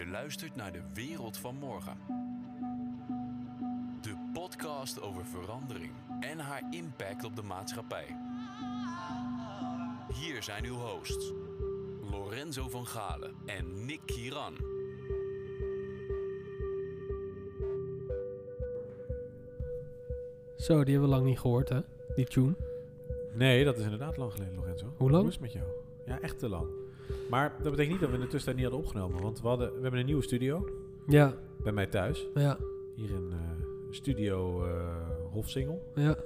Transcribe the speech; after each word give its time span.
Je 0.00 0.06
luistert 0.06 0.56
naar 0.56 0.72
de 0.72 0.82
wereld 0.94 1.36
van 1.36 1.54
morgen. 1.54 1.96
De 4.00 4.30
podcast 4.32 5.00
over 5.00 5.26
verandering 5.26 5.92
en 6.20 6.38
haar 6.38 6.62
impact 6.70 7.24
op 7.24 7.36
de 7.36 7.42
maatschappij. 7.42 8.16
Hier 10.12 10.42
zijn 10.42 10.64
uw 10.64 10.74
hosts, 10.74 11.32
Lorenzo 12.10 12.68
van 12.68 12.86
Galen 12.86 13.34
en 13.46 13.84
Nick 13.84 14.00
Kieran. 14.06 14.56
Zo, 20.56 20.84
die 20.84 20.92
hebben 20.92 21.10
we 21.10 21.16
lang 21.16 21.24
niet 21.24 21.38
gehoord, 21.38 21.68
hè? 21.68 21.80
Die 22.14 22.26
tune. 22.26 22.54
Nee, 23.34 23.64
dat 23.64 23.78
is 23.78 23.84
inderdaad 23.84 24.16
lang 24.16 24.32
geleden, 24.32 24.54
Lorenzo. 24.54 24.92
Hoe 24.96 25.10
lang? 25.10 25.20
Hoe 25.20 25.30
is 25.30 25.36
het 25.36 25.42
met 25.42 25.52
jou? 25.52 25.66
Ja, 26.06 26.20
echt 26.20 26.38
te 26.38 26.48
lang. 26.48 26.79
Maar 27.30 27.52
dat 27.62 27.70
betekent 27.70 27.90
niet 27.90 28.00
dat 28.00 28.08
we 28.08 28.14
in 28.14 28.20
de 28.20 28.28
tussentijd 28.28 28.56
niet 28.56 28.64
hadden 28.66 28.84
opgenomen. 28.86 29.22
Want 29.22 29.40
we, 29.40 29.48
hadden, 29.48 29.68
we 29.74 29.80
hebben 29.82 30.00
een 30.00 30.06
nieuwe 30.06 30.22
studio 30.22 30.68
Ja, 31.06 31.34
bij 31.62 31.72
mij 31.72 31.86
thuis. 31.86 32.26
ja, 32.34 32.58
Hier 32.96 33.10
in 33.10 33.28
eh, 33.32 33.38
studio 33.90 34.64
eh 34.66 34.94
Hofsingel. 35.32 35.82
ja. 35.94 36.16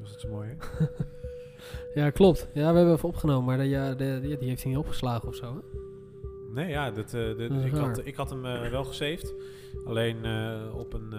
Was 0.00 0.10
het 0.10 0.20
zo 0.20 0.28
mooi, 0.28 0.48
hè? 0.48 0.84
Ja, 2.00 2.10
klopt. 2.10 2.48
Ja, 2.52 2.70
we 2.70 2.76
hebben 2.76 2.94
even 2.94 3.08
opgenomen, 3.08 3.44
maar 3.44 3.56
de, 3.56 3.64
ja, 3.68 3.94
de, 3.94 4.18
die, 4.22 4.38
die 4.38 4.48
heeft 4.48 4.62
hij 4.62 4.70
niet 4.72 4.80
opgeslagen 4.80 5.28
of 5.28 5.34
zo, 5.34 5.44
hè? 5.54 5.78
Nee, 6.52 6.68
ja, 6.68 6.90
dat, 6.90 7.04
eh, 7.04 7.12
de- 7.12 7.48
Dat 7.48 7.64
ik, 7.64 7.72
had, 7.72 8.00
ik 8.06 8.16
had 8.16 8.30
hem 8.30 8.42
wel 8.70 8.84
gesaved. 8.84 9.34
Alleen 9.84 10.16
op 10.72 10.92
een 10.92 11.10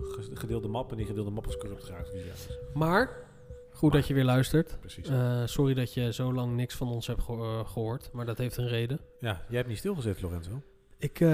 ge- 0.00 0.36
gedeelde 0.36 0.68
map. 0.68 0.90
En 0.90 0.96
die 0.96 1.06
gedeelde 1.06 1.30
map 1.30 1.44
was 1.44 1.56
corrupt 1.56 1.84
geraakt. 1.84 2.12
Dus 2.12 2.24
ja, 2.24 2.30
dus- 2.32 2.58
Maar, 2.74 3.29
goed 3.72 3.92
dat 3.92 4.06
je 4.06 4.14
weer 4.14 4.24
luistert. 4.24 4.76
precies. 4.80 5.08
Eh, 5.08 5.42
sorry 5.46 5.74
dat 5.74 5.94
je 5.94 6.12
zo 6.12 6.32
lang 6.32 6.56
niks 6.56 6.74
van 6.74 6.88
ons 6.88 7.06
hebt 7.06 7.22
geho- 7.22 7.60
eh, 7.60 7.68
gehoord, 7.68 8.10
maar 8.12 8.26
dat 8.26 8.38
heeft 8.38 8.56
een 8.56 8.68
reden. 8.68 9.00
ja, 9.18 9.40
jij 9.48 9.56
hebt 9.56 9.68
niet 9.68 9.78
stilgezet, 9.78 10.22
Lorenzo. 10.22 10.62
Ik, 10.98 11.20
eh, 11.20 11.28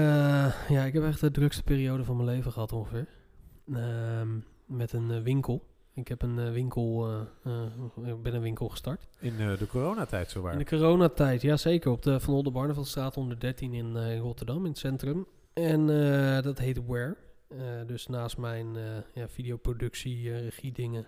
ja, 0.69 0.83
ik 0.85 0.93
heb 0.93 1.03
echt 1.03 1.19
de 1.21 1.31
drukste 1.31 1.63
periode 1.63 2.03
van 2.03 2.15
mijn 2.15 2.27
leven 2.29 2.51
gehad 2.51 2.71
ongeveer. 2.71 3.07
Ehm, 3.73 4.27
met 4.65 4.93
een 4.93 5.23
winkel. 5.23 5.63
Ik 5.93 6.07
heb 6.07 6.21
een 6.21 6.51
winkel, 6.51 7.11
ik 8.05 8.21
ben 8.21 8.33
een 8.33 8.41
winkel 8.41 8.69
gestart. 8.69 9.07
In 9.19 9.37
de 9.37 9.67
coronatijd 9.69 10.29
zowaar. 10.31 10.51
In 10.53 10.57
de 10.59 10.65
coronatijd, 10.65 11.41
ja 11.41 11.57
zeker. 11.57 11.91
Op 11.91 12.01
de 12.01 12.19
Van 12.19 12.33
Olde 12.33 12.51
Barneveldstraat 12.51 13.15
113 13.15 13.73
in, 13.73 13.95
in 13.95 14.19
Rotterdam, 14.19 14.63
in 14.63 14.69
het 14.69 14.77
centrum. 14.77 15.25
En 15.53 15.87
dat 16.43 16.57
heet 16.59 16.85
Where. 16.85 17.15
Dus 17.85 18.07
naast 18.07 18.37
mijn 18.37 18.67
ja, 19.13 19.27
videoproductie, 19.27 20.31
eh, 20.31 20.41
regie 20.43 20.71
dingen, 20.71 21.05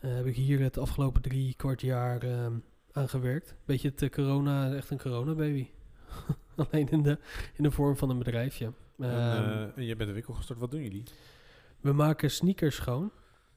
heb 0.00 0.26
ik 0.26 0.36
hier 0.36 0.60
het 0.60 0.78
afgelopen 0.78 1.22
drie 1.22 1.54
kwart 1.54 1.80
jaar 1.80 2.22
eh, 2.22 2.46
aan 2.92 3.08
gewerkt. 3.08 3.54
Beetje 3.64 3.88
het 3.88 4.02
eh, 4.02 4.10
corona, 4.10 4.74
echt 4.74 4.90
een 4.90 4.98
corona-baby. 4.98 5.68
Alleen 6.56 6.88
in 6.88 7.02
de, 7.02 7.18
in 7.54 7.62
de 7.62 7.70
vorm 7.70 7.96
van 7.96 8.10
een 8.10 8.18
bedrijfje. 8.18 8.64
en, 8.98 9.10
Ehm, 9.10 9.50
eh, 9.50 9.76
en 9.76 9.84
jij 9.84 9.96
bent 9.96 10.08
de 10.08 10.14
winkel 10.14 10.34
gestart. 10.34 10.58
Wat 10.58 10.70
doen 10.70 10.82
jullie? 10.82 11.02
we 11.80 11.92
maken 11.92 12.30
sneakers 12.30 12.76
schoon. 12.76 13.10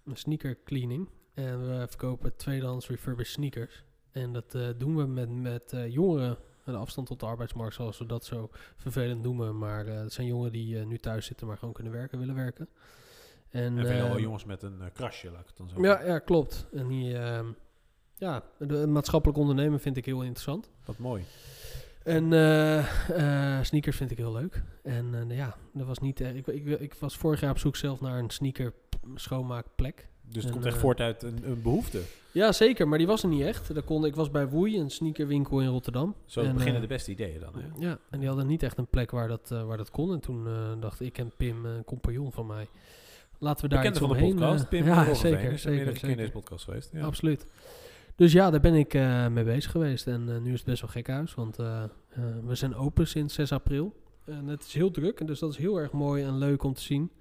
Een 0.06 0.18
sneaker 0.18 0.58
cleaning. 0.64 1.10
En 1.34 1.68
we 1.68 1.86
verkopen 1.88 2.36
tweedehands 2.36 2.88
refurbished 2.88 3.34
sneakers. 3.34 3.84
En 4.12 4.34
dat 4.34 4.56
eh, 4.56 4.68
doen 4.78 4.96
we 4.96 5.06
met, 5.06 5.30
met 5.30 5.74
eh, 5.74 5.88
jongeren. 5.94 6.38
Een 6.66 6.76
afstand 6.76 7.08
tot 7.08 7.20
de 7.20 7.26
arbeidsmarkt, 7.26 7.76
zoals 7.76 7.98
we 7.98 8.06
dat 8.06 8.26
zo 8.26 8.50
vervelend 8.76 9.22
noemen. 9.22 9.58
Maar 9.58 9.88
eh, 9.88 10.00
het 10.00 10.14
zijn 10.14 10.28
jongeren 10.28 10.52
die 10.52 10.80
eh, 10.80 10.86
nu 10.86 10.98
thuis 10.98 11.26
zitten, 11.26 11.48
maar 11.48 11.58
gewoon 11.58 11.74
kunnen 11.74 11.94
werken, 11.94 12.20
willen 12.20 12.36
werken. 12.36 12.68
En, 13.50 13.78
En 13.78 13.86
veelal 13.86 14.16
eh, 14.16 14.22
jongens 14.22 14.46
met 14.46 14.64
een 14.64 14.82
eh, 14.82 14.88
krasje, 14.94 15.32
laat 15.32 15.42
ik 15.42 15.48
het 15.48 15.58
dan 15.58 15.70
zo 15.70 15.82
Ja, 15.82 16.06
ja, 16.06 16.20
klopt. 16.20 16.68
En 16.74 16.88
die, 16.88 17.18
ehm, 17.18 17.46
ja, 18.16 18.44
de, 18.58 18.88
maatschappelijk 18.88 19.40
ondernemen 19.40 19.80
vind 19.80 19.98
ik 19.98 20.06
heel 20.06 20.22
interessant. 20.22 20.70
Wat 20.86 20.98
mooi. 20.98 21.24
En 22.04 22.34
eh, 22.34 23.58
eh, 23.58 23.64
sneakers 23.64 23.98
vind 23.98 24.12
ik 24.12 24.18
heel 24.18 24.32
leuk. 24.32 24.64
En 24.84 25.30
eh, 25.30 25.38
ja, 25.38 25.56
dat 25.74 25.88
was 25.88 26.00
niet. 26.00 26.20
ik, 26.20 26.48
ik, 26.48 26.66
ik 26.66 26.94
was 26.94 27.18
vorig 27.18 27.40
jaar 27.40 27.52
op 27.52 27.58
zoek 27.58 27.76
zelf 27.76 28.02
naar 28.02 28.20
een 28.20 28.30
sneaker 28.30 28.74
schoonmaakplek. 29.16 30.08
Dus 30.22 30.36
het 30.36 30.46
En, 30.46 30.52
komt 30.52 30.66
echt 30.66 30.78
voort 30.78 31.00
uit 31.00 31.24
een, 31.24 31.40
een 31.44 31.62
behoefte. 31.62 32.02
Ja, 32.32 32.52
zeker, 32.52 32.88
maar 32.88 32.98
die 32.98 33.08
was 33.08 33.24
er 33.24 33.30
niet 33.30 33.42
echt. 33.42 33.74
Daar 33.74 33.84
kon, 33.84 34.06
ik 34.06 34.16
was 34.16 34.32
bij 34.32 34.48
Woei, 34.48 34.80
een 34.80 34.90
sneakerwinkel 34.90 35.60
in 35.60 35.68
Rotterdam. 35.68 36.16
Zo 36.26 36.42
En, 36.42 36.54
beginnen 36.54 36.82
de 36.82 36.88
beste 36.88 37.12
ideeën 37.12 37.40
dan. 37.40 37.54
Hè? 37.56 37.88
Ja, 37.88 38.00
en 38.10 38.20
die 38.20 38.28
hadden 38.28 38.48
niet 38.48 38.64
echt 38.64 38.78
een 38.78 38.88
plek 38.88 39.12
waar 39.12 39.28
dat, 39.28 39.50
waar 39.50 39.78
dat 39.78 39.92
kon. 39.92 40.14
En 40.14 40.20
toen 40.20 40.48
dacht 40.80 41.00
ik 41.00 41.18
en 41.18 41.32
Pim, 41.38 41.66
een 41.66 41.84
compagnon 41.84 42.32
van 42.32 42.46
mij, 42.46 42.68
laten 43.40 43.64
we 43.64 43.70
daar 43.76 43.84
Bekende 43.84 44.00
iets 44.06 44.08
van 44.08 44.28
de 44.28 44.34
podcast. 44.34 44.64
eh, 44.64 44.70
Pim 44.70 44.86
ja, 44.86 44.94
Roggeveen, 45.04 45.16
zeker, 45.16 45.52
is 45.52 45.62
zeker, 45.62 45.78
keer 45.86 45.88
in 45.88 45.94
deze 45.94 46.16
zeker. 46.16 46.32
podcast 46.32 46.64
geweest. 46.64 46.90
Ja. 46.94 47.04
Absoluut. 47.06 47.46
Dus 48.16 48.32
ja, 48.32 48.50
daar 48.50 48.60
ben 48.60 48.74
ik 48.74 48.94
eh, 48.94 49.28
mee 49.28 49.44
bezig 49.44 49.72
geweest. 49.72 50.08
En 50.08 50.30
eh, 50.30 50.38
nu 50.42 50.52
is 50.54 50.60
het 50.60 50.66
best 50.68 50.82
wel 50.82 50.90
gek 50.90 51.08
huis, 51.08 51.34
want 51.36 51.56
we 52.46 52.56
zijn 52.56 52.76
open 52.76 53.08
sinds 53.08 53.34
6 53.34 53.52
april. 53.52 53.96
En 54.26 54.48
het 54.48 54.64
is 54.64 54.74
heel 54.74 54.92
druk, 54.92 55.20
en 55.20 55.26
dus 55.26 55.40
dat 55.40 55.52
is 55.52 55.58
heel 55.58 55.78
erg 55.78 55.92
mooi 55.92 56.24
en 56.24 56.38
leuk 56.38 56.64
om 56.64 56.74
te 56.74 56.82
zien. 56.82 57.12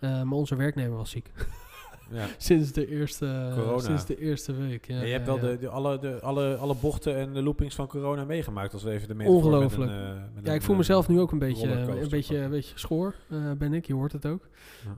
Maar 0.00 0.30
onze 0.32 0.56
werknemer 0.56 0.96
was 0.96 1.10
ziek. 1.10 1.30
Ja. 2.12 2.26
sinds, 2.38 2.72
de 2.72 2.88
eerste, 2.88 3.50
Corona. 3.54 3.78
sinds 3.78 4.06
de 4.06 4.18
eerste 4.18 4.52
week. 4.54 4.86
Ja, 4.86 4.96
Ja, 4.96 5.02
je 5.02 5.12
hebt 5.12 5.26
wel 5.26 5.38
de, 5.38 5.58
de, 5.58 5.68
alle, 5.68 5.98
de, 5.98 6.20
alle, 6.20 6.56
alle 6.56 6.74
bochten 6.80 7.16
en 7.16 7.32
de 7.32 7.42
loopings 7.42 7.74
van 7.74 7.86
corona 7.86 8.24
meegemaakt. 8.24 8.72
Als 8.72 8.82
we 8.82 8.90
even 8.90 9.08
de 9.08 9.14
met 9.14 9.26
Ongelooflijk. 9.26 9.90
een, 9.90 9.98
eh, 9.98 10.12
met 10.34 10.44
Ja, 10.44 10.50
een, 10.50 10.56
ik 10.56 10.62
voel 10.62 10.76
mezelf 10.76 11.08
nu 11.08 11.20
ook 11.20 11.32
een 11.32 11.38
beetje, 11.38 11.70
een 11.70 12.08
beetje, 12.08 12.38
een 12.38 12.50
beetje 12.50 12.78
schoor 12.78 13.14
eh, 13.30 13.52
ben 13.58 13.72
ik. 13.74 13.86
Je 13.86 13.94
hoort 13.94 14.12
het 14.12 14.26
ook. 14.26 14.48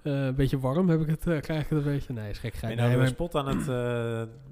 Eh, 0.03 0.25
een 0.25 0.35
beetje 0.35 0.59
warm 0.59 0.89
heb 0.89 1.01
ik 1.01 1.07
het, 1.07 1.21
krijg 1.23 1.63
ik 1.63 1.69
het 1.69 1.79
een 1.79 1.85
beetje. 1.93 2.13
Nee, 2.13 2.31
is 2.31 2.39
gek. 2.39 2.55
Ga 2.55 2.69
je 2.69 2.77
nee, 2.77 2.89
nou 2.89 3.01
een 3.01 3.09
spot 3.09 3.35
aan 3.35 3.59
het 3.59 3.65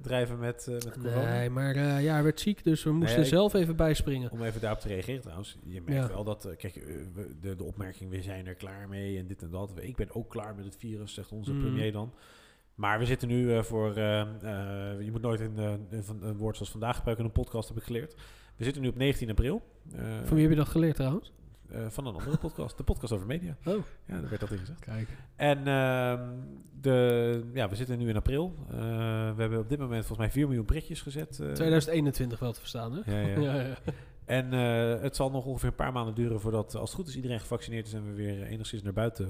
drijven 0.02 0.38
met, 0.38 0.66
met 0.68 0.98
corona? 1.02 1.38
nee, 1.38 1.50
maar 1.50 1.78
ja, 1.78 2.12
hij 2.12 2.22
werd 2.22 2.40
ziek, 2.40 2.64
dus 2.64 2.84
we 2.84 2.92
moesten 2.92 3.26
zelf 3.26 3.54
even 3.54 3.76
bijspringen. 3.76 4.30
Om 4.30 4.42
even 4.42 4.60
daarop 4.60 4.80
te 4.80 4.88
reageren 4.88 5.20
trouwens. 5.20 5.58
Je 5.64 5.82
merkt 5.86 6.08
wel 6.08 6.24
dat, 6.24 6.48
kijk, 6.58 6.74
de, 7.40 7.56
de 7.56 7.64
opmerking, 7.64 8.10
we 8.10 8.22
zijn 8.22 8.46
er 8.46 8.54
klaar 8.54 8.88
mee 8.88 9.18
en 9.18 9.26
dit 9.26 9.42
en 9.42 9.50
dat. 9.50 9.70
Ik 9.80 9.96
ben 9.96 10.08
ook 10.14 10.30
klaar 10.30 10.54
met 10.54 10.64
het 10.64 10.76
virus, 10.78 11.14
zegt 11.14 11.32
onze 11.32 11.52
Mm. 11.52 11.60
premier 11.60 11.92
dan. 11.92 12.12
Maar 12.74 12.98
we 12.98 13.04
zitten 13.04 13.28
nu 13.28 13.54
eh, 13.54 13.62
voor, 13.62 13.96
eh, 13.96 14.20
eh, 14.20 15.00
je 15.00 15.10
moet 15.10 15.22
nooit 15.22 15.40
een, 15.40 15.58
een, 15.58 16.36
woord 16.36 16.56
zoals 16.56 16.70
vandaag 16.70 16.96
gebruiken 16.96 17.24
in 17.24 17.30
een 17.34 17.42
podcast, 17.42 17.68
heb 17.68 17.78
ik 17.78 17.84
geleerd. 17.84 18.14
We 18.56 18.64
zitten 18.64 18.82
nu 18.82 18.88
op 18.88 18.96
19 18.96 19.30
april. 19.30 19.62
Van 20.24 20.34
wie 20.34 20.40
heb 20.40 20.50
je 20.50 20.56
dat 20.56 20.68
geleerd 20.68 20.96
trouwens? 20.96 21.32
van 21.88 22.06
een 22.06 22.14
andere 22.14 22.38
podcast, 22.38 22.76
de 22.76 22.82
podcast 22.82 23.12
over 23.12 23.26
media. 23.26 23.56
Oh, 23.64 23.74
Ja, 24.06 24.20
daar 24.20 24.28
werd 24.28 24.40
dat 24.40 24.50
in 24.50 24.58
gezegd. 24.58 24.80
kijk. 24.80 25.08
En 25.36 25.66
ehm, 25.66 26.20
de, 26.80 27.50
ja, 27.54 27.68
we 27.68 27.74
zitten 27.74 27.98
nu 27.98 28.08
in 28.08 28.16
april. 28.16 28.54
We 28.68 29.34
hebben 29.36 29.58
op 29.58 29.68
dit 29.68 29.78
moment 29.78 30.06
volgens 30.06 30.18
mij 30.18 30.30
4 30.30 30.46
miljoen 30.46 30.64
prikjes 30.64 31.00
gezet. 31.00 31.40
eh. 31.40 31.52
2021 31.52 32.38
wel 32.38 32.52
te 32.52 32.60
verstaan, 32.60 32.92
hè? 32.92 33.20
Ja, 33.20 33.28
ja. 33.28 33.40
ja, 33.54 33.60
ja. 33.60 33.76
En 34.24 34.52
het 35.02 35.16
zal 35.16 35.30
nog 35.30 35.44
ongeveer 35.44 35.68
een 35.68 35.74
paar 35.74 35.92
maanden 35.92 36.14
duren 36.14 36.40
voordat, 36.40 36.74
als 36.74 36.90
het 36.90 36.98
goed 36.98 37.08
is, 37.08 37.16
iedereen 37.16 37.40
gevaccineerd 37.40 37.86
is 37.86 37.92
en 37.92 38.06
we 38.06 38.12
weer 38.12 38.42
enigszins 38.42 38.82
naar 38.82 38.92
buiten 38.92 39.28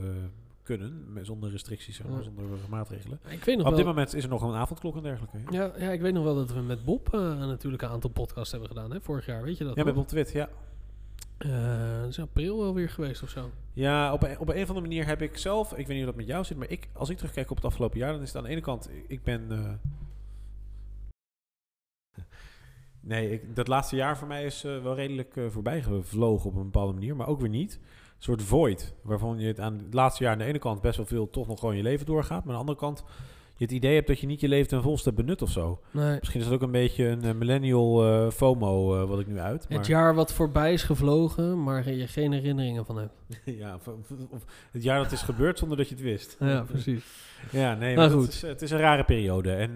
kunnen. 0.62 1.12
met- 1.12 1.27
Zonder 1.27 1.50
restricties, 1.50 1.97
zeg 1.97 2.06
maar, 2.06 2.17
Ja. 2.19 2.23
zonder 2.25 2.45
maatregelen. 2.71 3.21
Ik 3.28 3.45
weet 3.45 3.56
nog 3.56 3.65
Op 3.67 3.71
wel... 3.73 3.77
dit 3.77 3.87
moment 3.87 4.15
is 4.15 4.23
er 4.25 4.28
nog 4.31 4.43
een 4.43 4.55
avondklok 4.55 4.97
en 4.97 5.03
dergelijke. 5.03 5.39
Ja, 5.50 5.62
Ja, 5.62 5.73
ja, 5.78 5.91
ik 5.91 6.00
weet 6.00 6.12
nog 6.15 6.25
wel 6.25 6.34
dat 6.34 6.53
we 6.53 6.61
met 6.61 6.84
Bob 6.84 7.15
eh, 7.15 7.21
natuurlijk 7.39 7.83
een 7.83 7.89
aantal 7.89 8.11
podcasts 8.11 8.50
hebben 8.50 8.69
gedaan, 8.69 8.91
hè? 8.93 9.00
Vorig 9.00 9.27
jaar, 9.27 9.43
weet 9.43 9.59
je 9.59 9.65
dat 9.65 9.77
ja 9.77 9.84
met? 9.84 9.95
Bob 9.95 10.09
de 10.09 10.15
Wit, 10.17 10.33
ja. 10.33 10.49
Eh, 11.39 12.00
dat 12.00 12.09
is 12.09 12.21
april 12.21 12.59
wel 12.59 12.75
weer 12.75 12.89
geweest 12.91 13.23
of 13.23 13.28
zo. 13.28 13.50
Ja, 13.73 14.12
op 14.12 14.23
een, 14.23 14.39
op 14.39 14.49
een 14.49 14.55
of 14.62 14.69
andere 14.69 14.81
manier 14.81 15.06
heb 15.06 15.23
ik 15.23 15.37
zelf, 15.39 15.71
ik 15.71 15.77
weet 15.77 15.89
niet 15.89 15.97
hoe 15.97 16.06
dat 16.06 16.17
met 16.17 16.27
jou 16.27 16.45
zit, 16.45 16.56
maar 16.56 16.71
ik, 16.71 16.89
als 16.93 17.09
ik 17.11 17.17
terugkijk 17.17 17.50
op 17.50 17.56
het 17.56 17.65
afgelopen 17.65 17.99
jaar, 17.99 18.12
dan 18.12 18.23
is 18.23 18.29
het 18.29 18.37
aan 18.37 18.43
de 18.44 18.49
ene 18.49 18.61
kant, 18.61 18.91
ik 19.06 19.23
ben... 19.23 19.47
eh, 19.50 19.73
nee, 23.00 23.31
ik, 23.31 23.56
dat 23.56 23.69
laatste 23.69 23.97
jaar 23.97 24.19
voor 24.19 24.29
mij 24.29 24.44
is 24.44 24.62
wel 24.62 24.94
redelijk 24.94 25.41
voorbij 25.49 25.83
gevlogen 25.83 26.50
op 26.50 26.56
een 26.56 26.62
bepaalde 26.62 26.93
manier, 26.93 27.17
maar 27.17 27.27
ook 27.27 27.41
weer 27.41 27.49
niet. 27.49 27.81
Soort 28.25 28.43
void, 28.43 28.94
waarvan 29.03 29.38
je 29.38 29.47
het 29.47 29.60
aan 29.60 29.72
het 29.84 29.94
laatste 29.94 30.22
jaar 30.22 30.33
aan 30.33 30.38
de 30.38 30.44
ene 30.44 30.59
kant 30.59 30.81
best 30.81 30.97
wel 30.97 31.06
veel 31.06 31.31
toch 31.31 31.47
nog 31.47 31.59
gewoon 31.59 31.77
je 31.77 31.83
leven 31.83 32.06
doorgaat, 32.06 32.44
maar 32.44 32.55
aan 32.55 32.65
de 32.65 32.71
andere 32.71 32.78
kant 32.78 33.05
je 33.56 33.65
het 33.65 33.72
idee 33.72 33.94
hebt 33.94 34.06
dat 34.06 34.19
je 34.19 34.27
niet 34.27 34.41
je 34.41 34.49
leven 34.49 34.69
ten 34.69 34.83
volste 34.83 35.12
benut 35.12 35.43
of 35.43 35.50
zo. 35.50 35.81
Nee. 35.91 36.16
Misschien 36.19 36.41
is 36.41 36.47
dat 36.47 36.55
ook 36.55 36.62
een 36.62 36.71
beetje 36.71 37.05
een 37.05 37.25
eh, 37.25 37.34
millennial 37.34 38.05
eh, 38.05 38.31
FOMO 38.31 39.02
eh, 39.02 39.08
wat 39.08 39.20
ik 39.20 39.26
nu 39.26 39.38
uit. 39.38 39.69
Maar, 39.69 39.79
Het 39.79 39.87
jaar 39.87 40.14
wat 40.14 40.32
voorbij 40.32 40.73
is 40.73 40.82
gevlogen, 40.82 41.62
maar 41.62 41.91
je 41.91 42.06
geen 42.06 42.32
herinneringen 42.32 42.85
van 42.87 42.97
hebt. 42.99 43.14
ja, 43.61 43.75
of, 43.75 43.88
of- 44.31 44.44
het 44.73 44.82
jaar 44.82 45.02
dat 45.02 45.12
is 45.12 45.23
gebeurd 45.23 45.58
zonder 45.58 45.76
dat 45.76 45.88
je 45.88 45.94
het 45.94 46.05
wist. 46.05 46.37
Ja, 46.41 46.62
precies. 46.62 47.05
Ja, 47.50 47.75
nee, 47.75 47.97
Nou, 47.97 48.08
maar 48.11 48.19
goed. 48.19 48.29
Is, 48.29 48.43
het 48.43 48.62
is 48.62 48.70
een 48.70 48.79
rare 48.79 49.05
periode. 49.05 49.52
En 49.52 49.70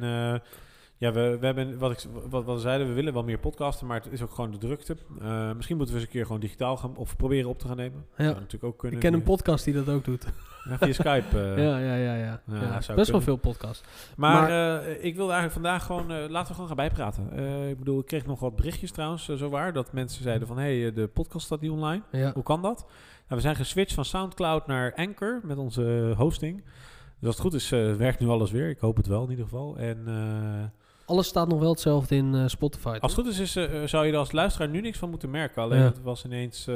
ja, 0.99 1.13
we, 1.13 1.37
we 1.41 1.47
hebben, 1.47 1.79
wat, 1.79 1.91
ik, 1.91 1.99
wat, 2.29 2.45
wat 2.45 2.55
we 2.55 2.61
zeiden, 2.61 2.89
we 2.89 2.93
willen 2.93 3.13
wel 3.13 3.25
meer 3.25 3.39
podcasten, 3.39 3.87
maar 3.87 4.03
het 4.03 4.13
is 4.13 4.23
ook 4.23 4.31
gewoon 4.31 4.51
de 4.51 4.59
drukte. 4.59 4.97
Eh, 5.21 5.53
misschien 5.53 5.77
moeten 5.77 5.95
we 5.95 6.01
eens 6.01 6.09
een 6.09 6.15
keer 6.17 6.27
gewoon 6.27 6.41
digitaal 6.41 6.77
gaan, 6.77 6.97
of 6.97 7.17
proberen 7.17 7.51
op 7.51 7.59
te 7.59 7.67
gaan 7.67 7.77
nemen. 7.77 8.07
Ja. 8.17 8.25
Natuurlijk 8.25 8.65
ook 8.65 8.79
kunnen. 8.79 8.99
Ik 8.99 9.05
ken 9.05 9.15
een 9.15 9.23
podcast 9.23 9.65
die 9.65 9.75
dat 9.75 9.89
ook 9.89 10.05
doet. 10.05 10.27
ja, 10.69 10.79
via 10.79 10.93
Skype. 10.93 11.39
eh. 11.39 11.65
ja, 11.65 11.79
ja, 11.79 11.95
ja, 11.95 12.15
ja. 12.15 12.41
ja, 12.47 12.63
ja. 12.63 12.81
zou 12.81 12.99
Best 12.99 13.11
wel 13.11 13.21
veel 13.21 13.37
podcasts. 13.37 13.85
Maar, 14.17 14.51
eh, 14.83 15.05
ik 15.05 15.17
wilde 15.17 15.33
eigenlijk 15.33 15.53
vandaag 15.53 15.85
gewoon, 15.85 16.31
laten 16.31 16.49
we 16.49 16.53
gewoon 16.53 16.67
gaan 16.67 16.77
bijpraten. 16.77 17.33
Ik 17.69 17.79
bedoel, 17.79 17.99
ik 17.99 18.07
kreeg 18.07 18.27
nog 18.27 18.41
wat 18.41 18.57
berichtjes 18.57 18.91
trouwens, 18.91 19.25
zo 19.25 19.49
waar, 19.49 19.73
dat 19.73 19.93
mensen 19.93 20.23
zeiden 20.23 20.49
van, 20.49 20.59
hé, 20.59 20.81
hey, 20.81 20.93
de 20.93 21.07
podcast 21.07 21.47
staat 21.47 21.61
niet 21.61 21.71
online. 21.71 22.03
Ja. 22.13 22.33
Hoe 22.33 22.43
kan 22.43 22.63
dat? 22.63 22.79
Nou, 23.29 23.41
we 23.41 23.41
zijn 23.41 23.57
geswitcht 23.57 23.95
van 23.95 24.05
Soundcloud 24.05 24.67
naar 24.67 24.95
Anchor 24.95 25.41
met 25.43 25.59
onze 25.59 26.15
hosting. 26.17 26.65
Dus 27.19 27.27
als 27.27 27.37
het 27.37 27.45
goed 27.45 27.55
is, 27.55 27.69
werkt 27.99 28.21
nu 28.21 28.29
alles 28.29 28.51
weer. 28.51 28.69
Ik 28.69 28.79
hoop 28.79 28.97
het 28.97 29.07
wel 29.07 29.25
in 29.25 29.31
ieder 29.31 29.45
geval. 29.45 29.77
En 29.77 30.05
Alles 31.07 31.27
staat 31.27 31.49
nog 31.49 31.59
wel 31.59 31.71
hetzelfde 31.71 32.17
in 32.17 32.35
eh, 32.35 32.47
Spotify. 32.47 32.97
als 33.01 33.17
het 33.17 33.25
goed 33.25 33.33
is, 33.33 33.39
is 33.39 33.57
eh, 33.57 33.83
zou 33.85 34.07
je 34.07 34.13
er 34.13 34.19
als 34.19 34.33
luisteraar 34.33 34.69
nu 34.69 34.81
niks 34.81 34.99
van 34.99 35.11
moeten 35.11 35.31
merken. 35.31 35.63
Alleen 35.63 35.79
Ja. 35.79 35.85
het 35.85 36.03
was 36.03 36.25
ineens... 36.25 36.67
eh, 36.67 36.75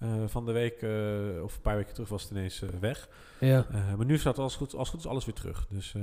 Eh, 0.00 0.08
van 0.26 0.46
de 0.46 0.52
week, 0.52 0.82
eh, 0.82 1.42
of 1.42 1.54
een 1.54 1.60
paar 1.62 1.76
weken 1.76 1.92
terug, 1.94 2.08
was 2.08 2.22
het 2.22 2.30
ineens 2.30 2.62
eh, 2.62 2.68
weg. 2.80 3.08
Ja. 3.40 3.66
Eh, 3.70 3.94
maar 3.96 4.06
nu 4.06 4.18
staat 4.18 4.38
als 4.38 4.56
goed, 4.56 4.74
als 4.74 4.88
goed 4.90 4.98
is 5.00 5.06
alles 5.06 5.24
weer 5.24 5.34
terug. 5.34 5.66
Dus 5.70 5.94
eh, 5.94 6.02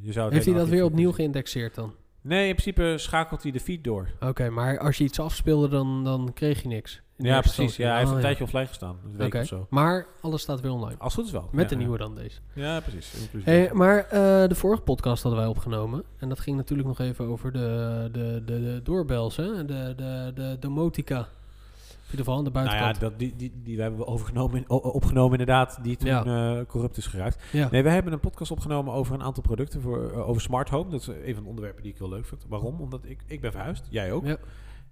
je 0.00 0.12
zou 0.12 0.32
Heeft 0.32 0.44
hij 0.46 0.54
dat 0.54 0.68
weer 0.68 0.84
opnieuw 0.84 1.12
geïndexeerd 1.12 1.74
dan? 1.74 1.94
Nee, 2.20 2.48
in 2.48 2.54
principe 2.54 2.94
schakelt 2.98 3.42
hij 3.42 3.52
de 3.52 3.60
feed 3.60 3.84
door. 3.84 4.08
Oké, 4.20 4.48
maar 4.50 4.78
als 4.78 4.98
je 4.98 5.04
iets 5.04 5.20
afspeelde, 5.20 5.68
dan, 5.68 6.04
dan 6.04 6.30
kreeg 6.34 6.62
je 6.62 6.68
niks. 6.68 7.00
Ja, 7.16 7.40
precies. 7.40 7.76
Ja, 7.76 7.88
hij 7.88 7.96
heeft 7.98 8.06
Oh, 8.06 8.10
een 8.16 8.20
ja. 8.20 8.24
tijdje 8.26 8.44
offline 8.44 8.66
gestaan. 8.66 8.96
Een 9.04 9.16
week 9.16 9.34
of 9.34 9.46
zo. 9.46 9.66
Maar 9.70 10.06
alles 10.20 10.42
staat 10.42 10.60
weer 10.60 10.70
online. 10.72 10.98
Als 10.98 11.14
goed 11.14 11.24
is 11.26 11.30
wel. 11.32 11.48
Met 11.52 11.62
Ja, 11.64 11.68
de 11.70 11.76
nieuwe 11.76 11.98
dan 11.98 12.14
deze. 12.14 12.38
Ja, 12.52 12.80
precies. 12.80 13.28
Hey, 13.44 13.70
maar 13.72 13.98
eh, 13.98 14.10
de 14.48 14.54
vorige 14.54 14.82
podcast 14.82 15.22
hadden 15.22 15.40
wij 15.40 15.50
opgenomen. 15.50 16.02
En 16.18 16.28
dat 16.28 16.40
ging 16.40 16.56
natuurlijk 16.56 16.88
nog 16.88 16.98
even 16.98 17.26
over 17.26 17.52
de, 17.52 18.08
de, 18.12 18.42
de, 18.46 18.60
de 18.60 18.80
doorbels, 18.82 19.36
hè? 19.36 19.64
De, 19.64 19.92
de, 19.96 20.32
de 20.34 20.56
domotica. 20.60 21.18
In 21.18 22.10
ieder 22.20 22.24
geval 22.24 22.36
aan 22.38 22.44
de 22.44 22.50
nou 22.50 22.64
ja, 22.66 22.70
buitenkant. 22.80 23.10
dat, 23.10 23.18
die, 23.18 23.34
die, 23.36 23.52
die 23.64 23.80
hebben 23.80 23.98
we 24.00 24.06
overgenomen, 24.06 24.64
opgenomen 24.70 25.30
inderdaad, 25.38 25.78
die 25.82 25.96
toen 25.96 26.08
Ja. 26.08 26.24
eh, 26.58 26.66
corrupt 26.66 26.96
is 26.96 27.06
geraakt. 27.06 27.42
Ja. 27.52 27.68
Nee, 27.70 27.82
wij 27.82 27.92
hebben 27.94 28.12
een 28.12 28.20
podcast 28.20 28.50
opgenomen 28.50 28.92
over 28.94 29.14
een 29.14 29.22
aantal 29.22 29.42
producten 29.42 29.80
voor, 29.80 30.10
eh, 30.12 30.28
over 30.28 30.42
smart 30.42 30.68
home. 30.68 30.90
Dat 30.90 31.00
is 31.00 31.06
een 31.06 31.34
van 31.34 31.42
de 31.42 31.48
onderwerpen 31.48 31.82
die 31.82 31.92
ik 31.92 31.98
heel 31.98 32.08
leuk 32.08 32.26
vind. 32.26 32.44
Waarom? 32.48 32.80
Omdat 32.80 33.00
ik, 33.04 33.20
ik 33.26 33.40
ben 33.40 33.52
verhuisd, 33.52 33.86
jij 33.90 34.12
ook. 34.12 34.24
Ja. 34.26 34.36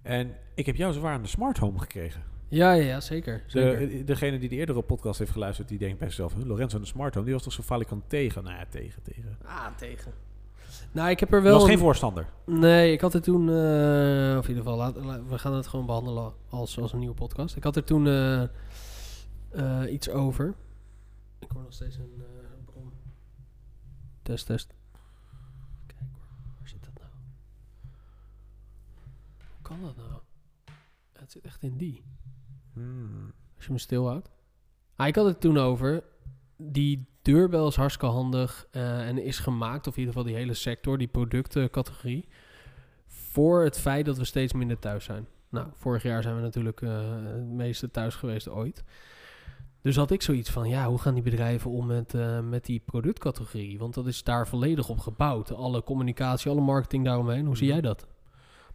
En 0.03 0.35
ik 0.55 0.65
heb 0.65 0.75
jou 0.75 0.93
zwaar 0.93 1.13
aan 1.13 1.21
de 1.21 1.27
smart 1.27 1.57
home 1.57 1.79
gekregen. 1.79 2.23
Ja, 2.47 2.71
ja, 2.71 2.83
ja, 2.83 2.99
zeker. 3.01 3.43
zeker. 3.47 3.79
De, 3.89 4.03
degene 4.03 4.39
die 4.39 4.49
de 4.49 4.55
eerdere 4.55 4.81
podcast 4.81 5.19
heeft 5.19 5.31
geluisterd, 5.31 5.67
die 5.67 5.77
denkt 5.77 5.97
bij 5.99 6.07
zichzelf, 6.07 6.33
Lorenzo 6.45 6.75
aan 6.75 6.81
de 6.81 6.87
smart 6.87 7.13
home, 7.13 7.25
die 7.25 7.33
was 7.35 7.43
toch 7.43 7.53
zo 7.53 7.61
falikant 7.61 8.09
tegen? 8.09 8.43
Nou 8.43 8.55
ja, 8.57 8.65
tegen, 8.69 9.03
tegen. 9.03 9.37
ah, 9.45 9.67
tegen. 9.77 10.11
Nou, 10.91 11.09
ik 11.09 11.19
heb 11.19 11.33
er 11.33 11.41
wel... 11.41 11.53
was 11.53 11.61
een- 11.63 11.69
geen 11.69 11.77
voorstander. 11.77 12.25
Nee, 12.45 12.91
ik 12.91 13.01
had 13.01 13.13
er 13.13 13.21
toen... 13.21 13.49
eh, 13.49 14.35
of 14.37 14.43
in 14.47 14.55
ieder 14.55 14.63
geval, 14.63 14.75
laat, 14.77 14.95
we 15.27 15.37
gaan 15.39 15.53
het 15.53 15.67
gewoon 15.67 15.85
behandelen 15.85 16.33
als, 16.49 16.79
als 16.79 16.93
een 16.93 16.99
nieuwe 16.99 17.15
podcast. 17.15 17.55
Ik 17.55 17.63
had 17.63 17.75
er 17.75 17.83
toen 17.83 18.07
eh, 18.07 18.43
eh, 19.49 19.91
iets 19.93 20.09
over. 20.09 20.53
Ik 21.39 21.51
hoor 21.51 21.61
nog 21.63 21.73
steeds 21.73 21.95
een 21.95 22.13
eh, 22.17 22.65
bron. 22.65 22.91
Test, 24.21 24.45
test. 24.45 24.73
Kijk 25.87 25.99
hoor, 26.11 26.25
waar 26.59 26.67
zit 26.67 26.83
dat 26.83 26.93
nou? 26.93 27.11
Hoe 29.39 29.61
kan 29.73 29.81
dat 29.81 29.95
nou? 29.95 30.21
Ja, 31.13 31.19
het 31.19 31.31
zit 31.31 31.45
echt 31.45 31.63
in 31.63 31.77
die. 31.77 32.03
Hmm. 32.73 33.33
Als 33.55 33.65
je 33.65 33.71
me 33.71 33.77
stilhoudt. 33.77 34.29
Ah, 34.95 35.07
ik 35.07 35.15
had 35.15 35.25
het 35.25 35.41
toen 35.41 35.57
over. 35.57 36.03
Die 36.57 37.07
deurbel 37.21 37.67
is 37.67 37.75
hartstikke 37.75 38.13
handig 38.13 38.67
eh, 38.71 39.07
en 39.07 39.17
is 39.17 39.39
gemaakt, 39.39 39.87
of 39.87 39.93
in 39.93 39.99
ieder 39.99 40.13
geval 40.13 40.29
die 40.29 40.39
hele 40.39 40.53
sector, 40.53 40.97
die 40.97 41.07
productencategorie, 41.07 42.27
voor 43.07 43.63
het 43.63 43.79
feit 43.79 44.05
dat 44.05 44.17
we 44.17 44.25
steeds 44.25 44.53
minder 44.53 44.79
thuis 44.79 45.03
zijn. 45.03 45.27
Nou, 45.49 45.67
vorig 45.77 46.03
jaar 46.03 46.23
zijn 46.23 46.35
we 46.35 46.41
natuurlijk 46.41 46.81
eh, 46.81 47.23
het 47.23 47.45
meeste 47.45 47.91
thuis 47.91 48.15
geweest 48.15 48.49
ooit. 48.49 48.83
Dus 49.81 49.95
had 49.95 50.11
ik 50.11 50.21
zoiets 50.21 50.49
van, 50.49 50.69
ja, 50.69 50.87
hoe 50.87 50.99
gaan 50.99 51.13
die 51.13 51.23
bedrijven 51.23 51.71
om 51.71 51.85
met, 51.85 52.13
eh, 52.13 52.39
met 52.39 52.65
die 52.65 52.79
productcategorie? 52.79 53.79
Want 53.79 53.93
dat 53.93 54.07
is 54.07 54.23
daar 54.23 54.47
volledig 54.47 54.89
op 54.89 54.99
gebouwd. 54.99 55.51
Alle 55.51 55.83
communicatie, 55.83 56.51
alle 56.51 56.61
marketing 56.61 57.05
daaromheen. 57.05 57.45
Hoe 57.45 57.57
zie 57.57 57.67
jij 57.67 57.81
dat? 57.81 58.07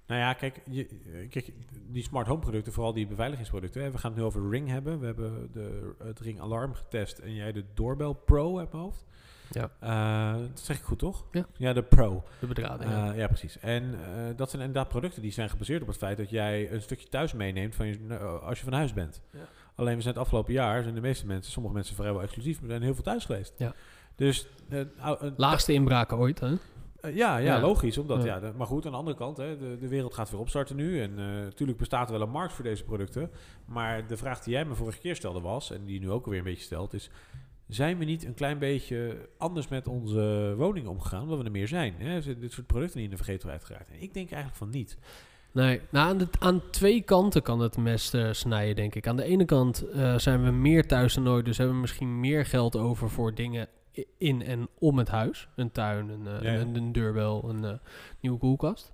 Nou 0.09 0.21
ja, 0.21 0.33
kijk, 0.33 0.61
je, 0.71 0.87
eh, 0.87 1.31
kijk, 1.31 1.53
die 1.87 2.03
smart 2.03 2.27
home 2.27 2.41
producten, 2.41 2.73
vooral 2.73 2.93
die 2.93 3.07
beveiligingsproducten. 3.07 3.83
Hè, 3.83 3.91
we 3.91 3.99
gaan 3.99 4.11
het 4.11 4.21
nu 4.21 4.27
over 4.27 4.51
Ring 4.51 4.69
hebben. 4.69 5.01
We 5.01 5.07
hebben 5.07 5.49
de, 5.53 5.95
het 6.05 6.21
Ring 6.21 6.41
Alarm 6.41 6.75
getest 6.75 7.19
en 7.19 7.35
jij 7.35 7.53
de 7.53 7.65
Doorbell 7.75 8.15
Pro 8.25 8.59
uit 8.59 8.73
mijn 8.73 8.83
hoofd. 8.83 9.05
Ja. 9.51 9.71
Eh, 9.81 10.41
dat 10.41 10.61
zeg 10.61 10.79
ik 10.79 10.83
goed, 10.83 10.99
toch? 10.99 11.25
Ja. 11.33 11.47
Ja, 11.57 11.73
de 11.73 11.83
Pro. 11.83 12.23
De 12.41 12.47
bedrading. 12.47 12.91
Eh, 12.91 13.17
ja, 13.17 13.27
precies. 13.27 13.59
En 13.59 13.95
dat 14.37 14.51
zijn 14.51 14.63
inderdaad 14.63 14.89
producten 14.89 15.23
die 15.23 15.33
zijn 15.33 15.51
gebaseerd 15.51 15.83
op 15.83 15.89
het 15.89 15.97
feit 15.97 16.17
dat 16.17 16.31
jij 16.31 16.73
een 16.73 16.83
stukje 16.83 17.09
thuis 17.09 17.33
meeneemt 17.33 17.75
van 17.75 17.87
je, 17.87 18.19
als 18.19 18.59
je 18.59 18.65
van 18.65 18.73
huis 18.73 18.93
bent. 18.93 19.21
Ja. 19.31 19.39
Alleen 19.75 19.97
we 19.97 20.03
zijn 20.03 20.15
het 20.15 20.23
afgelopen 20.23 20.53
jaar, 20.53 20.83
zijn 20.83 20.95
de 20.95 21.01
meeste 21.01 21.27
mensen, 21.27 21.53
sommige 21.53 21.75
mensen 21.75 21.97
vrijwel 21.97 22.23
exclusief, 22.23 22.61
maar 22.61 22.71
zijn 22.71 22.83
heel 22.83 22.95
veel 22.95 23.03
thuis 23.03 23.25
geweest. 23.25 23.55
Ja. 23.57 23.75
Dus 24.17 24.47
Laagste 25.37 25.73
inbraken 25.73 26.17
ooit, 26.17 26.41
hè? 26.41 26.55
Eh, 27.01 27.17
ja, 27.17 27.37
ja, 27.37 27.55
Ja. 27.55 27.61
logisch. 27.61 27.99
Omdat, 27.99 28.23
Ja. 28.25 28.53
maar 28.57 28.67
goed, 28.67 28.87
aan 28.87 28.93
de 28.93 28.99
andere 28.99 29.17
kant, 29.17 29.37
hè, 29.37 29.57
de, 29.59 29.77
de 29.81 29.89
wereld 29.89 30.15
gaat 30.15 30.31
weer 30.31 30.41
opstarten 30.41 30.77
nu. 30.77 31.01
En 31.03 31.15
natuurlijk 31.45 31.79
bestaat 31.79 32.07
er 32.11 32.19
wel 32.19 32.27
een 32.27 32.33
markt 32.33 32.53
voor 32.53 32.65
deze 32.65 32.85
producten. 32.85 33.31
Maar 33.67 34.07
de 34.07 34.17
vraag 34.17 34.41
die 34.41 34.53
jij 34.53 34.65
me 34.65 34.75
vorige 34.75 34.99
keer 34.99 35.17
stelde 35.17 35.41
was, 35.41 35.71
en 35.71 35.85
die 35.85 36.01
nu 36.01 36.11
ook 36.11 36.25
alweer 36.25 36.39
een 36.39 36.45
beetje 36.45 36.63
stelt, 36.65 36.95
is... 36.95 37.11
Zijn 37.69 37.99
we 37.99 38.05
niet 38.05 38.25
een 38.25 38.35
klein 38.35 38.59
beetje 38.59 39.29
anders 39.39 39.69
met 39.69 39.89
onze 39.89 40.55
woningen 40.57 40.91
omgegaan, 40.91 41.23
omdat 41.23 41.39
we 41.39 41.45
er 41.45 41.51
meer 41.51 41.69
zijn? 41.69 41.95
Hè? 41.99 42.21
Dit 42.39 42.53
soort 42.53 42.67
producten 42.67 42.97
niet 43.01 43.11
in 43.11 43.17
de 43.17 43.23
vergetelheid 43.25 43.65
geraakt? 43.65 43.91
En 43.91 44.03
ik 44.03 44.15
denk 44.15 44.27
eigenlijk 44.31 44.57
van 44.59 44.71
niet. 44.71 44.99
Nee, 45.53 45.81
nou, 45.91 46.09
aan, 46.09 46.19
de, 46.19 46.27
aan 46.39 46.63
twee 46.71 47.03
kanten 47.03 47.43
kan 47.43 47.61
het 47.61 47.77
mes 47.77 48.13
eh, 48.13 48.29
snijden, 48.33 48.77
denk 48.77 48.95
ik. 48.95 49.07
Aan 49.07 49.17
de 49.17 49.25
ene 49.25 49.45
kant 49.45 49.89
eh, 49.91 50.19
zijn 50.19 50.45
we 50.45 50.51
meer 50.51 50.87
thuis 50.87 51.15
dan 51.15 51.29
ooit, 51.29 51.45
dus 51.45 51.57
hebben 51.59 51.75
we 51.75 51.81
misschien 51.81 52.21
meer 52.21 52.47
geld 52.47 52.77
over 52.77 53.11
voor 53.11 53.35
dingen 53.35 53.69
in 54.19 54.43
en 54.43 54.69
om 54.79 54.99
het 54.99 55.09
huis. 55.09 55.49
Een 55.57 55.73
tuin, 55.73 56.09
een, 56.09 56.27
eh, 56.27 56.43
Ja, 56.43 56.53
ja. 56.53 56.61
een, 56.61 56.75
een 56.75 56.93
deurbel, 56.93 57.49
een 57.49 57.65
eh, 57.65 57.73
nieuwe 58.21 58.39
koelkast. 58.39 58.93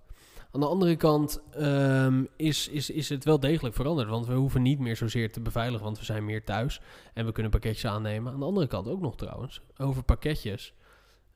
Aan 0.55 0.61
de 0.61 0.67
andere 0.67 0.97
kant 0.97 1.43
ehm, 1.53 2.25
is, 2.37 2.69
is, 2.69 2.91
is 2.91 3.09
het 3.09 3.25
wel 3.25 3.41
degelijk 3.41 3.75
veranderd, 3.75 4.09
want 4.09 4.27
we 4.27 4.35
hoeven 4.35 4.63
niet 4.63 4.79
meer 4.79 4.97
zozeer 4.97 5.33
te 5.33 5.41
beveiligen, 5.41 5.85
want 5.85 5.99
we 5.99 6.05
zijn 6.05 6.25
meer 6.25 6.45
thuis 6.45 6.81
en 7.15 7.27
we 7.27 7.33
kunnen 7.33 7.53
pakketjes 7.53 7.87
aannemen. 7.91 8.33
Aan 8.33 8.39
de 8.39 8.45
andere 8.45 8.67
kant 8.67 8.89
ook 8.89 9.01
nog 9.01 9.17
trouwens, 9.17 9.61
over 9.77 10.03
pakketjes. 10.03 10.75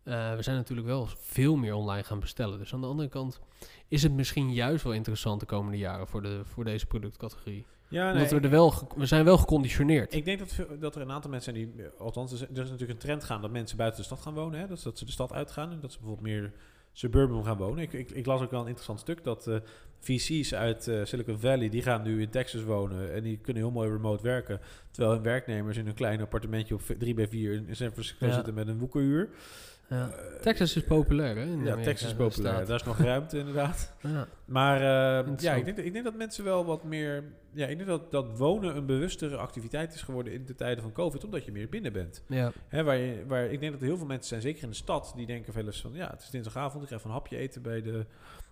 Eh, 0.03 0.35
we 0.35 0.43
zijn 0.43 0.57
natuurlijk 0.57 0.87
wel 0.87 1.09
veel 1.17 1.57
meer 1.57 1.75
online 1.75 2.03
gaan 2.03 2.21
bestellen. 2.21 2.59
Dus 2.59 2.75
aan 2.75 2.81
de 2.81 2.87
andere 2.87 3.09
kant 3.09 3.41
is 3.89 4.03
het 4.03 4.13
misschien 4.13 4.53
juist 4.53 4.85
wel 4.85 4.93
interessant 4.93 5.41
de 5.41 5.47
komende 5.47 5.79
jaren 5.79 6.07
voor, 6.07 6.23
de, 6.23 6.41
voor 6.45 6.65
deze 6.65 6.87
productcategorie. 6.87 7.67
Ja, 7.89 8.13
Omdat 8.13 8.31
we, 8.31 8.41
er 8.41 8.51
wel 8.51 8.89
we 8.97 9.07
zijn 9.07 9.25
wel 9.25 9.39
geconditioneerd. 9.39 10.15
Ik 10.15 10.25
denk 10.25 10.39
dat, 10.39 10.53
veel- 10.53 10.79
dat 10.79 10.95
er 10.97 11.01
een 11.03 11.11
aantal 11.11 11.31
mensen 11.31 11.55
zijn 11.55 11.73
die, 11.77 11.85
althans, 11.99 12.33
er 12.33 12.49
is, 12.51 12.57
natuurlijk 12.57 12.91
een 12.91 12.97
trend 12.97 13.25
gaan 13.25 13.41
dat 13.43 13.51
mensen 13.51 13.77
buiten 13.77 14.01
de 14.01 14.07
stad 14.07 14.21
gaan 14.21 14.35
wonen. 14.35 14.61
Hè? 14.61 14.67
Dat, 14.67 14.81
ze 14.81 15.05
de 15.05 15.11
stad 15.11 15.33
uitgaan 15.33 15.71
en 15.73 15.81
dat 15.81 15.93
ze 15.93 15.99
bijvoorbeeld 15.99 16.29
meer 16.29 16.53
suburban 16.93 17.45
gaan 17.45 17.57
wonen. 17.57 17.83
Ik, 17.83 17.93
ik, 17.93 18.11
ik 18.11 18.27
las 18.27 18.41
ook 18.41 18.51
wel 18.51 18.61
een 18.61 18.67
interessant 18.67 19.01
stuk 19.01 19.25
dat 19.25 19.47
eh, 19.47 19.57
VC's 20.01 20.55
uit 20.55 20.89
eh, 20.89 21.05
Silicon 21.05 21.39
Valley, 21.39 21.69
die 21.69 21.83
gaan 21.83 22.03
nu 22.03 22.21
in 22.23 22.31
Texas 22.31 22.63
wonen 22.63 23.13
en 23.15 23.23
die 23.23 23.39
kunnen 23.39 23.63
heel 23.63 23.73
mooi 23.73 23.91
remote 23.91 24.23
werken. 24.23 24.61
Terwijl 24.91 25.15
hun 25.15 25.23
werknemers 25.25 25.77
in 25.77 25.87
een 25.87 25.95
klein 25.95 26.21
appartementje 26.21 26.75
op 26.75 26.83
3 26.99 27.15
bij 27.15 27.29
4 27.29 27.53
in 27.53 27.77
San 27.77 27.91
Francisco 27.91 28.27
Ja. 28.27 28.33
zitten 28.35 28.55
met 28.55 28.69
een 28.69 28.79
woekerhuur. 28.79 29.29
Ja. 29.89 30.11
Eh, 30.11 30.41
Texas 30.41 30.77
is 30.77 30.85
populair, 30.85 31.37
hè? 31.37 31.43
in 31.43 31.49
ja, 31.51 31.55
Amerika, 31.55 31.83
Texas 31.83 32.09
is 32.11 32.17
populair. 32.17 32.55
staat. 32.55 32.67
Daar 32.67 32.77
is 32.77 32.85
nog 32.85 32.99
ruimte 32.99 33.39
inderdaad. 33.39 33.93
Ja. 34.03 34.27
Maar 34.45 34.77
eh, 34.77 35.33
ja, 35.39 35.55
ik 35.55 35.65
denk, 35.65 35.77
dat- 35.77 35.87
ik 35.87 35.93
denk 35.93 36.05
dat 36.05 36.17
mensen 36.17 36.45
wel 36.45 36.65
wat 36.65 36.85
meer... 36.85 37.25
Ja, 37.53 37.67
ik 37.67 37.77
denk 37.77 37.89
dat, 37.89 38.11
dat 38.11 38.39
wonen 38.39 38.77
een 38.77 38.87
bewustere 38.87 39.37
activiteit 39.37 39.95
is 39.95 40.03
geworden 40.03 40.33
in 40.33 40.45
de 40.47 40.55
tijden 40.55 40.83
van 40.83 40.93
COVID, 40.93 41.25
omdat 41.25 41.45
je 41.45 41.53
meer 41.53 41.69
binnen 41.69 41.93
bent. 41.93 42.23
Ja. 42.29 42.53
Hè, 42.69 42.83
waar 42.85 42.97
je, 42.97 43.25
waar, 43.27 43.45
ik 43.45 43.61
denk 43.61 43.73
dat 43.73 43.81
er 43.81 43.87
heel 43.87 43.97
veel 43.97 44.07
mensen 44.07 44.29
zijn, 44.29 44.41
zeker 44.41 44.63
in 44.63 44.69
de 44.69 44.75
stad, 44.77 45.13
die 45.17 45.27
denken 45.27 45.55
wel 45.55 45.67
eens 45.67 45.81
van... 45.81 45.93
Ja, 45.93 46.11
het 46.11 46.23
is 46.23 46.31
dinsdagavond, 46.31 46.83
ik 46.83 46.89
ga 46.89 46.95
even 46.97 47.09
een 47.09 47.15
hapje 47.17 47.37
eten 47.37 47.63
bij 47.63 47.83
de, 47.83 48.07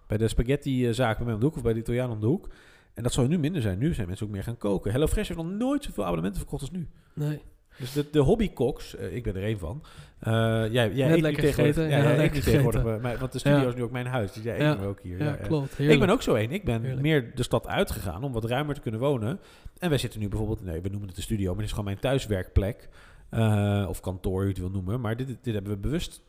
bij 0.06 0.16
de 0.18 0.28
spaghetti-zaak 0.28 1.16
bij 1.16 1.24
mij 1.24 1.34
om 1.34 1.40
de 1.40 1.46
hoek 1.46 1.56
of 1.56 1.62
bij 1.62 1.72
de 1.72 1.78
Italiaan 1.80 2.10
om 2.10 2.20
de 2.20 2.26
hoek. 2.26 2.48
En 2.94 3.02
dat 3.02 3.12
zou 3.12 3.28
nu 3.28 3.38
minder 3.38 3.62
zijn. 3.62 3.78
Nu 3.78 3.94
zijn 3.94 4.06
mensen 4.06 4.26
ook 4.26 4.32
meer 4.32 4.42
gaan 4.42 4.58
koken. 4.58 4.92
HelloFresh 4.92 5.28
heeft 5.28 5.40
nog 5.40 5.50
nooit 5.50 5.84
zoveel 5.84 6.02
abonnementen 6.04 6.40
verkocht 6.40 6.62
als 6.62 6.70
nu. 6.70 6.88
Nee. 7.14 7.42
Dus 7.78 7.92
de, 7.92 8.06
de 8.10 8.18
hobbykoks, 8.18 8.96
eh, 8.96 9.14
ik 9.14 9.22
ben 9.22 9.36
er 9.36 9.42
één 9.42 9.58
van. 9.58 9.82
Eh 10.18 10.32
jij 10.70 10.92
jij 10.92 11.12
eet 11.12 11.20
lekker 11.20 11.42
gegeten, 11.42 11.88
Ja, 11.88 12.10
ja, 12.12 12.28
tegenwoordig 12.30 12.82
want 13.18 13.32
de 13.32 13.38
studio 13.38 13.68
is 13.68 13.74
nu 13.74 13.82
ook 13.82 13.90
mijn 13.90 14.06
huis. 14.06 14.32
Dus 14.32 14.42
jij 14.42 14.58
Ja. 14.58 14.72
eet 14.72 14.84
ook 14.84 15.00
hier. 15.02 15.22
Ja, 15.22 15.32
klopt. 15.32 15.78
Ik 15.78 15.98
ben 15.98 16.10
ook 16.10 16.22
zo 16.22 16.34
één. 16.34 16.50
Ik 16.50 16.64
ben 16.64 17.00
meer 17.00 17.34
de 17.34 17.42
stad 17.42 17.66
uitgegaan 17.66 18.24
om 18.24 18.32
wat 18.32 18.44
ruimer 18.44 18.74
te 18.74 18.80
kunnen 18.80 19.00
wonen. 19.00 19.40
En 19.78 19.88
wij 19.88 19.98
zitten 19.98 20.20
nu 20.20 20.28
bijvoorbeeld, 20.28 20.64
nee, 20.64 20.80
we 20.80 20.88
noemen 20.88 21.06
het 21.06 21.16
de 21.16 21.22
studio, 21.22 21.46
maar 21.46 21.56
het 21.56 21.64
is 21.64 21.70
gewoon 21.70 21.84
mijn 21.84 21.98
thuiswerkplek. 21.98 22.88
Eh, 23.30 23.86
of 23.88 24.00
kantoor, 24.00 24.32
hoe 24.34 24.42
je 24.42 24.48
het 24.48 24.58
wil 24.58 24.70
noemen. 24.70 25.00
Maar 25.00 25.16
dit, 25.16 25.26
dit 25.42 25.54
hebben 25.54 25.72
we 25.72 25.78
bewust, 25.78 26.22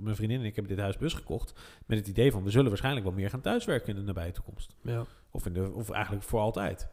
mijn 0.00 0.16
vriendin 0.16 0.40
en 0.40 0.44
ik 0.44 0.54
hebben 0.54 0.74
dit 0.74 0.82
huis 0.82 0.96
bewust 0.96 1.16
gekocht. 1.16 1.52
Met 1.86 1.98
het 1.98 2.08
idee 2.08 2.32
van, 2.32 2.42
we 2.44 2.50
zullen 2.50 2.68
waarschijnlijk 2.68 3.04
wel 3.06 3.14
meer 3.14 3.30
gaan 3.30 3.40
thuiswerken 3.40 3.88
in 3.88 3.94
de 3.96 4.02
nabije 4.02 4.32
toekomst. 4.32 4.76
Ja. 4.82 5.04
Of, 5.30 5.46
in 5.46 5.52
de, 5.52 5.70
of 5.72 5.90
eigenlijk 5.90 6.24
voor 6.24 6.40
altijd. 6.40 6.88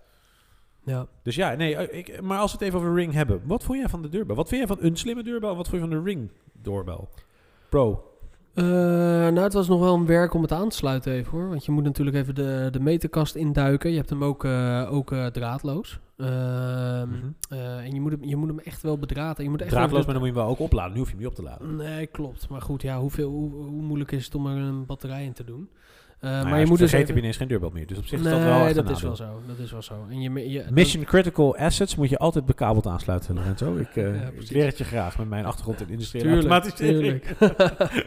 Ja. 0.88 1.08
Dus 1.24 1.36
ja, 1.36 1.54
nee, 1.56 1.76
eh, 1.76 1.98
ik, 1.98 2.22
maar 2.22 2.40
als 2.40 2.52
we 2.52 2.58
het 2.58 2.68
even 2.68 2.80
over 2.80 2.94
Ring 2.94 3.14
hebben. 3.14 3.42
Wat 3.46 3.64
vond 3.64 3.80
jij 3.80 3.90
van 3.90 4.02
de 4.02 4.10
deurbel? 4.10 4.36
Wat 4.36 4.48
vind 4.50 4.68
jij 4.68 4.76
van 4.76 4.86
een 4.86 4.96
slimme 4.98 5.24
deurbel? 5.24 5.50
En 5.50 5.56
wat 5.56 5.68
vond 5.68 5.82
je 5.82 5.88
van 5.90 5.98
de 5.98 6.04
Ring 6.12 6.30
doorbel? 6.62 7.10
Pro. 7.70 8.04
Eh, 8.54 8.64
nou, 8.66 9.40
het 9.40 9.54
was 9.54 9.68
nog 9.68 9.80
wel 9.80 9.94
een 9.94 10.06
werk 10.06 10.34
om 10.34 10.42
het 10.42 10.52
aan 10.52 10.70
te 10.70 10.76
sluiten 10.76 11.12
even 11.14 11.32
hoor. 11.32 11.50
Want 11.50 11.66
je 11.66 11.72
moet 11.72 11.84
natuurlijk 11.84 12.18
even 12.18 12.36
de, 12.36 12.68
de 12.72 12.80
meterkast 12.80 13.36
induiken. 13.36 13.90
Je 13.92 13.98
hebt 13.98 14.10
hem 14.10 14.24
ook, 14.24 14.44
eh, 14.46 14.88
ook 14.92 15.14
draadloos. 15.32 16.00
Ehm, 16.18 17.08
Mhm. 17.10 17.26
en 17.84 17.94
je 17.94 18.02
moet, 18.02 18.12
hem, 18.12 18.24
je 18.24 18.36
moet 18.36 18.48
hem 18.48 18.60
echt 18.60 18.82
wel 18.82 18.98
bedraden. 18.98 19.44
Je 19.44 19.50
moet 19.50 19.62
echt 19.62 19.70
Draadloos, 19.70 20.06
maar 20.06 20.14
dan 20.14 20.24
moet 20.24 20.34
je 20.34 20.40
hem 20.40 20.44
wel 20.44 20.52
ook 20.54 20.60
opladen. 20.60 20.94
Nu 20.94 20.98
hoef 21.00 21.08
je 21.08 21.14
hem 21.14 21.24
niet 21.24 21.32
op 21.32 21.36
te 21.36 21.44
laden. 21.44 21.76
Nee, 21.76 22.08
klopt. 22.08 22.50
Maar 22.50 22.62
goed, 22.62 22.82
ja, 22.82 23.00
hoeveel, 23.00 23.30
hoe, 23.30 23.52
hoe 23.52 23.82
moeilijk 23.82 24.12
is 24.12 24.26
het 24.26 24.36
om 24.36 24.48
er 24.48 24.58
een 24.58 24.86
batterij 24.86 25.26
in 25.26 25.34
te 25.34 25.44
doen? 25.44 25.70
Eh, 26.20 26.30
Nou 26.32 26.48
maar 26.50 26.60
je 26.60 26.66
moet 26.66 26.78
dus 26.78 26.90
vergeten 26.90 27.00
even... 27.04 27.14
je 27.16 27.20
ineens 27.22 27.38
geen 27.38 27.48
deurbel 27.48 27.70
meer. 27.74 27.88
Dus 27.88 27.98
op 27.98 28.06
zich 28.06 28.20
nee, 28.22 28.34
is 28.34 28.40
dat 28.40 28.48
wel 28.48 28.74
dat 28.84 28.90
is 28.96 29.02
wel 29.02 29.16
zo. 29.16 29.42
Dat 29.48 29.58
is 29.58 29.72
wel 29.72 29.82
zo. 29.82 29.94
En 30.10 30.22
je, 30.22 30.66
Mission 30.72 31.04
critical 31.04 31.56
assets 31.58 31.96
moet 31.96 32.10
je 32.10 32.18
altijd 32.18 32.46
bekabeld 32.46 32.88
aansluiten, 32.88 33.36
Lorenzo. 33.36 33.76
Ik, 33.76 33.96
eh, 33.96 34.04
Ja, 34.22 34.30
ik 34.40 34.50
leer 34.52 34.66
het 34.66 34.78
je 34.78 34.84
graag 34.84 35.18
met 35.18 35.30
mijn 35.30 35.46
achtergrond 35.46 35.82
in 35.82 35.90
industriële 35.90 36.32
automatisering. 36.34 37.24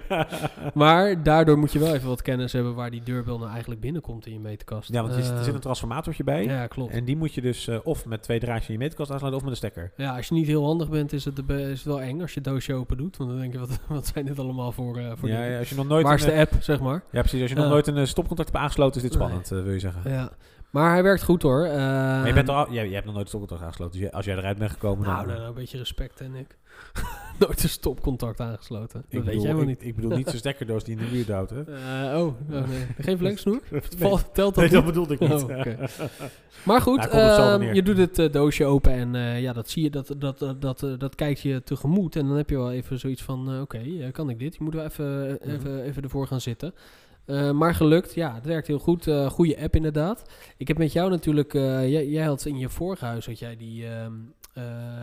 maar 0.74 1.22
daardoor 1.22 1.58
moet 1.58 1.72
je 1.72 1.78
wel 1.78 1.94
even 1.94 2.08
wat 2.08 2.22
kennis 2.22 2.52
hebben 2.52 2.74
waar 2.74 2.90
die 2.90 3.02
deurbel 3.04 3.38
nou 3.38 3.50
eigenlijk 3.50 3.80
binnenkomt 3.80 4.26
in 4.26 4.32
je 4.32 4.38
meterkast. 4.40 4.92
ja, 4.92 5.02
want 5.02 5.12
er 5.14 5.18
Eh, 5.20 5.42
zit 5.42 5.54
een 5.54 5.60
transformatortje 5.60 6.24
bij. 6.24 6.44
Ja, 6.44 6.66
klopt. 6.66 6.92
En 6.92 7.04
die 7.04 7.16
moet 7.16 7.34
je 7.34 7.40
dus 7.40 7.68
eh, 7.68 7.78
of 7.82 8.06
met 8.06 8.22
twee 8.22 8.38
draadjes 8.40 8.66
in 8.66 8.72
je 8.72 8.78
meterkast 8.78 9.10
aansluiten 9.10 9.40
of 9.40 9.48
met 9.50 9.62
een 9.62 9.70
stekker. 9.70 9.92
Ja, 9.96 10.16
als 10.16 10.28
je 10.28 10.34
niet 10.34 10.46
heel 10.46 10.64
handig 10.64 10.88
bent, 10.88 11.12
is 11.12 11.24
het, 11.24 11.36
de 11.36 11.42
be- 11.42 11.60
is 11.62 11.78
het 11.78 11.84
wel 11.84 12.00
eng 12.00 12.20
als 12.20 12.32
je 12.34 12.40
het 12.40 12.48
doosje 12.48 12.74
open 12.74 12.96
doet. 12.96 13.16
Want 13.16 13.30
dan 13.30 13.38
denk 13.38 13.52
je, 13.52 13.58
wat, 13.58 13.78
wat 13.88 14.06
zijn 14.14 14.24
dit 14.24 14.38
allemaal 14.38 14.72
voor, 14.72 14.96
eh 14.98 15.12
voor 15.16 15.28
Ja, 15.28 15.44
ja, 15.44 15.58
als 15.58 15.68
je 15.68 15.74
nog 15.74 15.88
nooit 15.88 16.04
Waar 16.04 16.14
is 16.14 16.24
de 16.24 16.30
eh, 16.32 16.40
app, 16.40 16.52
zeg 16.60 16.80
maar? 16.80 17.02
ja, 17.10 17.20
precies. 17.20 17.40
Als 17.40 17.50
je 17.50 17.56
nog 17.56 17.68
nooit 17.68 17.86
een 17.86 17.99
eh, 18.00 18.06
stopcontact 18.06 18.48
hebt 18.48 18.62
aangesloten, 18.62 18.96
is 18.96 19.02
dit 19.02 19.12
spannend, 19.12 19.52
eh, 19.52 19.62
wil 19.62 19.72
je 19.72 19.78
zeggen. 19.78 20.10
Ja. 20.10 20.32
Maar 20.70 20.92
hij 20.92 21.02
werkt 21.02 21.22
goed 21.22 21.42
hoor. 21.42 21.60
maar 21.60 22.26
je, 22.26 22.32
bent 22.32 22.48
al, 22.48 22.72
jij, 22.72 22.84
jij 22.84 22.94
hebt 22.94 23.04
nog 23.04 23.14
nooit 23.14 23.24
een 23.24 23.30
stopcontact 23.30 23.62
aangesloten. 23.62 23.98
Dus 24.00 24.08
je- 24.08 24.12
als 24.16 24.24
jij 24.24 24.36
eruit 24.36 24.58
bent 24.58 24.70
gekomen, 24.70 25.06
Nou, 25.06 25.16
dan... 25.16 25.26
nou, 25.26 25.38
nou, 25.38 25.48
een 25.48 25.54
beetje 25.54 25.78
respect 25.78 26.20
en 26.20 26.34
ik. 26.34 26.58
Nooit 27.38 27.62
een 27.62 27.68
stopcontact 27.68 28.40
aangesloten. 28.40 28.92
Dat 28.92 29.02
ik, 29.08 29.12
weet 29.12 29.24
bedoel, 29.24 29.42
jij 29.42 29.60
ik, 29.60 29.66
niet. 29.66 29.84
ik 29.84 29.94
bedoel 29.94 30.16
niet 30.16 30.28
zo'n 30.28 30.38
stekkerdoos 30.38 30.84
die 30.84 30.96
in 30.96 31.04
de 31.04 31.10
muur 31.12 31.26
duwt, 31.26 31.50
hè? 31.50 31.60
Eh, 32.10 32.18
oh, 32.18 32.26
oh, 32.26 32.68
nee. 32.68 32.86
Geen? 32.98 33.18
Nee, 33.22 33.40
telt 34.32 34.34
dat 34.34 34.56
nee, 34.56 34.68
dat 34.68 34.84
bedoelde 34.84 35.14
ik 35.14 35.20
niet. 35.20 35.30
Oh. 35.32 35.48
Maar 36.64 36.80
goed, 36.80 37.12
Nou, 37.12 37.62
ehm, 37.62 37.74
je 37.74 37.82
doet 37.82 37.96
het 37.96 38.18
eh, 38.18 38.32
doosje 38.32 38.64
open 38.64 38.92
en 38.92 39.14
eh, 39.14 39.40
ja, 39.40 39.52
dat 39.52 39.70
zie 39.70 39.82
je, 39.82 39.90
dat, 39.90 40.14
dat, 40.18 40.38
dat, 40.38 40.60
dat, 40.60 40.82
eh, 40.82 41.08
kijkt 41.14 41.40
je 41.40 41.62
tegemoet. 41.62 42.16
En 42.16 42.26
dan 42.26 42.36
heb 42.36 42.50
je 42.50 42.56
wel 42.56 42.72
even 42.72 42.98
zoiets 42.98 43.22
van, 43.22 43.52
eh, 43.52 43.60
oké, 43.60 43.78
eh, 43.78 44.12
kan 44.12 44.30
ik 44.30 44.38
dit? 44.38 44.56
Je 44.56 44.64
moet 44.64 44.74
wel 44.74 44.84
even, 44.84 45.40
eh, 45.40 45.54
even, 45.54 45.82
even 45.82 46.02
ervoor 46.02 46.26
gaan 46.26 46.40
zitten. 46.40 46.74
Eh, 47.30 47.50
maar 47.50 47.74
gelukt, 47.74 48.14
ja, 48.14 48.34
het 48.34 48.46
werkt 48.46 48.66
heel 48.66 48.78
goed. 48.78 49.06
Eh 49.06 49.30
goede 49.30 49.60
app 49.60 49.76
inderdaad. 49.76 50.22
Ik 50.56 50.68
heb 50.68 50.78
met 50.78 50.92
jou 50.92 51.10
natuurlijk, 51.10 51.54
eh, 51.54 51.90
jij, 52.10 52.24
had 52.24 52.44
in 52.44 52.58
je 52.58 52.68
vorige 52.68 53.04
huis, 53.04 53.26
had 53.26 53.38
jij 53.38 53.56
die 53.56 53.86
ehm, 53.86 53.94
eh, 54.04 54.08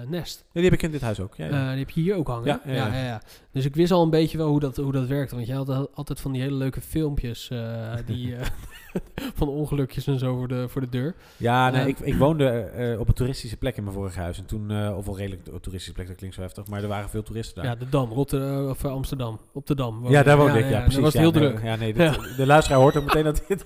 Nest. 0.07 0.37
Ja, 0.37 0.45
die 0.53 0.63
heb 0.63 0.73
ik 0.73 0.81
in 0.81 0.91
dit 0.91 1.01
huis 1.01 1.19
ook. 1.19 1.35
Ja, 1.35 1.45
ja. 1.45 1.51
Eh, 1.51 1.69
die 1.69 1.79
heb 1.79 1.89
je 1.89 2.01
hier 2.01 2.15
ook 2.15 2.27
hangen. 2.27 2.45
Ja, 2.65 2.73
Ja, 2.73 3.03
ja, 3.03 3.21
Dus 3.51 3.65
ik 3.65 3.75
wist 3.75 3.91
al 3.91 4.03
een 4.03 4.09
beetje 4.09 4.37
wel 4.37 4.47
hoe 4.47 4.59
dat, 4.59 4.77
hoe 4.77 4.91
dat 4.91 5.07
werkt. 5.07 5.31
Want 5.31 5.47
jij 5.47 5.55
had 5.55 5.69
al- 5.69 5.89
altijd 5.93 6.19
van 6.19 6.31
die 6.31 6.41
hele 6.41 6.55
leuke 6.55 6.81
filmpjes 6.81 7.49
eh, 7.49 7.93
die, 8.05 8.35
eh, 8.35 8.45
van 9.39 9.47
ongelukjes 9.49 10.07
en 10.07 10.19
zo 10.19 10.35
voor 10.37 10.47
de, 10.47 10.65
voor 10.69 10.81
de 10.81 10.89
deur. 10.89 11.15
Ja, 11.37 11.69
nee, 11.69 11.87
ik, 11.87 11.99
ik 11.99 12.15
woonde 12.15 12.49
eh, 12.49 12.99
op 12.99 13.07
een 13.07 13.13
toeristische 13.13 13.57
plek 13.57 13.77
in 13.77 13.83
mijn 13.83 13.95
vorige 13.95 14.19
huis. 14.19 14.37
En 14.37 14.45
toen, 14.45 14.71
eh, 14.71 14.97
of 14.97 15.05
wel 15.05 15.17
redelijk 15.17 15.41
toeristische 15.45 15.93
plek, 15.93 16.07
dat 16.07 16.15
klinkt 16.15 16.35
zo 16.35 16.41
heftig. 16.41 16.67
Maar 16.67 16.81
er 16.81 16.87
waren 16.87 17.09
veel 17.09 17.23
toeristen 17.23 17.55
daar. 17.63 17.71
Ja, 17.71 17.79
de 17.79 17.89
Dam, 17.89 18.09
Rotterdam 18.11 18.69
of 18.69 18.83
eh, 18.83 18.91
Amsterdam. 18.91 19.39
Op 19.53 19.67
de 19.67 19.75
Dam. 19.75 20.09
Ja, 20.09 20.23
daar 20.23 20.37
woonde 20.37 20.59
ik, 20.59 20.69
ja, 20.69 20.77
precies. 20.79 20.93
Dat 20.95 21.03
was 21.03 21.13
heel 21.13 21.31
druk. 21.31 21.61
Ja, 21.63 21.75
nee, 21.75 21.93
dit- 21.93 22.33
de 22.37 22.45
luisteraar 22.45 22.79
hoort 22.79 22.97
ook 22.97 23.05
meteen 23.05 23.23
dat 23.23 23.43
dit... 23.47 23.63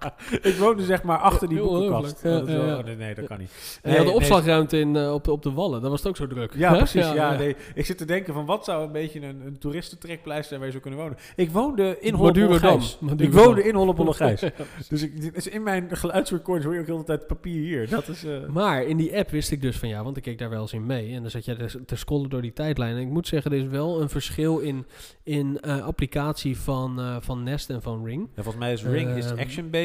ik 0.50 0.54
woonde 0.58 0.84
zeg 0.84 1.02
maar 1.02 1.18
achter 1.18 1.48
die 1.48 1.58
boekenkast. 1.60 2.24
Oh, 2.24 2.48
Ja, 2.48 2.54
ja, 2.54 2.66
ja. 2.86 2.94
nee, 2.96 3.14
dat 3.14 3.26
kan 3.26 3.38
niet. 3.38 3.78
En 3.82 3.90
je 3.92 3.96
had 3.98 4.06
de 4.06 4.12
opslagruimte 4.12 4.78
in, 4.78 4.96
eh, 4.96 5.12
op, 5.14 5.24
de, 5.24 5.32
op 5.32 5.42
de 5.42 5.52
Wallen. 5.52 5.80
Dat 5.82 5.90
was 5.90 6.00
het 6.00 6.08
ook 6.08 6.16
zo 6.16 6.26
druk. 6.26 6.52
Ja, 6.56 6.70
Hè? 6.70 6.76
precies. 6.76 7.12
Ja, 7.12 7.36
Nee, 7.36 7.56
ik 7.74 7.86
zit 7.86 7.98
te 7.98 8.04
denken 8.04 8.34
van 8.34 8.46
wat 8.46 8.64
zou 8.64 8.84
een 8.86 8.92
beetje 8.92 9.20
een, 9.20 9.40
een 9.46 9.58
toeristentrekpleister 9.58 10.48
zijn 10.48 10.58
waar 10.60 10.68
je 10.68 10.74
zou 10.74 10.82
kunnen 10.82 11.00
wonen. 11.00 11.18
Ik 11.36 11.50
woonde 11.50 11.96
in. 12.00 12.14
Hollebollegijs. 12.14 12.98
Ik 13.16 13.32
woonde 13.32 13.62
in 13.64 13.74
Hollebollegijs. 13.74 14.40
dus 14.88 15.02
ik, 15.02 15.34
in 15.46 15.62
mijn 15.62 15.88
geluidsrecordings 15.96 16.64
hoor 16.66 16.74
je 16.74 16.80
ook 16.80 16.86
heel 16.86 16.98
de 16.98 17.04
tijd 17.04 17.26
papier 17.26 17.60
hier. 17.62 17.88
Dat 17.88 18.08
is... 18.08 18.24
eh, 18.24 18.46
Maar 18.48 18.84
in 18.84 18.96
die 18.96 19.16
app 19.16 19.30
wist 19.30 19.50
ik 19.50 19.62
dus 19.62 19.76
van 19.76 19.88
ja, 19.88 20.02
want 20.04 20.16
ik 20.16 20.22
keek 20.22 20.38
daar 20.38 20.50
wel 20.50 20.60
eens 20.60 20.72
in 20.72 20.86
mee. 20.86 21.14
En 21.14 21.20
dan 21.22 21.30
zat 21.30 21.44
jij 21.44 21.54
dus 21.54 21.76
te 21.86 21.96
scrollen 21.96 22.30
door 22.30 22.42
die 22.42 22.52
tijdlijn. 22.52 22.94
En 22.96 23.00
ik 23.02 23.08
moet 23.08 23.26
zeggen, 23.28 23.52
er 23.52 23.58
is 23.58 23.66
wel 23.66 24.00
een 24.00 24.08
verschil 24.08 24.58
in, 24.58 24.86
in 25.22 25.58
eh, 25.60 25.84
applicatie 25.86 26.58
van, 26.58 27.18
van 27.22 27.42
Nest 27.42 27.70
en 27.70 27.82
van 27.82 28.04
Ring. 28.04 28.28
Ja, 28.34 28.42
volgens 28.42 28.64
mij 28.64 28.72
is 28.72 28.84
Ring 28.84 29.16
is 29.16 29.26
Ehm, 29.30 29.38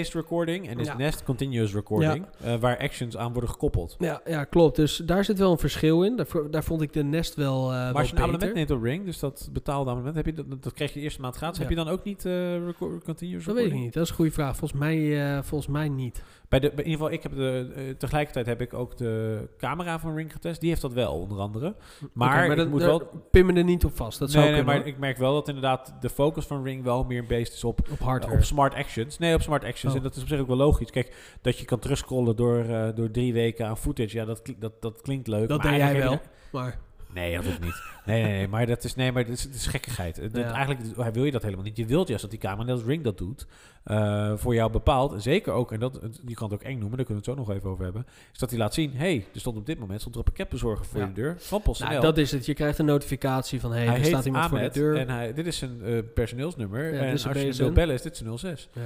action-based 0.05 0.13
recording 0.13 0.67
en 0.69 0.79
is 0.79 0.87
ja. 0.87 0.97
Nest 0.97 1.23
continuous 1.23 1.73
recording, 1.73 2.25
eh, 2.43 2.55
waar 2.55 2.77
actions 2.77 3.17
aan 3.17 3.31
worden 3.31 3.49
gekoppeld. 3.49 3.95
Ja, 3.99 4.21
ja, 4.25 4.43
klopt. 4.43 4.75
Dus 4.75 4.97
daar 4.97 5.25
zit 5.25 5.37
wel 5.37 5.51
een 5.51 5.57
verschil 5.57 6.03
in. 6.03 6.15
Daar, 6.15 6.27
daar 6.51 6.63
vond 6.63 6.81
ik 6.81 6.93
de 6.93 7.03
Nest 7.03 7.35
wel, 7.35 7.71
eh 7.71 7.77
maar 7.77 7.93
als 7.93 8.09
je 8.09 8.15
een 8.15 8.21
abonnement 8.21 8.53
neemt 8.53 8.71
op 8.71 8.83
Ring, 8.83 9.05
dus 9.05 9.19
dat 9.19 9.49
betaalde 9.51 9.89
abonnement, 9.89 10.15
heb 10.15 10.25
je 10.25 10.33
dat, 10.33 10.63
dat 10.63 10.73
krijg 10.73 10.93
je 10.93 10.97
de 10.99 11.03
eerste 11.03 11.21
maand 11.21 11.35
gratis. 11.35 11.59
Heb 11.59 11.69
je 11.69 11.75
dan 11.75 11.87
ook 11.87 12.03
niet 12.03 12.25
eh 12.25 12.65
record, 12.65 13.03
continuous 13.03 13.45
Dat 13.45 13.55
recording? 13.55 13.55
weet 13.55 13.73
ik 13.73 13.83
niet. 13.83 13.93
Dat 13.93 14.03
is 14.03 14.09
een 14.09 14.15
goede 14.15 14.31
vraag. 14.31 14.57
Volgens 14.57 14.79
mij, 14.79 15.43
volgens 15.43 15.69
mij 15.69 15.89
niet. 15.89 16.23
Bij 16.49 16.59
de, 16.59 16.67
in 16.71 16.77
ieder 16.77 16.91
geval, 16.91 17.11
ik 17.11 17.23
heb 17.23 17.35
de, 17.35 17.71
eh, 17.75 17.83
tegelijkertijd 17.97 18.45
heb 18.45 18.61
ik 18.61 18.73
ook 18.73 18.97
de 18.97 19.47
camera 19.57 19.99
van 19.99 20.15
Ring 20.15 20.31
getest. 20.31 20.59
Die 20.59 20.69
heeft 20.69 20.81
dat 20.81 20.93
wel, 20.93 21.13
onder 21.13 21.39
andere. 21.39 21.75
Maar, 22.13 22.55
dat, 22.55 22.69
moet 22.69 22.81
wel... 22.81 23.09
pin 23.31 23.45
me 23.45 23.53
er 23.53 23.63
niet 23.63 23.85
op 23.85 23.95
vast. 23.95 24.19
Dat 24.19 24.27
nee, 24.27 24.37
zou 24.37 24.45
nee, 24.45 24.55
kunnen 24.55 24.79
maar 24.79 24.87
ik 24.87 24.97
merk 24.97 25.17
wel 25.17 25.33
dat 25.33 25.47
inderdaad 25.47 25.93
de 25.99 26.09
focus 26.09 26.45
van 26.45 26.63
Ring 26.63 26.83
wel 26.83 27.03
meer 27.03 27.25
based 27.25 27.53
is 27.53 27.63
op, 27.63 27.79
op 27.91 28.23
op 28.31 28.43
smart 28.43 28.73
actions. 28.73 29.17
Nee, 29.17 29.33
op 29.33 29.41
smart 29.41 29.63
actions. 29.63 29.93
Oh. 29.93 29.97
En 29.97 30.03
dat 30.03 30.15
is 30.15 30.21
op 30.21 30.27
zich 30.27 30.39
ook 30.39 30.47
wel 30.47 30.57
logisch. 30.57 30.91
Kijk, 30.91 31.37
dat 31.41 31.57
je 31.57 31.65
kan 31.65 31.79
terugscrollen 31.79 32.35
door, 32.35 32.59
eh, 32.59 32.95
door 32.95 33.11
drie 33.11 33.33
weken 33.33 33.67
aan 33.67 33.77
footage. 33.77 34.17
Ja, 34.17 34.25
dat, 34.25 34.41
dat, 34.59 34.81
dat 34.81 35.01
klinkt 35.01 35.27
leuk. 35.27 35.49
dat 35.49 35.63
maar 35.63 35.71
deed 35.71 35.81
jij 35.81 35.97
wel. 35.97 36.19
Maar 36.51 36.79
Nee, 37.15 37.35
dat 37.35 37.45
hoeft 37.45 37.59
niet. 37.59 37.81
Nee, 38.05 38.23
nee, 38.23 38.31
nee, 38.31 38.47
maar 38.47 38.65
dat 38.65 38.83
is, 38.83 38.95
nee, 38.95 39.11
maar 39.11 39.25
dat 39.25 39.33
is, 39.33 39.43
dat 39.43 39.53
is 39.53 39.67
gekkigheid. 39.67 40.15
Dat, 40.15 40.31
Ja. 40.33 40.51
Eigenlijk 40.53 41.13
wil 41.13 41.23
je 41.23 41.31
dat 41.31 41.41
helemaal 41.43 41.63
niet. 41.63 41.77
Je 41.77 41.85
wilt 41.85 42.07
juist 42.07 42.21
dat 42.23 42.31
die 42.31 42.39
camera, 42.39 42.63
net 42.63 42.75
als 42.75 42.83
Ring 42.85 43.03
dat 43.03 43.17
doet, 43.17 43.47
eh, 43.83 44.33
voor 44.35 44.53
jou 44.53 44.71
bepaalt. 44.71 45.13
En 45.13 45.21
zeker 45.21 45.53
ook, 45.53 45.71
en 45.71 45.79
dat, 45.79 45.99
je 46.25 46.33
kan 46.33 46.49
het 46.51 46.59
ook 46.59 46.65
eng 46.65 46.77
noemen, 46.79 46.97
daar 46.97 47.05
kunnen 47.05 47.23
we 47.23 47.31
het 47.31 47.39
zo 47.39 47.45
nog 47.45 47.57
even 47.57 47.69
over 47.69 47.83
hebben. 47.83 48.05
Is 48.33 48.39
dat 48.39 48.49
hij 48.49 48.59
laat 48.59 48.73
zien, 48.73 48.91
hey, 48.95 49.25
er 49.33 49.39
stond 49.39 49.57
op 49.57 49.65
dit 49.65 49.79
moment 49.79 49.99
stond 49.99 50.15
er 50.15 50.21
een 50.21 50.27
pakketbezorger 50.33 50.85
voor 50.85 50.99
Ja. 50.99 51.05
je 51.05 51.13
deur. 51.13 51.35
Van 51.39 51.61
PostNL. 51.61 51.89
nou, 51.89 52.01
dat 52.01 52.17
is 52.17 52.31
het. 52.31 52.45
Je 52.45 52.53
krijgt 52.53 52.79
een 52.79 52.85
notificatie 52.85 53.59
van... 53.59 53.71
hey, 53.71 53.85
hij 53.85 53.99
er 53.99 54.05
staat 54.05 54.25
iemand 54.25 54.43
voor 54.49 54.57
de 54.57 54.63
Ahmed 54.63 54.73
deur. 54.73 54.97
en 54.97 55.09
hij, 55.09 55.33
dit 55.33 55.45
is 55.47 55.57
zijn 55.57 55.81
eh, 55.83 55.99
personeelsnummer. 56.13 56.93
Ja, 56.93 56.99
en 56.99 57.13
is 57.13 57.27
als 57.27 57.37
je 57.37 57.53
wil 57.53 57.71
bellen, 57.71 57.95
is 57.95 58.01
dit 58.01 58.17
zijn 58.17 58.37
06. 58.37 58.69
Ja. 58.73 58.81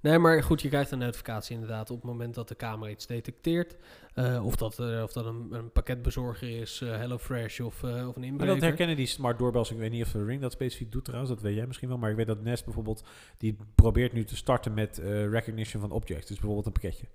Nee, 0.00 0.18
maar 0.18 0.42
goed, 0.42 0.62
je 0.62 0.68
krijgt 0.68 0.90
een 0.90 0.98
notificatie 0.98 1.54
inderdaad 1.54 1.90
op 1.90 1.96
het 1.96 2.04
moment 2.10 2.34
dat 2.34 2.48
de 2.48 2.56
camera 2.56 2.90
iets 2.90 3.06
detecteert. 3.06 3.76
Eh, 4.14 4.44
of 4.44 4.56
dat, 4.56 4.78
eh, 4.78 5.02
of 5.02 5.12
dat 5.12 5.26
een, 5.26 5.48
een 5.50 5.72
pakketbezorger 5.72 6.60
is, 6.60 6.80
eh 6.80 6.96
HelloFresh 6.96 7.60
of, 7.60 7.82
eh, 7.82 7.90
of 7.90 7.94
een 7.94 8.20
Maar 8.20 8.30
inbreker. 8.30 8.54
dat 8.54 8.62
herkennen 8.62 8.96
die 8.96 9.06
smart 9.06 9.38
doorbells. 9.38 9.70
Ik 9.70 9.78
weet 9.78 9.90
niet 9.90 10.04
of 10.04 10.10
de 10.10 10.24
Ring 10.24 10.40
dat 10.40 10.52
specifiek 10.52 10.92
doet 10.92 11.04
trouwens. 11.04 11.32
Dat 11.32 11.42
weet 11.42 11.54
jij 11.54 11.66
misschien 11.66 11.88
wel. 11.88 11.98
Maar 11.98 12.10
ik 12.10 12.16
weet 12.16 12.26
dat 12.26 12.42
Nest 12.42 12.64
bijvoorbeeld... 12.64 13.04
Die 13.36 13.56
probeert 13.74 14.12
nu 14.12 14.24
te 14.24 14.36
starten 14.36 14.74
met 14.74 14.98
recognition 15.30 15.80
van 15.80 15.90
objects. 15.90 16.26
Dus 16.26 16.36
bijvoorbeeld 16.36 16.66
een 16.66 16.72
pakketje. 16.72 17.06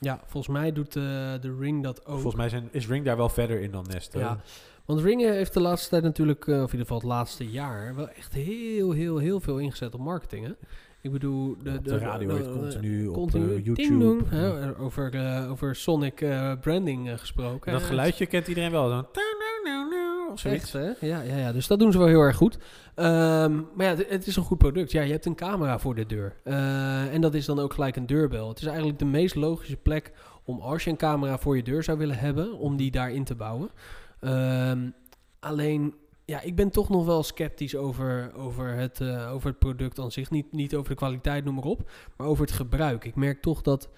Ja, 0.00 0.20
volgens 0.26 0.56
mij 0.56 0.72
doet 0.72 0.92
de 0.92 1.56
Ring 1.58 1.82
dat 1.82 2.06
ook. 2.06 2.12
Volgens 2.12 2.34
mij 2.34 2.48
zijn, 2.48 2.68
is 2.70 2.88
Ring 2.88 3.04
daar 3.04 3.16
wel 3.16 3.28
verder 3.28 3.60
in 3.60 3.70
dan 3.70 3.86
Nest. 3.88 4.12
Ja. 4.12 4.40
Want 4.84 5.00
Ring 5.00 5.20
heeft 5.20 5.54
de 5.54 5.60
laatste 5.60 5.88
tijd 5.88 6.02
natuurlijk, 6.02 6.46
of 6.46 6.54
in 6.54 6.60
ieder 6.60 6.78
geval 6.78 6.96
het 6.96 7.06
laatste 7.06 7.50
jaar, 7.50 7.94
wel 7.94 8.08
echt 8.08 8.32
heel, 8.32 8.90
heel, 8.90 9.18
heel 9.18 9.40
veel 9.40 9.58
ingezet 9.58 9.94
op 9.94 10.00
marketing. 10.00 10.46
Hè? 10.46 10.52
Ik 11.00 11.12
bedoel, 11.12 11.56
de, 11.62 11.82
de 11.82 11.98
radio 11.98 12.28
de- 12.28 12.34
het 12.34 12.44
de- 12.44 12.50
continu, 12.50 13.06
continu 13.10 13.44
op 13.44 13.50
eh, 13.58 13.64
YouTube. 13.64 14.24
hè, 14.28 14.78
over, 14.78 15.14
eh, 15.14 15.50
over 15.50 15.76
Sonic 15.76 16.20
eh, 16.20 16.52
branding 16.60 17.20
gesproken. 17.20 17.72
En 17.72 17.78
dat 17.78 17.88
geluidje 17.88 18.26
kent 18.26 18.48
iedereen 18.48 18.70
wel. 18.70 18.88
Zo'n 18.88 18.94
nou, 19.12 19.64
nou, 19.64 19.90
nou, 19.90 20.32
of 20.32 20.38
zoiets. 20.40 20.74
Echt, 20.74 21.00
hè? 21.00 21.06
Ja, 21.06 21.22
ja, 21.22 21.36
ja, 21.36 21.52
dus 21.52 21.66
dat 21.66 21.78
doen 21.78 21.92
ze 21.92 21.98
wel 21.98 22.06
heel 22.06 22.20
erg 22.20 22.36
goed. 22.36 22.58
Ehm, 22.94 23.54
maar 23.74 23.86
ja, 23.86 23.94
het, 23.94 24.08
het 24.08 24.26
is 24.26 24.36
een 24.36 24.42
goed 24.42 24.58
product. 24.58 24.92
Ja, 24.92 25.02
je 25.02 25.12
hebt 25.12 25.26
een 25.26 25.34
camera 25.34 25.78
voor 25.78 25.94
de 25.94 26.06
deur. 26.06 26.36
En 27.12 27.20
dat 27.20 27.34
is 27.34 27.44
dan 27.46 27.58
ook 27.58 27.72
gelijk 27.74 27.96
een 27.96 28.06
deurbel. 28.06 28.48
Het 28.48 28.58
is 28.58 28.66
eigenlijk 28.66 28.98
de 28.98 29.04
meest 29.04 29.34
logische 29.34 29.76
plek 29.76 30.12
om 30.44 30.60
als 30.60 30.84
je 30.84 30.90
een 30.90 30.96
camera 30.96 31.38
voor 31.38 31.56
je 31.56 31.62
deur 31.62 31.82
zou 31.82 31.98
willen 31.98 32.18
hebben, 32.18 32.58
om 32.58 32.76
die 32.76 32.90
daarin 32.90 33.24
te 33.24 33.34
bouwen. 33.34 33.70
Ehm, 34.20 34.78
alleen, 35.40 35.94
ja, 36.28 36.40
ik 36.40 36.54
ben 36.56 36.70
toch 36.70 36.88
nog 36.88 37.04
wel 37.04 37.22
sceptisch 37.22 37.76
over, 37.76 38.32
over, 38.34 38.68
het, 38.68 39.00
eh, 39.00 39.32
over 39.32 39.48
het 39.48 39.58
product 39.58 39.98
aan 39.98 40.10
zich. 40.12 40.30
Niet, 40.30 40.52
niet 40.52 40.74
over 40.74 40.90
de 40.90 40.96
kwaliteit, 40.96 41.44
noem 41.44 41.54
maar 41.54 41.64
op, 41.64 41.90
maar 42.16 42.26
over 42.26 42.44
het 42.44 42.54
gebruik. 42.54 43.04
Ik 43.04 43.14
merk 43.14 43.42
toch 43.42 43.62
dat 43.62 43.88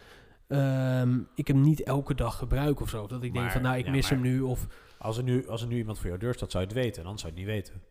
ehm, 0.48 1.18
ik 1.34 1.46
hem 1.48 1.60
niet 1.60 1.82
elke 1.82 2.14
dag 2.14 2.36
gebruik 2.38 2.80
of 2.80 2.88
zo. 2.88 3.06
Dat 3.06 3.22
ik 3.22 3.32
denk 3.32 3.50
van, 3.50 3.62
nou, 3.62 3.76
ik 3.78 3.84
ja, 3.84 3.90
mis 3.90 4.08
hem 4.08 4.20
nu. 4.20 4.40
Of, 4.40 4.66
Als 4.98 5.16
er, 5.16 5.22
nu, 5.22 5.48
als 5.48 5.62
er 5.62 5.68
nu 5.68 5.76
iemand 5.76 5.98
voor 5.98 6.08
jouw 6.08 6.18
deur 6.18 6.34
staat, 6.34 6.50
zou 6.50 6.62
je 6.62 6.68
het 6.68 6.78
weten. 6.78 7.00
En 7.02 7.08
anders 7.08 7.22
zou 7.22 7.34
je 7.34 7.40
het 7.40 7.48
niet 7.48 7.58
weten. 7.62 7.82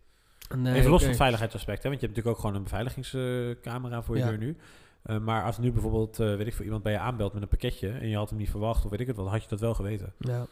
nee, 0.61 0.73
Even 0.75 0.89
los 0.89 0.99
van 0.99 1.09
het 1.09 1.17
veiligheidsaspect. 1.17 1.83
Hè, 1.83 1.89
want 1.89 2.01
je 2.01 2.05
hebt 2.07 2.17
natuurlijk 2.17 2.35
ook 2.37 2.45
gewoon 2.45 2.55
een 2.55 2.69
beveiligingscamera 2.69 4.01
voor 4.01 4.15
je 4.17 4.21
Ja. 4.23 4.29
deur 4.29 4.37
nu. 4.37 4.57
Eh, 5.01 5.17
maar 5.19 5.43
als 5.43 5.57
nu 5.57 5.71
bijvoorbeeld, 5.71 6.19
eh, 6.19 6.35
weet 6.35 6.47
ik 6.47 6.53
veel, 6.53 6.65
iemand 6.65 6.83
bij 6.83 6.91
je 6.91 6.99
aanbelt 6.99 7.33
met 7.33 7.41
een 7.41 7.47
pakketje... 7.47 7.89
en 7.89 8.07
je 8.07 8.15
had 8.15 8.29
hem 8.29 8.37
niet 8.39 8.49
verwacht 8.49 8.85
of 8.85 8.91
weet 8.91 8.99
ik 8.99 9.07
het 9.07 9.15
wat, 9.15 9.27
had 9.27 9.43
je 9.43 9.49
dat 9.49 9.59
wel 9.59 9.73
geweten. 9.73 10.13
Ja, 10.17 10.47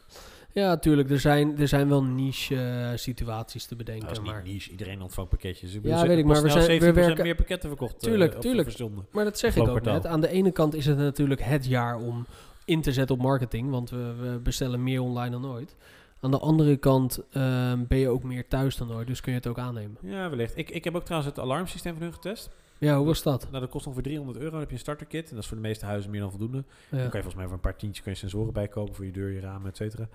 ja 0.54 0.78
tuurlijk. 0.78 1.10
Er 1.10 1.20
zijn, 1.20 1.60
er 1.60 1.68
zijn 1.68 1.90
wel 1.90 2.04
niche 2.04 2.56
eh, 2.56 2.90
situaties 2.98 3.66
te 3.66 3.76
bedenken. 3.76 4.24
Maar, 4.24 4.44
niche, 4.44 4.72
iedereen 4.72 5.02
ontvangt 5.02 5.30
pakketjes. 5.30 5.74
Ik 5.74 5.84
Ja, 5.84 6.08
weet 6.08 6.18
ik, 6.18 6.26
maar 6.26 6.42
we 6.42 6.50
zijn- 6.50 6.66
we 6.80 6.86
17% 6.86 6.94
werken- 7.06 7.24
meer 7.24 7.36
pakketten 7.36 7.70
verkocht. 7.70 7.94
eh, 7.94 8.00
Tuurlijk, 8.00 8.34
tuurlijk. 8.42 8.78
maar 9.12 9.24
dat 9.24 9.40
zeg 9.40 9.56
ik 9.56 9.68
ook 9.68 9.82
net. 9.82 10.06
Aan 10.06 10.22
de 10.22 10.30
ene 10.30 10.52
kant 10.52 10.74
is 10.74 10.86
het 10.86 10.98
natuurlijk 10.98 11.42
het 11.44 11.66
jaar 11.66 11.98
om 11.98 12.26
in 12.66 12.82
te 12.82 12.92
zetten 12.94 13.16
op 13.16 13.22
marketing. 13.22 13.70
Want 13.70 13.90
we, 13.90 14.14
we 14.22 14.40
bestellen 14.44 14.84
meer 14.84 15.02
online 15.02 15.30
dan 15.32 15.46
ooit. 15.46 15.76
Aan 16.22 16.32
de 16.32 16.40
andere 16.40 16.78
kant 16.78 17.20
ehm, 17.32 17.84
ben 17.88 17.98
je 17.98 18.08
ook 18.10 18.24
meer 18.24 18.48
thuis 18.48 18.76
dan 18.76 18.92
ooit. 18.94 19.08
Dus 19.08 19.22
kun 19.22 19.32
je 19.32 19.38
het 19.38 19.48
ook 19.48 19.60
aannemen. 19.60 19.98
Ja, 20.02 20.30
wellicht. 20.30 20.58
Ik, 20.58 20.70
ik 20.70 20.84
heb 20.84 20.96
ook 20.96 21.04
trouwens 21.06 21.36
het 21.36 21.44
alarmsysteem 21.46 21.94
van 21.94 22.04
hun 22.04 22.14
getest. 22.14 22.50
Ja, 22.80 22.98
hoe 22.98 23.06
was 23.06 23.24
dat? 23.24 23.48
Nou, 23.50 23.60
dat 23.62 23.70
kost 23.70 23.86
ongeveer 23.86 24.04
300 24.04 24.38
euro. 24.38 24.50
Dan 24.52 24.60
heb 24.60 24.70
je 24.70 24.76
een 24.76 24.82
starterkit. 24.82 25.30
En 25.30 25.34
dat 25.36 25.44
is 25.44 25.48
voor 25.50 25.58
de 25.58 25.64
meeste 25.64 25.86
huizen 25.86 26.12
meer 26.12 26.20
dan 26.20 26.30
voldoende. 26.30 26.58
Dan 26.90 27.00
kan 27.00 27.06
je 27.06 27.10
volgens 27.12 27.36
mij 27.36 27.44
voor 27.46 27.54
een 27.54 27.60
paar 27.60 27.76
tientjes 27.78 28.04
kun 28.04 28.12
je 28.12 28.18
sensoren 28.18 28.54
bijkopen 28.54 28.96
voor 28.96 29.06
je 29.06 29.12
deur, 29.12 29.32
je 29.32 29.40
ramen, 29.40 29.70
et 29.70 29.78
cetera. 29.78 30.08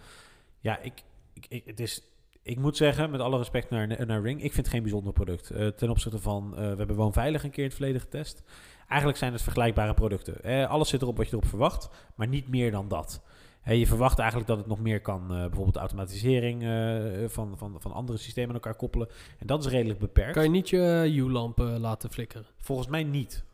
Ja, 0.60 0.78
ik, 0.78 1.02
ik, 1.32 1.46
ik- 1.48 1.64
het 1.66 1.80
is, 1.80 2.02
ik 2.42 2.58
moet 2.58 2.76
zeggen, 2.76 3.10
met 3.10 3.20
alle 3.20 3.36
respect 3.38 3.70
naar, 3.70 4.06
naar 4.06 4.22
Ring, 4.22 4.36
ik 4.42 4.52
vind 4.52 4.56
het 4.66 4.74
geen 4.74 4.82
bijzonder 4.82 5.12
product. 5.12 5.50
Eh, 5.50 5.66
ten 5.66 5.90
opzichte 5.90 6.18
van, 6.18 6.52
eh, 6.56 6.60
we 6.70 6.76
hebben 6.76 6.96
Woonveilig 6.96 7.44
een 7.44 7.50
keer 7.50 7.58
in 7.62 7.68
het 7.68 7.74
verleden 7.74 8.00
getest. 8.00 8.42
Eigenlijk 8.88 9.18
zijn 9.18 9.32
het 9.32 9.42
vergelijkbare 9.42 9.94
producten. 9.94 10.42
Eh, 10.42 10.70
alles 10.70 10.88
zit 10.88 11.02
erop 11.02 11.16
wat 11.16 11.26
je 11.28 11.32
erop 11.36 11.48
verwacht, 11.48 11.88
maar 12.14 12.28
niet 12.28 12.48
meer 12.48 12.70
dan 12.70 12.88
dat. 12.88 13.22
Hè, 13.62 13.72
je 13.72 13.86
verwacht 13.86 14.18
eigenlijk 14.18 14.48
dat 14.48 14.58
het 14.58 14.66
nog 14.66 14.80
meer 14.80 15.00
kan, 15.00 15.22
eh, 15.22 15.36
bijvoorbeeld 15.40 15.76
automatisering 15.76 16.62
eh, 16.62 17.28
van, 17.28 17.58
van, 17.58 17.76
van 17.78 17.92
andere 17.92 18.18
systemen 18.18 18.48
aan 18.48 18.54
elkaar 18.54 18.74
koppelen. 18.74 19.08
En 19.38 19.46
dat 19.46 19.64
is 19.64 19.70
redelijk 19.70 19.98
beperkt. 19.98 20.32
Kan 20.32 20.42
je 20.42 20.50
niet 20.50 20.68
je 20.68 21.12
U-lamp 21.14 21.60
eh, 21.60 21.76
laten 21.78 22.10
flikkeren? 22.10 22.46
Volgens 22.58 22.88
mij 22.88 23.04
niet. 23.04 23.44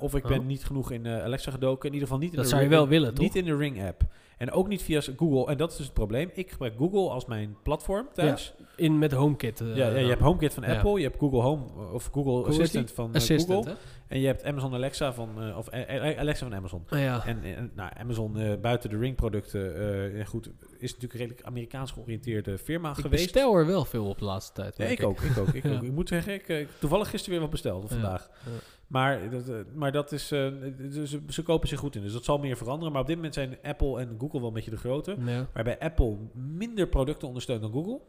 Of 0.00 0.14
ik 0.14 0.24
Oh. 0.24 0.30
ben 0.30 0.46
niet 0.46 0.64
genoeg 0.64 0.90
in 0.90 1.06
Alexa 1.08 1.50
gedoken. 1.50 1.86
In 1.88 1.92
ieder 1.94 2.08
geval 2.08 2.22
niet 2.22 2.30
in 2.30 2.36
Dat 2.36 2.44
de 2.44 2.50
zou 2.50 2.62
je 2.62 2.68
wel 2.68 2.88
willen, 2.88 3.14
toch? 3.14 3.24
Niet 3.24 3.36
in 3.36 3.44
de 3.44 3.56
Ring 3.56 3.82
app. 3.86 4.02
En 4.38 4.50
ook 4.50 4.68
niet 4.68 4.82
via 4.82 5.00
Google. 5.16 5.46
En 5.46 5.56
dat 5.56 5.70
is 5.70 5.76
dus 5.76 5.86
het 5.86 5.94
probleem. 5.94 6.30
Ik 6.34 6.50
gebruik 6.50 6.74
Google 6.78 7.10
als 7.10 7.26
mijn 7.26 7.56
platform 7.62 8.06
thuis. 8.12 8.54
In 8.76 8.98
met 8.98 9.12
HomeKit. 9.12 9.58
Ja, 9.58 9.74
ja, 9.88 9.96
je 9.98 10.08
hebt 10.08 10.20
HomeKit 10.20 10.54
van 10.54 10.62
Ja. 10.62 10.74
Apple, 10.74 10.98
je 10.98 11.04
hebt 11.04 11.18
Google 11.18 11.40
Home 11.40 11.62
of 11.92 12.08
Google 12.12 12.48
Assistant 12.48 12.90
van 12.92 13.10
Assistant, 13.14 13.64
Google. 13.66 13.70
hè? 13.70 13.76
En 14.08 14.20
je 14.20 14.26
hebt 14.26 14.44
Amazon 14.44 14.74
Alexa 14.74 15.12
van, 15.12 15.42
eh, 15.42 15.56
of 15.56 15.68
eh, 15.68 16.10
eh, 16.10 16.18
Alexa 16.18 16.46
van 16.46 16.54
Amazon. 16.54 16.84
Ah, 16.88 17.00
ja. 17.00 17.26
En, 17.26 17.42
en 17.42 17.70
nou, 17.74 17.90
Amazon 17.96 18.58
buiten 18.60 18.90
de 18.90 18.98
Ring 18.98 19.16
producten, 19.16 20.16
ja, 20.16 20.24
goed, 20.24 20.46
is 20.78 20.92
natuurlijk 20.92 21.12
een 21.12 21.18
redelijk 21.18 21.46
Amerikaans 21.46 21.90
georiënteerde 21.90 22.58
firma 22.58 22.90
ik 22.90 22.96
geweest. 22.96 23.22
bestel 23.22 23.56
er 23.56 23.66
wel 23.66 23.84
veel 23.84 24.06
op 24.06 24.18
de 24.18 24.24
laatste 24.24 24.52
tijd. 24.52 24.76
Ja, 24.76 24.84
merk 24.84 24.98
ik 24.98 25.06
ook, 25.06 25.20
ik 25.20 25.38
ook, 25.38 25.48
ik 25.48 25.62
Ja. 25.64 25.74
ook. 25.74 25.82
Ik 25.82 25.92
moet 25.92 26.08
zeggen, 26.08 26.34
ik 26.34 26.68
toevallig 26.78 27.08
gisteren 27.10 27.30
weer 27.32 27.40
wat 27.40 27.50
besteld 27.50 27.84
of 27.84 27.90
vandaag. 27.90 28.30
ja. 28.44 28.50
Maar, 28.86 29.30
dat, 29.30 29.64
maar 29.74 29.92
dat 29.92 30.12
is, 30.12 30.28
ze, 30.28 31.20
ze 31.28 31.42
kopen 31.42 31.68
zich 31.68 31.78
goed 31.78 31.96
in, 31.96 32.02
dus 32.02 32.12
dat 32.12 32.24
zal 32.24 32.38
meer 32.38 32.56
veranderen. 32.56 32.92
Maar 32.92 33.00
op 33.00 33.06
dit 33.06 33.16
moment 33.16 33.34
zijn 33.34 33.58
Apple 33.62 34.00
en 34.00 34.16
Google 34.18 34.38
wel 34.38 34.48
een 34.48 34.54
beetje 34.54 34.70
de 34.70 34.76
grote. 34.76 35.16
Waarbij 35.52 35.78
Apple 35.78 36.16
minder 36.32 36.88
producten 36.88 37.28
ondersteunt 37.28 37.60
dan 37.62 37.72
Google, 37.72 38.00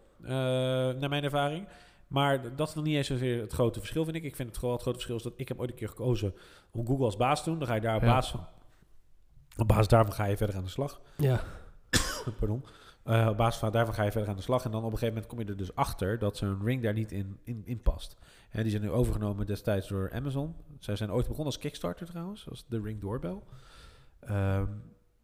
naar 1.00 1.10
mijn 1.10 1.24
ervaring. 1.24 1.68
Maar 2.08 2.56
dat 2.56 2.68
is 2.68 2.74
nog 2.74 2.84
niet 2.84 2.96
eens 2.96 3.08
zozeer 3.08 3.42
het 3.42 3.54
grote 3.54 3.80
verschil, 3.80 4.04
vind 4.04 4.16
ik. 4.16 4.24
Ik 4.24 4.36
vind 4.36 4.48
het 4.50 4.58
gewoon 4.58 4.74
het 4.74 4.82
grote 4.84 4.98
verschil 4.98 5.18
is 5.18 5.24
dat 5.24 5.34
ik 5.38 5.48
heb 5.48 5.60
ooit 5.60 5.70
een 5.70 5.76
keer 5.76 5.90
gekozen 5.90 6.34
om 6.72 6.86
Google 6.88 7.06
als 7.06 7.18
baas 7.18 7.44
te 7.44 7.50
doen. 7.50 7.60
Dan 7.60 7.68
ga 7.68 7.74
je 7.76 7.82
daar 7.82 7.96
op 7.96 8.02
Ja. 8.02 8.08
basis 8.14 8.32
van. 8.32 8.48
Op 9.58 9.68
basis 9.68 9.88
daarvan 9.88 10.14
ga 10.14 10.26
je 10.26 10.38
verder 10.38 10.56
aan 10.56 10.64
de 10.64 10.70
slag. 10.70 11.02
ja. 11.18 11.42
Pardon. 12.40 12.66
Eh, 13.04 13.28
op 13.30 13.38
basis 13.38 13.60
van 13.60 13.72
daarvan 13.72 13.94
ga 13.96 14.04
je 14.04 14.12
verder 14.12 14.30
aan 14.30 14.36
de 14.36 14.42
slag. 14.42 14.66
En 14.66 14.72
dan 14.72 14.80
op 14.84 14.92
een 14.92 14.98
gegeven 14.98 15.14
moment 15.14 15.32
kom 15.32 15.40
je 15.40 15.46
er 15.46 15.58
dus 15.58 15.76
achter 15.76 16.20
dat 16.20 16.38
zo'n 16.38 16.64
ring 16.64 16.84
daar 16.84 16.94
niet 16.94 17.12
in, 17.12 17.40
in, 17.44 17.62
in 17.66 17.82
past. 17.82 18.16
En 18.50 18.62
die 18.62 18.72
zijn 18.72 18.84
nu 18.84 18.90
overgenomen 18.92 19.46
destijds 19.46 19.88
door 19.88 20.12
Amazon. 20.14 20.56
Zij 20.80 20.96
zijn 20.96 21.12
ooit 21.12 21.24
begonnen 21.28 21.46
als 21.54 21.58
Kickstarter 21.62 22.08
trouwens, 22.08 22.50
als 22.50 22.66
de 22.68 22.82
Ring 22.82 23.02
Doorbell. 23.02 23.40
Ehm, 24.20 24.66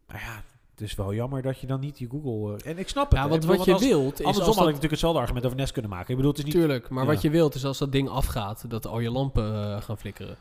maar 0.08 0.20
ja, 0.22 0.44
het 0.82 0.90
is 0.90 0.96
wel 0.96 1.14
jammer 1.14 1.42
dat 1.42 1.60
je 1.60 1.68
dan 1.68 1.80
niet 1.80 1.98
die 1.98 2.10
Google... 2.10 2.58
eh, 2.64 2.72
en 2.72 2.78
ik 2.78 2.90
snap 2.90 3.10
het. 3.10 3.18
ja, 3.18 3.24
hè. 3.24 3.30
want 3.30 3.44
Ik 3.44 3.50
wat 3.50 3.66
je 3.66 3.74
als- 3.74 3.82
wilt 3.82 4.20
is 4.20 4.26
Andersom 4.26 4.46
had 4.54 4.58
ik 4.58 4.66
natuurlijk 4.66 4.92
hetzelfde 4.92 5.20
argument 5.20 5.46
over 5.46 5.58
Nest 5.58 5.72
kunnen 5.74 5.92
maken. 5.92 6.10
Ik 6.10 6.16
bedoel, 6.16 6.30
het 6.32 6.40
is 6.40 6.46
niet... 6.46 6.54
Tuurlijk, 6.54 6.90
maar 6.90 7.04
Ja. 7.04 7.10
wat 7.12 7.22
je 7.22 7.30
wilt 7.30 7.56
is 7.56 7.66
als 7.66 7.78
dat 7.78 7.92
ding 7.92 8.10
afgaat, 8.10 8.66
dat 8.70 8.88
al 8.88 9.00
je 9.00 9.12
lampen 9.12 9.54
eh, 9.76 9.82
gaan 9.82 9.98
flikkeren. 9.98 10.36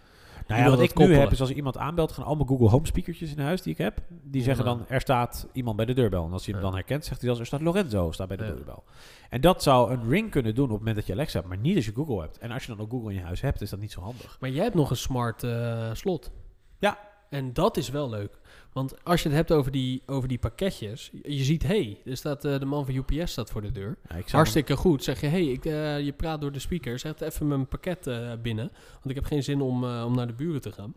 Nou 0.47 0.63
Je 0.63 0.69
ja, 0.69 0.75
wat 0.77 0.85
ik 0.85 0.99
nu 0.99 1.15
heb 1.17 1.31
is 1.31 1.41
als 1.41 1.51
iemand 1.51 1.77
aanbelt, 1.77 2.13
gaan 2.13 2.25
allemaal 2.25 2.47
Google 2.47 2.69
Home 2.69 2.87
speakertjes 2.87 3.33
in 3.35 3.39
huis 3.43 3.63
die 3.63 3.73
ik 3.73 3.79
heb. 3.79 3.99
Die 4.23 4.43
zeggen 4.43 4.65
dan, 4.65 4.85
er 4.89 5.01
staat 5.01 5.47
iemand 5.53 5.77
bij 5.77 5.87
de 5.87 5.93
deurbel. 5.93 6.25
En 6.25 6.33
als 6.33 6.45
hij 6.45 6.55
hem 6.55 6.63
dan 6.63 6.75
herkent, 6.75 7.05
zegt 7.05 7.21
hij 7.21 7.31
dan, 7.31 7.39
er 7.39 7.47
staat 7.47 7.61
Lorenzo 7.61 8.11
staat 8.11 8.29
bij 8.29 8.37
de 8.37 8.45
deurbel. 8.55 8.85
En 9.29 9.41
dat 9.41 9.63
zou 9.63 9.93
een 9.93 10.09
ring 10.09 10.31
kunnen 10.31 10.55
doen 10.55 10.65
op 10.65 10.71
het 10.71 10.79
moment 10.79 10.97
dat 10.97 11.07
je 11.07 11.13
Alexa 11.13 11.37
hebt, 11.39 11.49
maar 11.49 11.59
niet 11.59 11.77
als 11.77 11.85
je 11.85 11.93
Google 11.95 12.21
hebt. 12.21 12.39
En 12.39 12.51
als 12.51 12.63
je 12.65 12.69
dan 12.75 12.81
ook 12.81 12.91
Google 12.91 13.11
in 13.11 13.17
je 13.19 13.25
huis 13.25 13.41
hebt, 13.41 13.61
is 13.61 13.71
dat 13.71 13.81
niet 13.81 13.93
zo 13.93 14.01
handig. 14.01 14.37
Maar 14.41 14.51
jij 14.51 14.63
hebt 14.63 14.75
nog 14.75 14.91
een 14.91 14.97
smart 14.97 15.43
eh, 15.43 15.91
slot. 15.93 16.31
Ja. 16.79 16.99
En 17.31 17.53
dat 17.53 17.77
is 17.77 17.89
wel 17.91 18.09
leuk. 18.11 18.39
Want 18.73 19.05
als 19.05 19.23
je 19.23 19.29
het 19.29 19.37
hebt 19.37 19.53
over 19.53 19.71
die, 19.73 20.03
over 20.07 20.29
die 20.29 20.39
pakketjes, 20.39 21.11
je 21.23 21.45
ziet, 21.45 21.63
hé, 21.63 21.69
hey, 21.83 22.01
er 22.05 22.17
staat 22.17 22.45
eh, 22.45 22.59
de 22.59 22.65
man 22.65 22.85
van 22.87 22.95
UPS 22.95 23.33
staat 23.33 23.51
voor 23.51 23.63
de 23.63 23.73
deur. 23.73 23.99
Ja, 24.09 24.21
Hartstikke 24.31 24.77
goed. 24.77 25.05
Zeg 25.05 25.21
je, 25.21 25.27
hé, 25.27 25.45
hey, 25.45 25.53
ik, 25.53 25.65
eh, 25.65 26.01
je 26.01 26.13
praat 26.13 26.41
door 26.41 26.53
de 26.53 26.59
speaker, 26.59 26.99
zet 26.99 27.21
even 27.21 27.49
mijn 27.49 27.67
pakket 27.67 28.07
eh, 28.07 28.33
binnen. 28.43 28.71
Want 28.93 29.09
ik 29.09 29.15
heb 29.15 29.25
geen 29.25 29.43
zin 29.43 29.61
om, 29.61 29.85
om 29.85 30.15
naar 30.15 30.27
de 30.27 30.33
buren 30.33 30.61
te 30.61 30.73
gaan. 30.73 30.95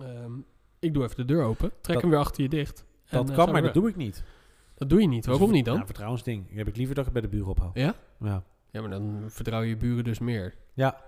Ehm, 0.00 0.32
ik 0.78 0.94
doe 0.94 1.02
even 1.04 1.16
de 1.16 1.24
deur 1.24 1.42
open, 1.44 1.68
trek 1.80 1.92
Dat- 1.92 2.00
hem 2.02 2.10
weer 2.10 2.20
achter 2.20 2.42
je 2.42 2.48
dicht. 2.48 2.84
dat 3.10 3.32
kan, 3.32 3.52
maar 3.52 3.62
dat 3.62 3.74
doe 3.74 3.88
ik 3.88 3.96
niet. 3.96 4.22
Dat 4.74 4.88
doe 4.90 5.00
je 5.00 5.08
niet. 5.08 5.26
Waarom 5.26 5.50
niet 5.50 5.64
dan? 5.64 5.80
Een 5.80 5.86
vertrouwensding. 5.86 6.54
Heb 6.54 6.68
ik 6.68 6.76
liever 6.76 6.94
dat 6.94 7.06
ik 7.06 7.12
het 7.12 7.20
bij 7.20 7.30
de 7.30 7.36
buren 7.36 7.50
ophoud. 7.50 7.74
Ja? 7.74 7.94
Ja. 8.20 8.42
Ja, 8.70 8.80
maar 8.80 8.90
dan 8.90 9.24
vertrouw 9.28 9.60
je 9.62 9.68
je 9.68 9.76
buren 9.76 10.04
dus 10.04 10.18
meer. 10.18 10.54
Ja. 10.74 11.00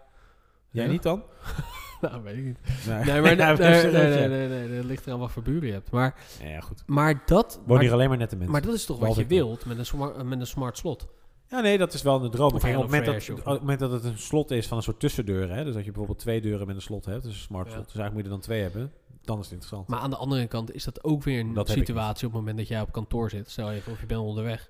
Jij 0.71 0.85
Ja? 0.85 0.91
niet 0.91 1.03
dan? 1.03 1.23
nou, 2.01 2.23
weet 2.23 2.37
ik 2.37 2.45
niet. 2.45 2.59
Nee, 2.87 3.05
Nee, 3.05 3.21
maar 3.21 3.37
Ja, 3.37 3.53
nee, 3.53 3.83
nee, 3.83 3.93
nee, 3.93 4.29
nee, 4.29 4.49
nee, 4.49 4.69
nee, 4.69 4.77
dat 4.77 4.85
ligt 4.85 5.07
eraan 5.07 5.19
wat 5.19 5.31
voor 5.31 5.43
buren 5.43 5.67
je 5.67 5.73
hebt. 5.73 5.91
Maar, 5.91 6.15
Ja, 6.43 6.61
goed. 6.61 6.83
maar 6.87 7.23
dat... 7.27 7.61
Woon 7.67 7.81
hier 7.81 7.93
alleen 7.93 8.09
maar 8.09 8.19
nette 8.19 8.35
mensen. 8.37 8.53
Maar 8.53 8.63
dat 8.63 8.75
is 8.75 8.85
toch 8.85 8.99
wat 8.99 9.17
je 9.17 9.27
wilt 9.27 9.65
met 9.67 9.79
een, 9.79 9.87
smart, 9.87 10.23
met 10.23 10.41
een 10.41 10.47
smart 10.47 10.79
slot? 10.79 11.07
Ja, 11.49 11.61
nee, 11.61 11.79
dat 11.79 11.93
is 11.93 12.03
wel 12.03 12.25
een 12.25 12.31
droom. 12.31 12.53
Op, 12.55 12.63
het 12.63 12.73
moment 12.77 13.05
dat, 13.07 13.31
op 13.31 13.45
het 13.45 13.61
moment 13.61 13.81
dat 13.81 13.91
het 13.91 14.05
een 14.05 14.19
slot 14.19 14.51
is 14.51 14.67
van 14.67 14.77
een 14.77 14.83
soort 14.83 15.01
tussendeur, 15.01 15.51
hè, 15.55 15.65
dus 15.65 15.75
dat 15.75 15.85
je 15.85 15.91
bijvoorbeeld 15.91 16.19
twee 16.19 16.41
deuren 16.41 16.67
met 16.67 16.77
een 16.77 16.83
slot 16.83 17.05
hebt, 17.05 17.23
dus 17.23 17.33
een 17.33 17.39
smart 17.39 17.67
Ja. 17.67 17.73
slot, 17.73 17.85
dus 17.85 17.95
eigenlijk 17.97 18.15
moet 18.15 18.25
je 18.25 18.29
er 18.31 18.37
dan 18.37 18.41
twee 18.41 18.63
hebben, 18.63 18.93
dan 19.25 19.39
is 19.39 19.45
het 19.45 19.53
interessant. 19.53 19.89
Maar 19.89 19.99
aan 19.99 20.11
de 20.11 20.17
andere 20.17 20.47
kant 20.47 20.75
is 20.75 20.85
dat 20.85 21.05
ook 21.05 21.23
weer 21.23 21.41
een 21.41 21.55
Dat 21.55 21.69
situatie 21.69 22.27
op 22.27 22.33
het 22.33 22.41
moment 22.41 22.59
dat 22.59 22.69
jij 22.69 22.81
op 22.81 22.93
kantoor 22.93 23.31
zit. 23.31 23.51
Stel 23.51 23.73
even 23.73 23.93
of 23.93 24.01
je 24.01 24.07
bent 24.07 24.21
onderweg. 24.21 24.69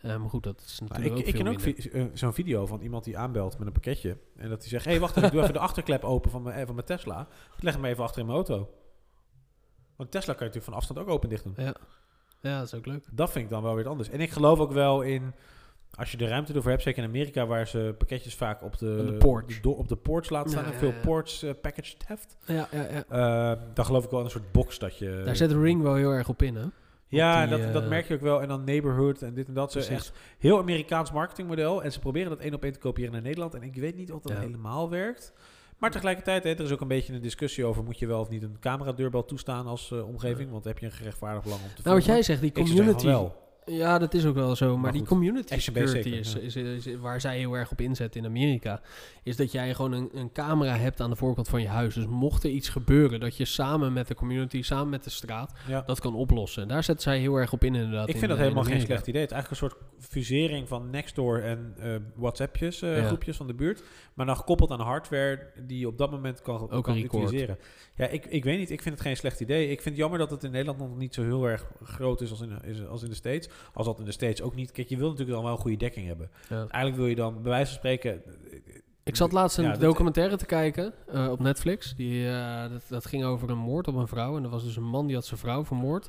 Eh, 0.00 0.16
maar 0.16 0.28
goed, 0.30 0.42
dat 0.42 0.60
is 0.66 0.80
natuurlijk 0.80 1.10
ik, 1.14 1.20
ook 1.20 1.26
ik 1.26 1.34
ken 1.34 1.46
ook 1.46 1.60
vi- 1.60 1.90
eh, 1.92 2.04
zo'n 2.12 2.32
video 2.32 2.66
van 2.66 2.80
iemand 2.80 3.04
die 3.04 3.18
aanbelt 3.18 3.58
met 3.58 3.66
een 3.66 3.72
pakketje 3.72 4.16
en 4.36 4.48
dat 4.48 4.58
hij 4.60 4.68
zegt, 4.68 4.84
hé, 4.84 4.90
hey, 4.90 5.00
wacht 5.00 5.12
even, 5.16 5.28
ik 5.28 5.32
doe 5.32 5.42
even 5.42 5.52
de 5.54 5.60
achterklep 5.60 6.04
open 6.04 6.30
van 6.30 6.42
mijn, 6.42 6.56
eh, 6.58 6.66
van 6.66 6.74
mijn 6.74 6.86
Tesla. 6.86 7.26
Ik 7.56 7.62
leg 7.62 7.74
hem 7.74 7.84
even 7.84 8.02
achter 8.04 8.20
in 8.20 8.26
mijn 8.26 8.36
auto. 8.38 8.70
Want 9.96 10.10
Tesla 10.10 10.32
kan 10.34 10.46
je 10.46 10.52
natuurlijk 10.52 10.64
van 10.64 10.74
afstand 10.74 10.98
ook 11.00 11.08
open 11.08 11.22
en 11.30 11.34
dicht 11.36 11.44
doen. 11.44 11.54
Ja. 11.66 11.74
ja, 12.40 12.58
dat 12.58 12.66
is 12.66 12.74
ook 12.74 12.86
leuk. 12.86 13.04
Dat 13.12 13.30
vind 13.30 13.44
ik 13.44 13.50
dan 13.50 13.62
wel 13.62 13.74
weer 13.74 13.88
anders. 13.88 14.08
En 14.08 14.20
ik 14.20 14.30
geloof 14.30 14.58
ook 14.58 14.72
wel 14.72 15.02
in, 15.02 15.34
als 15.94 16.10
je 16.10 16.16
de 16.16 16.26
ruimte 16.28 16.52
ervoor 16.54 16.70
hebt, 16.70 16.82
zeker 16.82 17.02
in 17.02 17.08
Amerika, 17.08 17.46
waar 17.46 17.66
ze 17.68 17.94
pakketjes 17.98 18.34
vaak 18.34 18.62
op 18.62 18.78
de, 18.78 18.96
Op 19.00 19.06
de 19.06 19.12
porch. 19.16 19.46
die 19.46 19.60
do- 19.60 19.70
op 19.70 19.88
de 19.88 19.96
porch 19.96 20.30
laten 20.30 20.50
staan 20.50 20.62
Ja, 20.62 20.68
en 20.68 20.74
ja, 20.74 20.78
veel 20.80 20.92
ja. 20.92 21.00
porch 21.00 21.42
eh, 21.42 21.50
package 21.62 21.96
theft. 21.96 22.36
Ja, 22.46 22.68
ja, 22.72 22.86
ja. 23.10 23.54
Uh, 23.56 23.62
dan 23.74 23.84
geloof 23.84 24.04
ik 24.04 24.10
wel 24.10 24.18
in 24.18 24.24
een 24.24 24.30
soort 24.30 24.52
box 24.52 24.78
dat 24.78 24.98
je... 24.98 25.22
Daar 25.24 25.36
zet 25.36 25.52
Ring 25.52 25.82
wel 25.82 25.94
heel 25.94 26.10
erg 26.10 26.28
op 26.28 26.42
in, 26.42 26.54
hè? 26.56 26.66
Ja, 27.08 27.46
die, 27.46 27.58
dat, 27.58 27.72
dat 27.72 27.82
eh, 27.82 27.88
merk 27.88 28.08
je 28.08 28.14
ook 28.14 28.20
wel. 28.20 28.42
En 28.42 28.48
dan 28.48 28.64
neighborhood 28.64 29.22
en 29.22 29.34
dit 29.34 29.48
en 29.48 29.54
dat. 29.54 29.72
Ze 29.72 29.86
echt 29.86 30.12
heel 30.38 30.58
Amerikaans 30.58 31.12
marketingmodel. 31.12 31.82
En 31.82 31.92
ze 31.92 31.98
proberen 31.98 32.28
dat 32.30 32.38
één 32.38 32.54
op 32.54 32.62
één 32.62 32.72
te 32.72 32.78
kopiëren 32.78 33.12
naar 33.12 33.22
Nederland. 33.22 33.54
En 33.54 33.62
ik 33.62 33.74
weet 33.74 33.96
niet 33.96 34.12
of 34.12 34.22
dat 34.22 34.32
Ja. 34.32 34.38
helemaal 34.38 34.90
werkt. 34.90 35.32
Maar 35.78 35.90
tegelijkertijd, 35.90 36.44
hè, 36.44 36.50
er 36.50 36.60
is 36.60 36.72
ook 36.72 36.80
een 36.80 36.88
beetje 36.88 37.12
een 37.12 37.22
discussie 37.22 37.64
over... 37.64 37.84
moet 37.84 37.98
je 37.98 38.06
wel 38.06 38.20
of 38.20 38.28
niet 38.28 38.42
een 38.42 38.56
cameradeurbel 38.60 39.24
toestaan 39.24 39.66
als 39.66 39.90
eh, 39.90 40.08
omgeving? 40.08 40.50
Want 40.50 40.64
heb 40.64 40.78
je 40.78 40.86
een 40.86 40.92
gerechtvaardigd 40.92 41.44
belang 41.44 41.62
om 41.62 41.68
te 41.68 41.82
Nou, 41.84 41.96
wat 41.96 42.04
jij 42.04 42.22
zegt, 42.22 42.40
die 42.40 42.52
community. 42.52 43.06
Ja, 43.68 43.98
dat 43.98 44.14
is 44.14 44.24
ook 44.26 44.34
wel 44.34 44.56
zo. 44.56 44.72
Maar, 44.72 44.78
Maar 44.80 44.92
die 44.92 45.02
community 45.02 45.58
security 45.58 46.08
is, 46.08 46.34
is, 46.34 46.56
is- 46.56 46.96
waar 47.00 47.20
zij 47.20 47.38
heel 47.38 47.54
erg 47.54 47.70
op 47.70 47.80
inzetten 47.80 48.20
in 48.20 48.26
Amerika. 48.26 48.80
Is 49.22 49.36
dat 49.36 49.52
jij 49.52 49.74
gewoon 49.74 49.92
een, 49.92 50.08
een 50.14 50.32
camera 50.32 50.76
hebt 50.76 51.00
aan 51.00 51.10
de 51.10 51.16
voorkant 51.16 51.48
van 51.48 51.60
je 51.62 51.68
huis. 51.68 51.94
Dus 51.94 52.06
mocht 52.06 52.44
er 52.44 52.50
iets 52.50 52.68
gebeuren, 52.68 53.20
dat 53.20 53.36
je 53.36 53.44
samen 53.44 53.92
met 53.92 54.08
de 54.08 54.14
community, 54.14 54.62
samen 54.62 54.88
met 54.88 55.04
de 55.04 55.10
straat, 55.10 55.52
Ja. 55.68 55.82
dat 55.86 56.00
kan 56.00 56.14
oplossen. 56.14 56.62
En 56.62 56.68
daar 56.68 56.84
zetten 56.84 57.02
zij 57.04 57.18
heel 57.18 57.36
erg 57.36 57.52
op 57.52 57.64
in 57.64 57.74
inderdaad. 57.74 58.08
Ik 58.08 58.12
in, 58.14 58.18
vind 58.18 58.30
dat 58.30 58.38
eh, 58.38 58.42
helemaal 58.44 58.64
geen 58.64 58.72
Amerika. 58.72 58.92
slecht 58.94 59.08
idee. 59.08 59.20
Het 59.22 59.30
is 59.30 59.36
eigenlijk 59.36 59.62
een 59.62 59.68
soort 59.70 60.08
fusering 60.10 60.68
van 60.68 60.90
Nextdoor 60.90 61.38
en 61.38 61.74
eh 61.78 61.94
WhatsAppjes, 62.14 62.82
eh, 62.82 62.96
Ja. 62.98 63.06
groepjes 63.06 63.36
van 63.36 63.46
de 63.46 63.54
buurt. 63.54 63.82
Maar 64.14 64.26
dan 64.26 64.36
gekoppeld 64.36 64.70
aan 64.70 64.80
hardware 64.80 65.46
die 65.66 65.78
je 65.78 65.86
op 65.86 65.98
dat 65.98 66.10
moment 66.10 66.42
kan, 66.42 66.70
Ook 66.70 66.84
kan 66.84 66.96
utiliseren. 66.96 67.58
Ja, 67.96 68.06
ik, 68.06 68.26
ik 68.26 68.44
weet 68.44 68.58
niet. 68.58 68.70
Ik 68.70 68.82
vind 68.82 68.94
het 68.94 69.04
geen 69.06 69.16
slecht 69.16 69.40
idee. 69.40 69.62
Ik 69.62 69.80
vind 69.82 69.84
het 69.84 69.96
jammer 69.96 70.18
dat 70.18 70.30
het 70.30 70.44
in 70.44 70.50
Nederland 70.50 70.78
nog 70.78 70.96
niet 70.96 71.14
zo 71.14 71.22
heel 71.22 71.44
erg 71.48 71.66
groot 71.82 72.20
is 72.20 72.30
als 72.30 72.40
in, 72.40 72.58
is- 72.64 72.86
als 72.86 73.02
in 73.02 73.08
de 73.08 73.14
States. 73.14 73.48
Als 73.74 73.86
dat 73.86 73.98
in 73.98 74.04
de 74.04 74.12
States 74.12 74.42
ook 74.42 74.54
niet. 74.54 74.72
Kijk, 74.72 74.88
je 74.88 74.96
wil 74.96 75.08
natuurlijk 75.08 75.36
dan 75.36 75.44
wel 75.44 75.52
een 75.52 75.60
goede 75.60 75.76
dekking 75.76 76.06
hebben. 76.06 76.30
Ja. 76.48 76.56
Eigenlijk 76.56 76.96
wil 76.96 77.06
je 77.06 77.14
dan, 77.14 77.42
bij 77.42 77.50
wijze 77.50 77.66
van 77.66 77.78
spreken... 77.78 78.22
Ik 79.02 79.16
zat 79.16 79.32
laatst 79.32 79.58
een 79.58 79.64
Ja, 79.64 79.76
documentaire 79.76 80.36
te 80.36 80.46
kijken 80.46 80.94
eh, 81.06 81.30
op 81.30 81.40
Netflix. 81.40 81.94
Die, 81.96 82.28
eh, 82.28 82.70
dat, 82.70 82.82
dat 82.88 83.06
ging 83.06 83.24
over 83.24 83.50
een 83.50 83.58
moord 83.58 83.88
op 83.88 83.94
een 83.94 84.08
vrouw. 84.08 84.36
En 84.36 84.44
er 84.44 84.50
was 84.50 84.64
dus 84.64 84.76
een 84.76 84.88
man 84.88 85.06
die 85.06 85.14
had 85.14 85.24
zijn 85.26 85.40
vrouw 85.40 85.64
vermoord. 85.64 86.08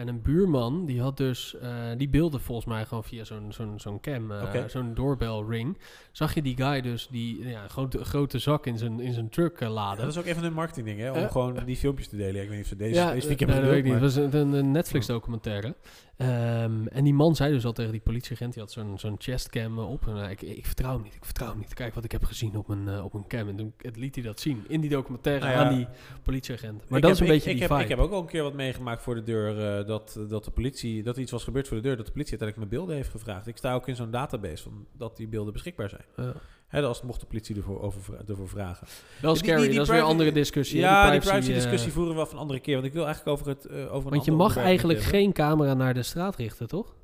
En 0.00 0.08
een 0.08 0.22
buurman 0.22 0.86
die 0.86 1.00
had 1.00 1.16
dus... 1.16 1.56
eh, 1.58 1.70
die 1.96 2.08
beelde 2.08 2.38
volgens 2.38 2.66
mij 2.66 2.84
gewoon 2.84 3.04
via 3.04 3.24
zo'n 3.24 3.52
zo'n 3.52 3.78
zo'n 3.80 4.00
cam, 4.00 4.30
eh, 4.32 4.64
zo'n 4.66 4.94
doorbell 4.94 5.44
ring. 5.48 5.78
Zag 6.12 6.34
je 6.34 6.42
die 6.42 6.56
guy 6.56 6.80
dus 6.80 7.08
die 7.10 7.48
ja, 7.48 7.68
grote, 7.68 8.04
grote 8.04 8.38
zak 8.38 8.66
in 8.66 8.78
zijn, 8.78 9.00
in 9.00 9.12
zijn 9.12 9.28
truck 9.28 9.54
eh, 9.60 9.60
Ja, 9.68 9.74
laden. 9.74 10.04
dat 10.04 10.12
is 10.12 10.18
ook 10.18 10.24
even 10.26 10.44
een 10.44 10.52
marketing 10.52 10.86
ding, 10.86 10.98
hè? 11.00 11.10
Om 11.22 11.28
gewoon 11.30 11.58
die 11.66 11.76
filmpjes 11.76 12.08
te 12.08 12.16
delen. 12.16 12.42
Ik 12.42 12.48
weet 12.48 12.56
niet 12.56 12.60
of 12.62 12.68
ze 12.68 12.76
deze 12.76 12.94
ja, 12.94 13.08
specifiek 13.08 13.38
hebben 13.38 13.56
nee, 13.56 13.64
dat 13.64 13.74
weet 13.74 13.84
ik 13.84 13.92
niet. 13.92 14.02
Het 14.02 14.14
was 14.14 14.34
een, 14.34 14.52
een 14.52 14.70
Netflix 14.70 15.06
documentaire. 15.06 15.74
Ehm, 16.16 16.86
en 16.86 17.04
die 17.04 17.14
man 17.14 17.36
zei 17.36 17.52
dus 17.52 17.64
al 17.64 17.72
tegen 17.72 17.92
die 17.92 18.00
politieagent, 18.00 18.52
die 18.52 18.62
had 18.62 18.72
zo'n 18.72 18.98
zo'n 18.98 19.14
chestcam 19.18 19.78
op. 19.78 20.06
En 20.08 20.30
ik, 20.30 20.42
ik 20.42 20.66
vertrouw 20.66 20.92
hem 20.92 21.02
niet, 21.02 21.14
ik 21.14 21.24
vertrouw 21.24 21.48
hem 21.48 21.58
niet. 21.58 21.74
Kijk 21.74 21.94
wat 21.94 22.04
ik 22.04 22.12
heb 22.12 22.24
gezien 22.24 22.56
op 22.56 22.68
een, 22.68 22.88
eh, 22.88 23.04
op 23.04 23.14
een 23.14 23.26
cam. 23.26 23.48
En 23.48 23.56
toen 23.56 23.72
het 23.78 23.96
liet 23.96 24.14
hij 24.14 24.24
dat 24.24 24.40
zien 24.40 24.64
in 24.68 24.80
die 24.80 24.90
documentaire 24.90 25.44
Nou 25.46 25.58
ja. 25.58 25.64
aan 25.68 25.74
die 25.76 25.86
politieagent. 26.22 26.76
Maar 26.88 26.98
Ik 26.98 27.04
dat 27.04 27.10
heb- 27.10 27.12
is 27.12 27.18
een 27.20 27.26
ik- 27.26 27.32
beetje 27.32 27.50
ik 27.50 27.56
die 27.56 27.62
heb, 27.62 27.70
vibe. 27.72 27.82
Ik 27.82 27.88
heb 27.88 27.98
ook 27.98 28.12
al 28.12 28.20
een 28.20 28.26
keer 28.26 28.42
wat 28.42 28.54
meegemaakt 28.54 29.02
voor 29.02 29.14
de 29.14 29.22
deur 29.22 29.84
dat, 29.90 30.18
dat 30.28 30.44
de 30.44 30.50
politie, 30.50 31.02
dat 31.02 31.16
iets 31.16 31.30
was 31.30 31.44
gebeurd 31.44 31.68
voor 31.68 31.76
de 31.76 31.82
deur, 31.82 31.96
dat 31.96 32.06
de 32.06 32.12
politie 32.12 32.38
uiteindelijk 32.38 32.70
mijn 32.70 32.80
beelden 32.82 33.02
heeft 33.02 33.16
gevraagd. 33.16 33.46
Ik 33.46 33.56
sta 33.56 33.74
ook 33.74 33.88
in 33.88 33.96
zo'n 33.96 34.10
database 34.10 34.62
van 34.62 34.86
dat 34.96 35.16
die 35.16 35.28
beelden 35.28 35.52
beschikbaar 35.52 35.88
zijn. 35.88 36.04
Ja. 36.16 36.32
Hè, 36.68 36.82
als 36.82 37.02
mocht 37.02 37.20
de 37.20 37.26
politie 37.26 37.56
ervoor, 37.56 37.80
over, 37.80 38.18
ervoor 38.28 38.48
vragen. 38.48 38.86
Wel 39.20 39.34
scary, 39.36 39.56
die- 39.58 39.66
die 39.68 39.76
dat 39.76 39.84
is 39.86 39.90
weer 39.92 40.00
een 40.00 40.06
andere 40.06 40.32
discussie. 40.32 40.78
ja, 40.78 41.00
die 41.00 41.10
privacy, 41.10 41.28
privacy 41.30 41.50
eh, 41.50 41.54
discussie 41.56 41.92
voeren 41.92 42.10
we 42.12 42.16
wel 42.16 42.26
van 42.26 42.34
een 42.34 42.40
andere 42.42 42.60
keer. 42.60 42.74
Want 42.74 42.86
ik 42.86 42.92
wil 42.92 43.04
eigenlijk 43.04 43.36
over 43.38 43.48
het 43.52 43.64
eh, 43.66 43.94
over 43.94 44.06
een 44.06 44.14
Want 44.14 44.24
je 44.24 44.32
mag 44.32 44.56
eigenlijk 44.56 44.98
hebben. 45.00 45.18
geen 45.20 45.32
camera 45.32 45.74
naar 45.74 45.94
de 45.94 46.02
straat 46.02 46.36
richten, 46.36 46.68
toch? 46.68 46.94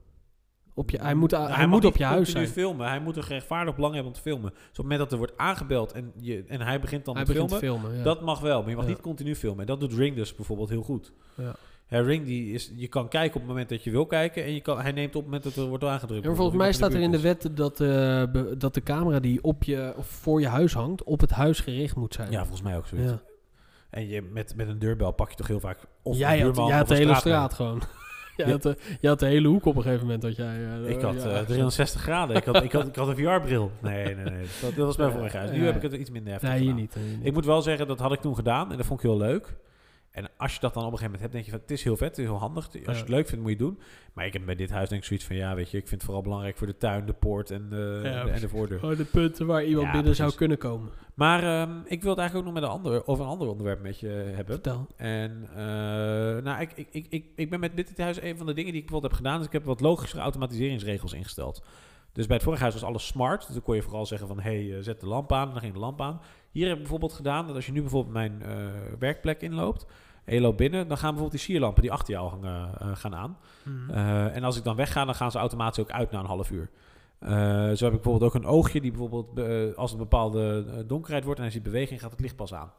Op 0.75 0.91
je, 0.91 0.99
hij 0.99 1.15
moet, 1.15 1.31
Nou, 1.31 1.51
hij 1.51 1.67
moet 1.67 1.85
op 1.85 1.97
je 1.97 2.05
huis 2.05 2.31
zijn. 2.31 2.49
filmen. 2.49 2.89
Hij 2.89 3.01
moet 3.01 3.17
een 3.17 3.23
gerechtvaardig 3.23 3.75
belang 3.75 3.95
hebben 3.95 4.13
om 4.13 4.17
te 4.19 4.23
filmen. 4.25 4.51
Dus 4.51 4.61
op 4.61 4.67
het 4.69 4.77
moment 4.83 4.99
dat 5.01 5.13
er 5.13 5.19
wordt 5.19 5.33
aangebeld 5.37 5.93
en, 5.93 6.13
je, 6.21 6.45
en 6.49 6.61
hij 6.61 6.81
begint 6.81 7.05
dan 7.05 7.17
Hij 7.17 7.25
met 7.25 7.35
begint 7.35 7.51
filmen, 7.59 7.81
te 7.81 7.83
filmen. 7.89 7.99
Ja. 7.99 8.05
dat 8.05 8.23
mag 8.23 8.41
wel. 8.41 8.61
Maar 8.61 8.71
je 8.71 8.77
mag 8.77 8.85
Ja. 8.85 8.91
niet 8.91 9.01
continu 9.01 9.35
filmen. 9.37 9.61
En 9.61 9.67
dat 9.67 9.81
doet 9.81 9.93
Ring 9.93 10.17
dus 10.17 10.35
bijvoorbeeld 10.35 10.69
heel 10.69 10.83
goed. 10.83 11.13
Ja. 11.37 11.55
Ja, 11.89 12.01
Ring, 12.01 12.25
die 12.25 12.53
is, 12.53 12.73
je 12.77 12.89
kan 12.89 13.09
kijken 13.09 13.35
op 13.35 13.41
het 13.41 13.51
moment 13.51 13.69
dat 13.69 13.85
je 13.85 13.91
wil 13.91 14.07
kijken. 14.07 14.45
En 14.45 14.53
je 14.53 14.61
kan, 14.61 14.81
hij 14.81 14.93
neemt 14.93 15.09
op 15.09 15.15
het 15.15 15.25
moment 15.25 15.43
dat 15.43 15.57
er 15.57 15.69
wordt 15.69 15.85
aangedrukt. 15.85 16.25
Ja, 16.25 16.35
volgens 16.35 16.57
mij 16.57 16.73
staat 16.73 16.93
er 16.95 17.01
in 17.01 17.11
de 17.11 17.21
wet. 17.21 17.49
dat, 17.55 17.81
eh, 17.81 17.87
be- 18.33 18.55
dat 18.59 18.75
de 18.75 18.83
camera 18.83 19.21
die 19.21 19.43
op 19.43 19.63
je 19.65 19.93
of 19.97 20.07
voor 20.07 20.41
je 20.41 20.49
huis 20.49 20.73
hangt, 20.75 21.03
op 21.05 21.21
het 21.21 21.31
huis 21.31 21.61
gericht 21.61 21.97
moet 21.97 22.15
zijn. 22.15 22.31
Ja, 22.31 22.41
volgens 22.41 22.63
mij 22.63 22.77
ook 22.77 22.87
zoiets. 22.87 23.11
Ja. 23.11 23.21
En 23.91 24.09
je, 24.09 24.23
met, 24.23 24.57
met 24.57 24.69
een 24.69 24.79
deurbel 24.79 25.11
pak 25.13 25.31
je 25.31 25.37
toch 25.37 25.47
heel 25.47 25.61
vaak... 25.61 25.79
Of 26.03 26.17
jij 26.17 26.41
had, 26.41 26.57
jij 26.57 26.77
had 26.77 26.89
de 26.89 26.95
hele 26.95 27.15
straat 27.15 27.55
gewoon. 27.55 27.83
jij, 28.37 28.47
Ja. 28.47 28.53
had 28.53 28.63
jij 29.01 29.11
had 29.11 29.19
de 29.21 29.27
hele 29.27 29.49
hoek 29.49 29.65
op 29.65 29.77
een 29.77 29.83
gegeven 29.83 30.03
moment. 30.05 30.23
Dat 30.23 30.37
jij, 30.37 30.57
eh, 30.65 30.89
Ik 30.91 31.01
had 31.01 31.15
ja, 31.23 31.31
eh, 31.39 31.45
360 31.45 32.01
graden. 32.01 32.37
Ik 32.37 32.45
had, 32.45 32.63
ik 32.63 32.73
had, 32.73 32.87
ik 32.87 32.97
had 32.97 33.09
een 33.09 33.17
VR-bril. 33.17 33.71
Nee, 33.83 34.15
nee, 34.15 34.25
nee. 34.25 34.45
Dat, 34.63 34.75
dat 34.75 34.87
was 34.87 34.97
bij 34.97 35.11
vorig 35.11 35.33
huis. 35.33 35.51
Nu 35.51 35.65
heb 35.65 35.77
ik 35.77 35.83
het 35.83 35.93
iets 35.93 36.11
minder 36.11 36.33
heftig 36.33 36.49
Nee, 36.51 36.59
hier 36.59 36.69
gedaan. 36.69 36.81
niet. 36.83 36.95
hier 36.95 37.17
niet. 37.17 37.27
Ik 37.27 37.33
moet 37.33 37.45
wel 37.45 37.63
zeggen, 37.63 37.87
dat 37.87 37.99
had 37.99 38.13
ik 38.13 38.21
toen 38.21 38.35
gedaan. 38.35 38.71
En 38.71 38.77
dat 38.77 38.87
vond 38.87 39.01
ik 39.03 39.07
heel 39.07 39.19
leuk. 39.19 39.55
En 40.17 40.31
als 40.37 40.55
je 40.55 40.61
dat 40.61 40.75
dan 40.75 40.85
op 40.85 40.93
een 40.93 40.99
gegeven 40.99 41.19
moment 41.19 41.21
hebt, 41.21 41.33
denk 41.33 41.45
je 41.45 41.51
van... 41.51 41.61
Het 41.61 41.71
is 41.71 41.83
heel 41.85 41.97
vet, 41.97 42.09
het 42.09 42.19
is 42.19 42.25
heel 42.25 42.39
handig. 42.39 42.65
Als 42.65 42.73
je 42.97 43.03
het 43.03 43.09
leuk 43.09 43.27
vindt, 43.29 43.45
moet 43.45 43.53
je 43.59 43.65
het 43.65 43.67
doen. 43.67 43.81
Maar 44.13 44.27
ik 44.27 44.33
heb 44.33 44.45
bij 44.45 44.55
dit 44.55 44.71
huis 44.71 44.89
denk 44.89 45.01
ik 45.01 45.07
zoiets 45.07 45.27
van... 45.27 45.37
Ja, 45.37 45.55
weet 45.55 45.71
je, 45.71 45.77
ik 45.77 45.83
vind 45.89 45.95
het 45.95 46.05
vooral 46.05 46.23
belangrijk 46.23 46.57
voor 46.57 46.67
de 46.67 46.77
tuin, 46.77 47.07
de 47.07 47.13
poort 47.13 47.51
en 47.51 47.69
de, 47.69 48.01
Ja, 48.05 48.25
de- 48.25 48.31
en 48.31 48.41
de 48.41 48.49
voordeur. 48.49 48.79
Gewoon 48.79 48.97
de 48.97 49.05
punten 49.05 49.47
waar 49.47 49.65
iemand 49.65 49.87
Ja, 49.87 49.93
binnen 49.93 50.15
zou 50.15 50.35
kunnen 50.35 50.59
komen. 50.59 50.91
Maar 51.15 51.43
ehm, 51.43 51.71
ik 51.85 52.03
wil 52.03 52.11
het 52.11 52.19
eigenlijk 52.19 52.49
ook 52.49 52.55
nog 52.55 52.63
met 52.63 52.63
een 52.63 52.77
ander, 52.77 53.07
over 53.07 53.25
een 53.25 53.31
ander 53.31 53.49
onderwerp 53.49 53.83
met 53.83 54.01
je 54.01 54.09
hebben. 54.09 54.55
Vertel. 54.55 54.87
En 54.97 55.49
eh, 55.51 55.57
nou, 56.43 56.61
ik, 56.61 56.73
ik, 56.75 56.89
ik, 56.91 57.07
ik, 57.11 57.25
ik 57.37 57.51
ben 57.51 57.61
met 57.61 57.77
dit 57.77 57.99
huis 57.99 58.21
een 58.21 58.37
van 58.37 58.47
de 58.47 58.55
dingen 58.55 58.73
die 58.73 58.81
ik 58.81 58.87
bijvoorbeeld 58.87 59.13
heb 59.13 59.23
gedaan. 59.23 59.41
is 59.41 59.47
ik 59.47 59.53
heb 59.53 59.65
wat 59.65 59.81
logischere 59.81 60.23
automatiseringsregels 60.23 61.13
ingesteld. 61.13 61.65
Dus 62.13 62.27
bij 62.27 62.35
het 62.35 62.45
vorige 62.45 62.63
huis 62.63 62.75
was 62.75 62.85
alles 62.85 63.07
smart. 63.07 63.45
Dus 63.45 63.55
dan 63.55 63.63
kon 63.63 63.75
je 63.75 63.83
vooral 63.83 64.07
zeggen 64.07 64.29
van, 64.29 64.41
hey, 64.41 64.77
eh, 64.77 64.83
zet 64.83 65.01
de 65.01 65.07
lamp 65.07 65.33
aan. 65.33 65.51
Dan 65.51 65.61
ging 65.61 65.73
de 65.73 65.79
lamp 65.79 66.01
aan. 66.01 66.21
Hier 66.51 66.65
heb 66.67 66.75
ik 66.75 66.81
bijvoorbeeld 66.83 67.13
gedaan 67.13 67.47
dat 67.47 67.57
als 67.57 67.67
je 67.67 67.73
nu 67.73 67.81
bijvoorbeeld 67.81 68.15
mijn 68.15 68.43
eh, 68.43 68.57
werkplek 68.99 69.41
inloopt... 69.41 69.87
en 70.27 70.35
je 70.35 70.41
loopt 70.41 70.57
binnen, 70.57 70.89
dan 70.89 70.97
gaan 70.97 71.11
bijvoorbeeld 71.11 71.41
die 71.41 71.41
sierlampen 71.41 71.83
die 71.83 71.93
achter 71.93 72.15
jou 72.15 72.29
hangen 72.29 72.79
eh, 72.79 72.89
gaan 72.95 73.15
aan. 73.15 73.39
Mhm. 73.63 73.91
Eh, 73.91 74.37
en 74.37 74.45
als 74.45 74.57
ik 74.57 74.65
dan 74.65 74.77
wegga, 74.77 75.05
dan 75.05 75.15
gaan 75.15 75.31
ze 75.31 75.39
automatisch 75.39 75.85
ook 75.85 75.91
uit 75.91 76.11
na 76.11 76.19
een 76.19 76.27
half 76.27 76.51
uur. 76.51 76.71
Eh, 77.19 77.31
zo 77.73 77.85
heb 77.85 77.95
ik 77.95 78.03
bijvoorbeeld 78.03 78.23
ook 78.23 78.35
een 78.35 78.49
oogje 78.49 78.81
die 78.81 78.91
bijvoorbeeld 78.91 79.29
als 79.77 79.91
het 79.91 80.01
een 80.01 80.09
bepaalde 80.09 80.65
donkerheid 80.87 81.25
wordt 81.25 81.39
en 81.39 81.45
hij 81.45 81.55
ziet 81.55 81.63
beweging, 81.63 82.01
gaat 82.01 82.11
het 82.11 82.21
licht 82.21 82.37
pas 82.37 82.55
aan. 82.55 82.71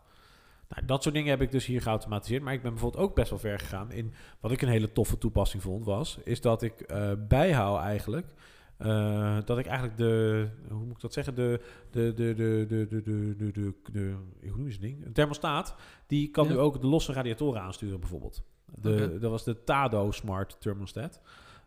Nou, 0.69 0.85
dat 0.85 1.03
soort 1.03 1.15
dingen 1.15 1.29
heb 1.29 1.41
ik 1.41 1.51
dus 1.51 1.65
hier 1.65 1.81
geautomatiseerd. 1.81 2.43
Maar 2.43 2.53
ik 2.53 2.61
ben 2.61 2.71
bijvoorbeeld 2.71 3.03
ook 3.03 3.15
best 3.15 3.29
wel 3.29 3.39
ver 3.39 3.59
gegaan 3.59 3.91
in 3.91 4.13
wat 4.39 4.51
ik 4.51 4.61
een 4.61 4.67
hele 4.67 4.91
toffe 4.91 5.17
toepassing 5.17 5.63
vond, 5.63 5.85
was, 5.85 6.17
is 6.23 6.41
dat 6.41 6.61
ik 6.61 6.81
eh, 6.81 7.11
bijhoud 7.27 7.79
eigenlijk. 7.79 8.33
Eh, 8.77 9.37
dat 9.45 9.57
ik 9.57 9.65
eigenlijk 9.65 9.97
de, 9.97 10.47
hoe 10.69 10.85
moet 10.85 10.95
ik 10.95 11.01
dat 11.01 11.13
zeggen, 11.13 11.35
de, 11.35 11.61
de, 11.91 12.13
de, 12.13 12.33
de, 12.33 12.65
de, 12.67 12.87
de, 12.87 13.01
de, 13.03 13.35
de, 13.35 13.51
de, 13.51 13.73
de 13.91 14.15
hoe 14.49 14.57
noem 14.57 14.67
je 14.69 14.77
ding? 14.79 15.05
Een 15.05 15.13
thermostaat, 15.13 15.75
die 16.07 16.29
kan 16.31 16.45
Ja. 16.47 16.51
nu 16.51 16.57
ook 16.57 16.81
de 16.81 16.87
losse 16.87 17.13
radiatoren 17.13 17.61
aansturen 17.61 17.99
bijvoorbeeld. 17.99 18.43
De. 18.75 19.17
Dat 19.19 19.31
was 19.31 19.43
de 19.43 19.63
Tado 19.63 20.11
Smart 20.11 20.61
Thermostat. 20.61 21.21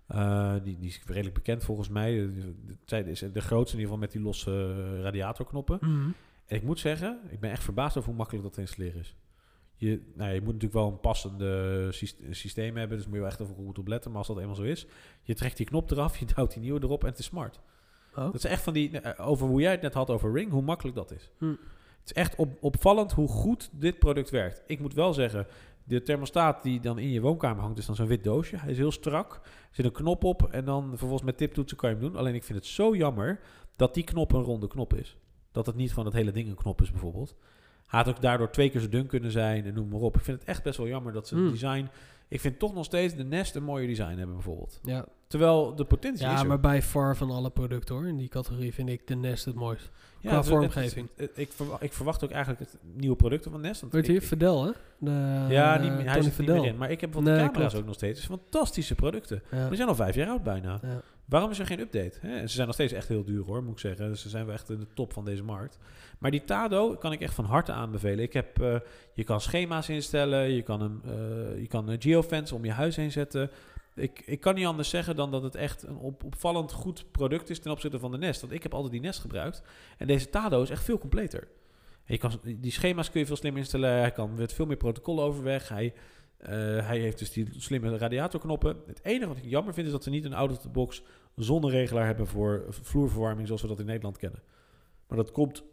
Eh, 0.07 0.55
die, 0.63 0.77
die 0.79 0.89
is 0.89 1.03
redelijk 1.07 1.35
bekend 1.35 1.65
volgens 1.65 1.89
mij. 1.89 2.31
Zij 2.85 3.03
is 3.03 3.19
de 3.19 3.41
grootste 3.41 3.77
in 3.77 3.83
ieder 3.83 3.95
geval 3.95 3.99
met 3.99 4.13
die 4.13 4.23
losse 4.23 4.51
eh, 4.97 5.03
radiatorknoppen. 5.03 5.79
Mhm. 5.81 6.11
En 6.47 6.57
ik 6.57 6.63
moet 6.63 6.79
zeggen, 6.79 7.21
ik 7.29 7.41
ben 7.41 7.51
echt 7.51 7.65
verbaasd 7.65 7.97
over 7.97 8.09
hoe 8.09 8.19
makkelijk 8.19 8.45
dat 8.45 8.53
te 8.55 8.61
installeren 8.61 9.01
is. 9.01 9.17
Je, 9.81 10.01
nou 10.15 10.31
je 10.31 10.41
moet 10.41 10.53
natuurlijk 10.53 10.73
wel 10.73 10.89
een 10.89 11.01
passende 11.01 11.89
syst- 11.93 12.21
systeem 12.31 12.77
hebben, 12.77 12.97
dus 12.97 13.07
moet 13.07 13.15
je 13.15 13.21
wel 13.21 13.31
echt 13.31 13.41
even 13.41 13.55
goed 13.55 13.79
op 13.79 13.87
letten. 13.87 14.11
Maar 14.11 14.19
als 14.19 14.29
dat 14.29 14.39
eenmaal 14.39 14.55
zo 14.55 14.63
is, 14.63 14.87
je 15.23 15.35
trekt 15.35 15.57
die 15.57 15.67
knop 15.67 15.91
eraf, 15.91 16.17
je 16.21 16.27
duwt 16.35 16.53
die 16.53 16.63
nieuwe 16.63 16.83
erop 16.83 17.03
en 17.03 17.09
het 17.09 17.19
is 17.19 17.25
smart. 17.25 17.61
Oh. 18.11 18.25
Dat 18.25 18.35
is 18.35 18.45
echt 18.45 18.63
van 18.63 18.73
die, 18.73 19.01
eh, 19.01 19.29
over 19.29 19.47
hoe 19.47 19.61
jij 19.61 19.71
het 19.71 19.83
net 19.83 19.95
had 19.95 20.11
over 20.11 20.33
Ring, 20.33 20.51
hoe 20.51 20.63
makkelijk 20.63 20.97
dat 20.97 21.11
is. 21.11 21.31
Hm. 21.39 21.45
Het 21.45 21.59
is 22.05 22.13
echt 22.13 22.37
op, 22.37 22.57
opvallend 22.61 23.13
hoe 23.13 23.29
goed 23.29 23.71
dit 23.73 23.99
product 23.99 24.31
werkt. 24.31 24.63
Ik 24.67 24.81
moet 24.81 24.95
wel 24.95 25.13
zeggen, 25.13 25.47
de 25.85 26.03
thermostaat 26.03 26.63
die 26.63 26.81
dan 26.81 26.99
in 26.99 27.11
je 27.11 27.21
woonkamer 27.21 27.63
hangt, 27.63 27.79
is 27.79 27.87
dan 27.87 27.97
zo'n 27.97 28.07
wit 28.07 28.25
doosje. 28.25 28.57
Hij 28.57 28.71
is 28.71 28.77
heel 28.77 28.93
strak, 28.93 29.35
er 29.35 29.41
zit 29.71 29.85
een 29.85 29.93
knop 29.93 30.25
op 30.25 30.43
en 30.43 30.65
dan 30.65 30.89
vervolgens 30.89 31.23
met 31.23 31.37
tiptoetsen 31.37 31.77
kan 31.77 31.91
je 31.91 31.97
hem 31.97 32.05
doen. 32.05 32.17
Alleen 32.17 32.35
ik 32.35 32.45
vind 32.45 32.59
het 32.59 32.67
zo 32.67 32.97
jammer 32.97 33.41
dat 33.77 33.95
die 33.95 34.05
knop 34.05 34.33
een 34.33 34.43
ronde 34.43 34.67
knop 34.67 34.95
is. 34.95 35.17
Dat 35.53 35.67
het 35.67 35.77
niet 35.77 35.89
gewoon 35.89 36.05
dat 36.05 36.13
hele 36.13 36.33
ding 36.33 36.49
een 36.49 36.55
knop 36.55 36.83
is 36.83 36.91
bijvoorbeeld. 36.91 37.37
Had 37.91 38.09
ook 38.09 38.21
daardoor 38.21 38.51
twee 38.51 38.71
keer 38.71 38.81
zo 38.81 38.89
dun 38.89 39.07
kunnen 39.07 39.31
zijn 39.31 39.65
en 39.65 39.75
noem 39.75 39.89
maar 39.89 40.01
op. 40.01 40.17
Ik 40.17 40.23
vind 40.23 40.39
het 40.41 40.49
echt 40.49 40.63
best 40.63 40.77
wel 40.79 40.89
jammer 40.89 41.13
dat 41.13 41.29
ze 41.29 41.35
het 41.35 41.43
Hmm. 41.43 41.53
design... 41.53 41.89
Ik 42.29 42.41
vind 42.41 42.59
toch 42.59 42.75
nog 42.75 42.85
steeds 42.85 43.15
de 43.15 43.25
Nest 43.25 43.55
een 43.55 43.63
mooier 43.63 43.87
design 43.89 44.17
hebben 44.17 44.35
bijvoorbeeld. 44.35 44.81
Ja, 44.85 45.05
Terwijl 45.27 45.75
de 45.75 45.85
potentie 45.85 46.27
is 46.27 46.33
ja 46.33 46.43
maar 46.43 46.61
bij 46.61 46.83
far 46.83 47.17
van 47.17 47.31
alle 47.31 47.51
producten 47.51 47.95
hoor. 47.95 48.07
In 48.07 48.17
die 48.17 48.29
categorie 48.29 48.75
vind 48.75 48.89
ik 48.89 49.07
de 49.07 49.15
Nest 49.15 49.45
het 49.45 49.55
mooist. 49.55 49.91
qua 50.21 50.29
het- 50.29 50.39
het- 50.39 50.47
vormgeving. 50.47 51.09
het- 51.17 51.29
het- 51.29 51.39
ik, 51.39 51.53
verwacht, 51.53 51.83
ik 51.83 51.93
verwacht 51.93 52.25
ook 52.25 52.31
eigenlijk 52.31 52.61
het 52.61 52.77
nieuwe 52.95 53.17
producten 53.17 53.51
van 53.51 53.61
Nest. 53.61 53.85
Weet 53.91 54.09
ik- 54.09 54.23
Verdel 54.23 54.65
hè? 54.65 54.71
De, 54.99 55.11
Ja, 55.49 55.75
eh, 55.77 55.83
niet, 55.83 55.93
meer- 55.93 56.11
hij 56.11 56.23
zit 56.23 56.39
niet 56.39 56.49
meer 56.49 56.65
in. 56.67 56.77
Maar 56.77 56.91
ik 56.91 57.01
heb 57.01 57.15
Nee, 57.15 57.23
de 57.25 57.31
camera's 57.31 57.53
klopt. 57.57 57.75
ook 57.77 57.85
nog 57.87 57.95
steeds. 57.95 58.25
Fantastische 58.27 58.95
producten. 58.95 59.43
Ja. 59.51 59.67
Die 59.69 59.77
zijn 59.77 59.89
al 59.89 59.95
vijf 59.95 60.15
jaar 60.15 60.29
oud 60.29 60.43
bijna. 60.43 60.79
Ja. 60.83 61.01
Waarom 61.31 61.51
is 61.51 61.59
er 61.59 61.67
geen 61.67 61.81
update? 61.81 62.19
Ze 62.23 62.49
zijn 62.49 62.67
nog 62.67 62.75
steeds 62.75 62.93
echt 62.93 63.09
heel 63.09 63.25
duur 63.25 63.45
hoor, 63.45 63.63
moet 63.63 63.73
ik 63.73 63.79
zeggen. 63.79 64.09
Dus 64.09 64.23
ze 64.23 64.29
zijn 64.29 64.47
wel 64.47 64.55
echt 64.55 64.67
de 64.67 64.87
top 64.95 65.13
van 65.13 65.25
deze 65.25 65.43
markt. 65.43 65.79
Maar 66.19 66.31
die 66.31 66.45
Tado 66.45 66.97
kan 66.97 67.13
ik 67.13 67.21
echt 67.21 67.35
van 67.35 67.45
harte 67.45 67.73
aanbevelen. 67.73 68.25
Ik 68.25 68.33
heb, 68.33 68.61
eh, 68.61 68.77
je 69.15 69.25
kan 69.25 69.41
schema's 69.41 69.89
instellen, 69.89 70.51
je 70.51 70.63
kan, 70.63 70.81
hem, 70.81 71.01
eh, 71.05 71.61
je 71.61 71.67
kan 71.67 71.89
een 71.89 72.03
geofence 72.03 72.55
om 72.55 72.65
je 72.65 72.73
huis 72.73 72.97
heen 72.97 73.13
zetten. 73.13 73.51
Ik, 73.95 74.23
ik 74.27 74.41
kan 74.41 74.55
niet 74.55 74.67
anders 74.67 74.89
zeggen 74.89 75.17
dan 75.17 75.31
dat 75.31 75.43
het 75.43 75.55
echt 75.55 75.83
een 75.83 75.97
op, 75.97 76.25
opvallend 76.25 76.73
goed 76.73 77.05
product 77.11 77.51
is 77.51 77.59
ten 77.59 77.71
opzichte 77.71 77.99
van 77.99 78.11
de 78.11 78.19
Nest. 78.19 78.41
Want 78.41 78.53
ik 78.53 78.63
heb 78.63 78.75
altijd 78.75 78.93
die 78.93 79.01
Nest 79.01 79.21
gebruikt. 79.21 79.63
En 79.99 80.07
deze 80.07 80.31
Tado 80.31 80.63
is 80.63 80.71
echt 80.71 80.85
veel 80.85 80.99
completer. 80.99 81.49
Je 82.05 82.19
kan, 82.19 82.41
die 82.43 82.73
schema's 82.73 83.11
kun 83.11 83.21
je 83.21 83.27
veel 83.27 83.37
slimmer 83.37 83.61
instellen. 83.61 83.91
Hij 83.91 84.13
kan 84.13 84.35
met 84.35 84.53
veel 84.53 84.67
meer 84.67 84.77
protocollen 84.77 85.25
overweg. 85.25 85.69
Hij, 85.69 85.93
eh, 86.37 86.51
hij 86.87 86.99
heeft 86.99 87.19
dus 87.19 87.33
die 87.33 87.49
slimme 87.57 87.99
radiatorknoppen. 87.99 88.77
Het 88.87 89.01
enige 89.03 89.27
wat 89.27 89.37
ik 89.37 89.45
jammer 89.45 89.75
vind 89.75 89.87
is 89.87 89.93
dat 89.93 90.03
ze 90.03 90.11
niet 90.11 90.25
een 90.25 90.35
out-of-the-box 90.35 91.03
zonneregelaar 91.37 92.07
hebben 92.07 92.27
voor 92.27 92.65
vloerverwarming 92.69 93.47
zoals 93.47 93.63
we 93.63 93.69
dat 93.69 93.81
in 93.81 93.87
Nederland 93.87 94.17
kennen. 94.17 94.43
Maar 95.07 95.19
dat 95.19 95.31
komt, 95.31 95.65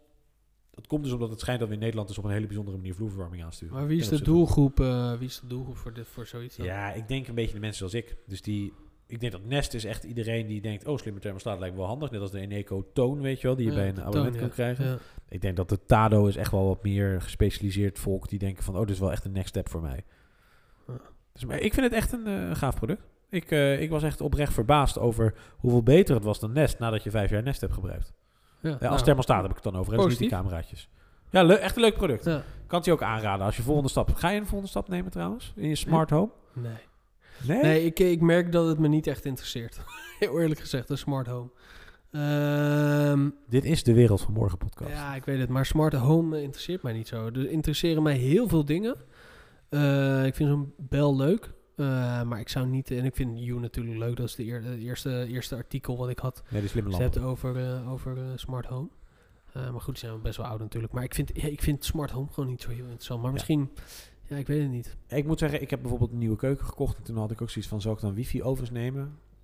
dat 0.70 0.86
komt 0.86 1.04
dus 1.04 1.12
omdat 1.12 1.30
het 1.30 1.40
schijnt 1.40 1.60
dat 1.60 1.68
we 1.68 1.74
in 1.74 1.80
Nederland 1.80 2.08
dus 2.08 2.18
op 2.18 2.24
een 2.24 2.30
hele 2.30 2.46
bijzondere 2.46 2.76
manier 2.76 2.94
vloerverwarming 2.94 3.44
aansturen. 3.44 3.74
Maar 3.74 3.86
wie 3.86 4.00
is 4.00 4.08
de 4.08 4.22
doelgroep, 4.22 4.80
eh, 4.80 5.12
wie 5.12 5.28
is 5.28 5.40
de 5.40 5.46
doelgroep 5.46 5.76
voor, 5.76 5.92
dit, 5.92 6.08
voor 6.08 6.26
zoiets? 6.26 6.56
dan? 6.56 6.66
Ja, 6.66 6.92
ik 6.92 7.08
denk 7.08 7.28
een 7.28 7.34
beetje 7.34 7.54
de 7.54 7.60
mensen 7.60 7.78
zoals 7.78 8.06
ik. 8.06 8.16
Dus 8.26 8.42
die, 8.42 8.72
ik 9.06 9.20
denk 9.20 9.32
dat 9.32 9.44
Nest 9.44 9.74
is 9.74 9.84
echt 9.84 10.04
iedereen 10.04 10.46
die 10.46 10.60
denkt, 10.60 10.86
oh 10.86 10.98
slimme 10.98 11.20
thermostaat 11.20 11.58
lijkt 11.58 11.74
me 11.74 11.80
wel 11.80 11.90
handig. 11.90 12.10
Net 12.10 12.20
als 12.20 12.30
de 12.30 12.40
Eneco 12.40 12.90
Toon, 12.92 13.20
weet 13.20 13.40
je 13.40 13.46
wel, 13.46 13.56
die 13.56 13.64
je 13.64 13.70
Ja, 13.70 13.76
bij 13.78 13.88
een 13.88 14.00
abonnement 14.00 14.36
kan 14.36 14.50
krijgen. 14.50 14.84
Ja. 14.84 14.98
Ik 15.28 15.40
denk 15.40 15.56
dat 15.56 15.68
de 15.68 15.84
Tado 15.86 16.26
is 16.26 16.36
echt 16.36 16.50
wel 16.50 16.66
wat 16.66 16.82
meer 16.82 17.22
gespecialiseerd 17.22 17.98
volk 17.98 18.28
die 18.28 18.38
denken 18.38 18.64
van, 18.64 18.74
oh, 18.74 18.80
dit 18.80 18.90
is 18.90 18.98
wel 18.98 19.12
echt 19.12 19.24
een 19.24 19.32
next 19.32 19.48
step 19.48 19.68
voor 19.68 19.82
mij. 19.82 20.04
Dus, 21.32 21.44
maar 21.44 21.60
ik 21.60 21.74
vind 21.74 21.86
het 21.86 21.94
echt 21.94 22.12
een 22.12 22.26
eh, 22.26 22.54
gaaf 22.54 22.76
product. 22.76 23.02
Ik, 23.30 23.50
eh, 23.50 23.80
ik 23.80 23.90
was 23.90 24.02
echt 24.02 24.20
oprecht 24.20 24.52
verbaasd 24.52 24.98
over 24.98 25.34
hoeveel 25.56 25.82
beter 25.82 26.14
het 26.14 26.24
was 26.24 26.40
dan 26.40 26.52
Nest 26.52 26.78
nadat 26.78 27.02
je 27.02 27.10
vijf 27.10 27.30
jaar 27.30 27.42
Nest 27.42 27.60
hebt 27.60 27.72
gebruikt. 27.72 28.12
Ja, 28.60 28.68
Ja, 28.68 28.74
als 28.74 28.90
nou, 28.90 29.02
thermostaat 29.02 29.40
heb 29.40 29.50
ik 29.50 29.54
het 29.62 29.64
dan 29.64 29.76
over, 29.76 29.92
hè, 29.92 29.98
dus 29.98 30.08
niet 30.08 30.18
die 30.18 30.28
cameraatjes. 30.28 30.88
Ja, 31.30 31.48
echt 31.48 31.76
een 31.76 31.82
leuk 31.82 31.94
product. 31.94 32.24
Ja. 32.24 32.42
Kan 32.66 32.78
het 32.78 32.84
je 32.84 32.92
ook 32.92 33.02
aanraden 33.02 33.46
als 33.46 33.56
je 33.56 33.62
volgende 33.62 33.88
stap... 33.88 34.14
Ga 34.14 34.28
je 34.28 34.38
een 34.38 34.46
volgende 34.46 34.68
stap 34.68 34.88
nemen 34.88 35.10
trouwens? 35.10 35.52
In 35.56 35.68
je 35.68 35.74
smart 35.74 36.10
home? 36.10 36.30
Nee. 36.52 36.72
Nee? 37.46 37.62
Nee, 37.62 37.84
ik, 37.84 37.98
ik 37.98 38.20
merk 38.20 38.52
dat 38.52 38.66
het 38.68 38.78
me 38.78 38.88
niet 38.88 39.06
echt 39.06 39.24
interesseert. 39.24 39.80
Heel 40.18 40.40
eerlijk 40.40 40.60
gezegd, 40.60 40.90
een 40.90 40.98
smart 40.98 41.26
home. 41.26 41.50
Ehm, 42.10 43.28
Dit 43.48 43.64
is 43.64 43.82
de 43.82 43.92
Wereld 43.92 44.20
van 44.20 44.32
Morgen 44.32 44.58
podcast. 44.58 44.90
ja, 44.90 45.14
ik 45.14 45.24
weet 45.24 45.38
het, 45.38 45.48
maar 45.48 45.66
smart 45.66 45.94
home 45.94 46.42
interesseert 46.42 46.82
mij 46.82 46.92
niet 46.92 47.08
zo. 47.08 47.26
Er 47.26 47.50
interesseren 47.50 48.02
mij 48.02 48.16
heel 48.16 48.48
veel 48.48 48.64
dingen. 48.64 48.96
Eh, 49.68 50.26
ik 50.26 50.34
vind 50.34 50.48
zo'n 50.48 50.72
bel 50.76 51.16
leuk. 51.16 51.50
Eh, 51.78 52.22
maar 52.22 52.40
ik 52.40 52.48
zou 52.48 52.66
niet... 52.66 52.90
En 52.90 53.04
ik 53.04 53.14
vind 53.16 53.38
You 53.38 53.60
natuurlijk 53.60 53.98
leuk. 53.98 54.16
Dat 54.16 54.26
is 54.26 54.34
de, 54.34 54.44
eer- 54.46 54.62
de 54.62 54.78
eerste, 54.78 55.26
eerste 55.28 55.54
artikel 55.56 55.96
wat 55.96 56.08
ik 56.08 56.18
had. 56.18 56.42
Nee, 56.48 56.62
over, 57.20 57.56
eh, 57.74 57.92
over 57.92 58.16
eh, 58.18 58.24
smart 58.36 58.66
home. 58.66 58.88
Maar 59.52 59.80
goed, 59.80 60.00
die 60.00 60.08
zijn 60.08 60.22
best 60.22 60.36
wel 60.36 60.46
oud 60.46 60.58
natuurlijk. 60.60 60.92
Maar 60.92 61.02
ik 61.04 61.14
vind, 61.14 61.30
ja, 61.34 61.48
ik 61.48 61.62
vind 61.62 61.84
smart 61.84 62.10
home 62.10 62.28
gewoon 62.32 62.48
niet 62.48 62.60
zo 62.62 62.68
heel 62.70 62.84
interessant. 62.84 63.18
Maar 63.20 63.28
Ja. 63.28 63.34
misschien... 63.34 63.70
Ja, 64.22 64.36
ik 64.36 64.46
weet 64.46 64.62
het 64.62 64.70
niet. 64.70 64.96
Ik 65.08 65.26
moet 65.26 65.38
zeggen, 65.38 65.60
ik 65.62 65.70
heb 65.70 65.80
bijvoorbeeld 65.80 66.12
een 66.12 66.18
nieuwe 66.18 66.36
keuken 66.36 66.66
gekocht. 66.66 66.96
En 66.96 67.02
toen 67.02 67.16
had 67.16 67.30
ik 67.30 67.42
ook 67.42 67.50
zoiets 67.50 67.70
van, 67.70 67.80
zal 67.80 67.92
ik 67.92 68.00
dan 68.00 68.14
wifi-ovens 68.14 68.70
nemen? 68.70 69.02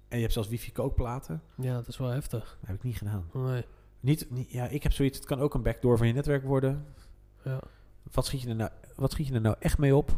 En 0.08 0.16
je 0.16 0.20
hebt 0.22 0.32
zelfs 0.32 0.48
wifi-kookplaten. 0.48 1.42
Ja, 1.56 1.74
dat 1.74 1.88
is 1.88 1.96
wel 1.98 2.08
heftig. 2.08 2.56
Dat 2.60 2.68
heb 2.68 2.76
ik 2.76 2.82
niet 2.82 2.96
gedaan. 2.96 3.24
Nee. 3.32 3.64
Niet, 4.00 4.30
niet, 4.30 4.50
ja, 4.50 4.66
ik 4.68 4.82
heb 4.82 4.92
zoiets, 4.92 5.18
het 5.18 5.26
kan 5.26 5.38
ook 5.40 5.54
een 5.54 5.62
backdoor 5.62 5.98
van 5.98 6.06
je 6.06 6.12
netwerk 6.12 6.44
worden. 6.44 6.84
Ja. 7.44 7.60
Wat 8.12 8.26
schiet 8.26 8.40
je 8.42 8.48
er 8.48 8.54
nou, 8.54 8.70
wat 8.96 9.12
schiet 9.12 9.26
je 9.26 9.34
er 9.34 9.40
nou 9.40 9.56
echt 9.58 9.78
mee 9.78 9.96
op? 9.96 10.16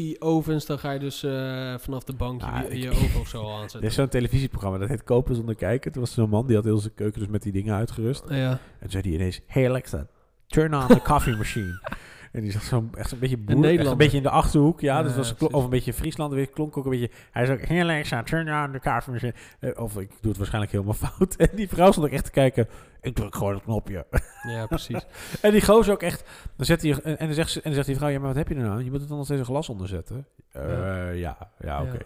Die 0.00 0.20
ovens, 0.20 0.66
dan 0.66 0.78
ga 0.78 0.90
je 0.90 0.98
dus 0.98 1.22
eh, 1.22 1.74
vanaf 1.78 2.04
de 2.04 2.12
bank 2.12 2.40
je, 2.40 2.46
Ah, 2.46 2.68
je, 2.72 2.78
je 2.80 2.90
oven 2.90 3.20
of 3.20 3.28
zo 3.28 3.42
al 3.42 3.48
Er 3.54 3.60
aanzetten. 3.62 3.88
is 3.88 3.94
zo'n 3.94 4.08
televisieprogramma, 4.08 4.78
dat 4.78 4.88
heet 4.88 5.04
Kopen 5.04 5.34
zonder 5.34 5.54
kijken. 5.54 5.92
Toen 5.92 6.00
was 6.00 6.12
zo'n 6.12 6.28
man, 6.28 6.46
die 6.46 6.56
had 6.56 6.64
heel 6.64 6.78
zijn 6.78 6.94
keuken 6.94 7.20
dus 7.20 7.28
met 7.28 7.42
die 7.42 7.52
dingen 7.52 7.74
uitgerust. 7.74 8.24
Ja. 8.28 8.50
En 8.50 8.58
toen 8.80 8.90
zei 8.90 9.02
hij 9.02 9.12
ineens, 9.12 9.40
hey 9.46 9.68
Alexa, 9.68 10.06
turn 10.46 10.74
on 10.74 10.86
the 10.86 11.00
coffee 11.02 11.36
machine. 11.36 11.80
En 12.32 12.40
die 12.40 12.50
zat 12.50 12.62
zo 12.62 12.88
echt 12.94 13.12
een 13.12 13.18
beetje 13.18 13.36
boer, 13.36 13.64
echt 13.78 13.86
een 13.86 13.96
beetje 13.96 14.16
in 14.16 14.22
de 14.22 14.30
achterhoek. 14.30 14.80
Ja, 14.80 14.96
Ja, 14.96 15.02
dus 15.02 15.14
was 15.16 15.34
of 15.38 15.64
een 15.64 15.70
beetje 15.70 15.92
Friesland. 15.92 16.32
Weet, 16.32 16.46
je, 16.48 16.52
klonk 16.54 16.76
ook 16.76 16.84
een 16.84 16.90
beetje. 16.90 17.10
Hij 17.30 17.46
zei 17.46 17.58
ook 17.58 17.64
heel 17.64 17.82
Alexa, 17.82 18.22
turn 18.22 18.64
on 18.64 18.72
the 18.72 18.78
car. 18.78 19.02
for 19.02 19.12
me." 19.12 19.32
Eh, 19.60 19.82
Of 19.82 19.98
ik 19.98 20.08
doe 20.20 20.28
het 20.28 20.36
waarschijnlijk 20.36 20.72
helemaal 20.72 20.94
fout. 21.08 21.36
En 21.36 21.48
die 21.54 21.68
vrouw 21.68 21.90
stond 21.90 22.06
ook 22.06 22.12
echt 22.12 22.24
te 22.24 22.30
kijken. 22.30 22.68
Ik 23.00 23.14
druk 23.14 23.34
gewoon 23.34 23.54
het 23.54 23.62
knopje. 23.62 24.06
Ja, 24.48 24.66
precies. 24.76 25.06
En 25.40 25.50
die 25.52 25.64
gozer 25.64 25.92
ook 25.92 26.02
echt. 26.02 26.24
Dan 26.56 26.66
zet 26.66 26.82
hij 26.82 26.90
en, 27.02 27.18
en 27.18 27.26
dan 27.26 27.34
zegt 27.34 27.50
ze, 27.50 27.56
en 27.58 27.62
dan 27.64 27.74
zegt 27.74 27.86
die 27.86 27.96
vrouw, 27.96 28.08
ja, 28.08 28.18
maar 28.18 28.26
wat 28.28 28.36
heb 28.36 28.48
je 28.48 28.54
er 28.54 28.60
nou? 28.60 28.72
aan? 28.74 28.84
Je 28.84 28.90
moet 28.90 29.00
er 29.02 29.08
dan 29.08 29.16
nog 29.16 29.24
steeds 29.26 29.40
een 29.40 29.46
glas 29.46 29.68
onder 29.68 29.88
zetten. 29.88 30.26
Eh, 30.52 30.62
ja, 30.62 31.14
ja, 31.14 31.36
Ja. 31.60 31.82
oké. 31.82 31.98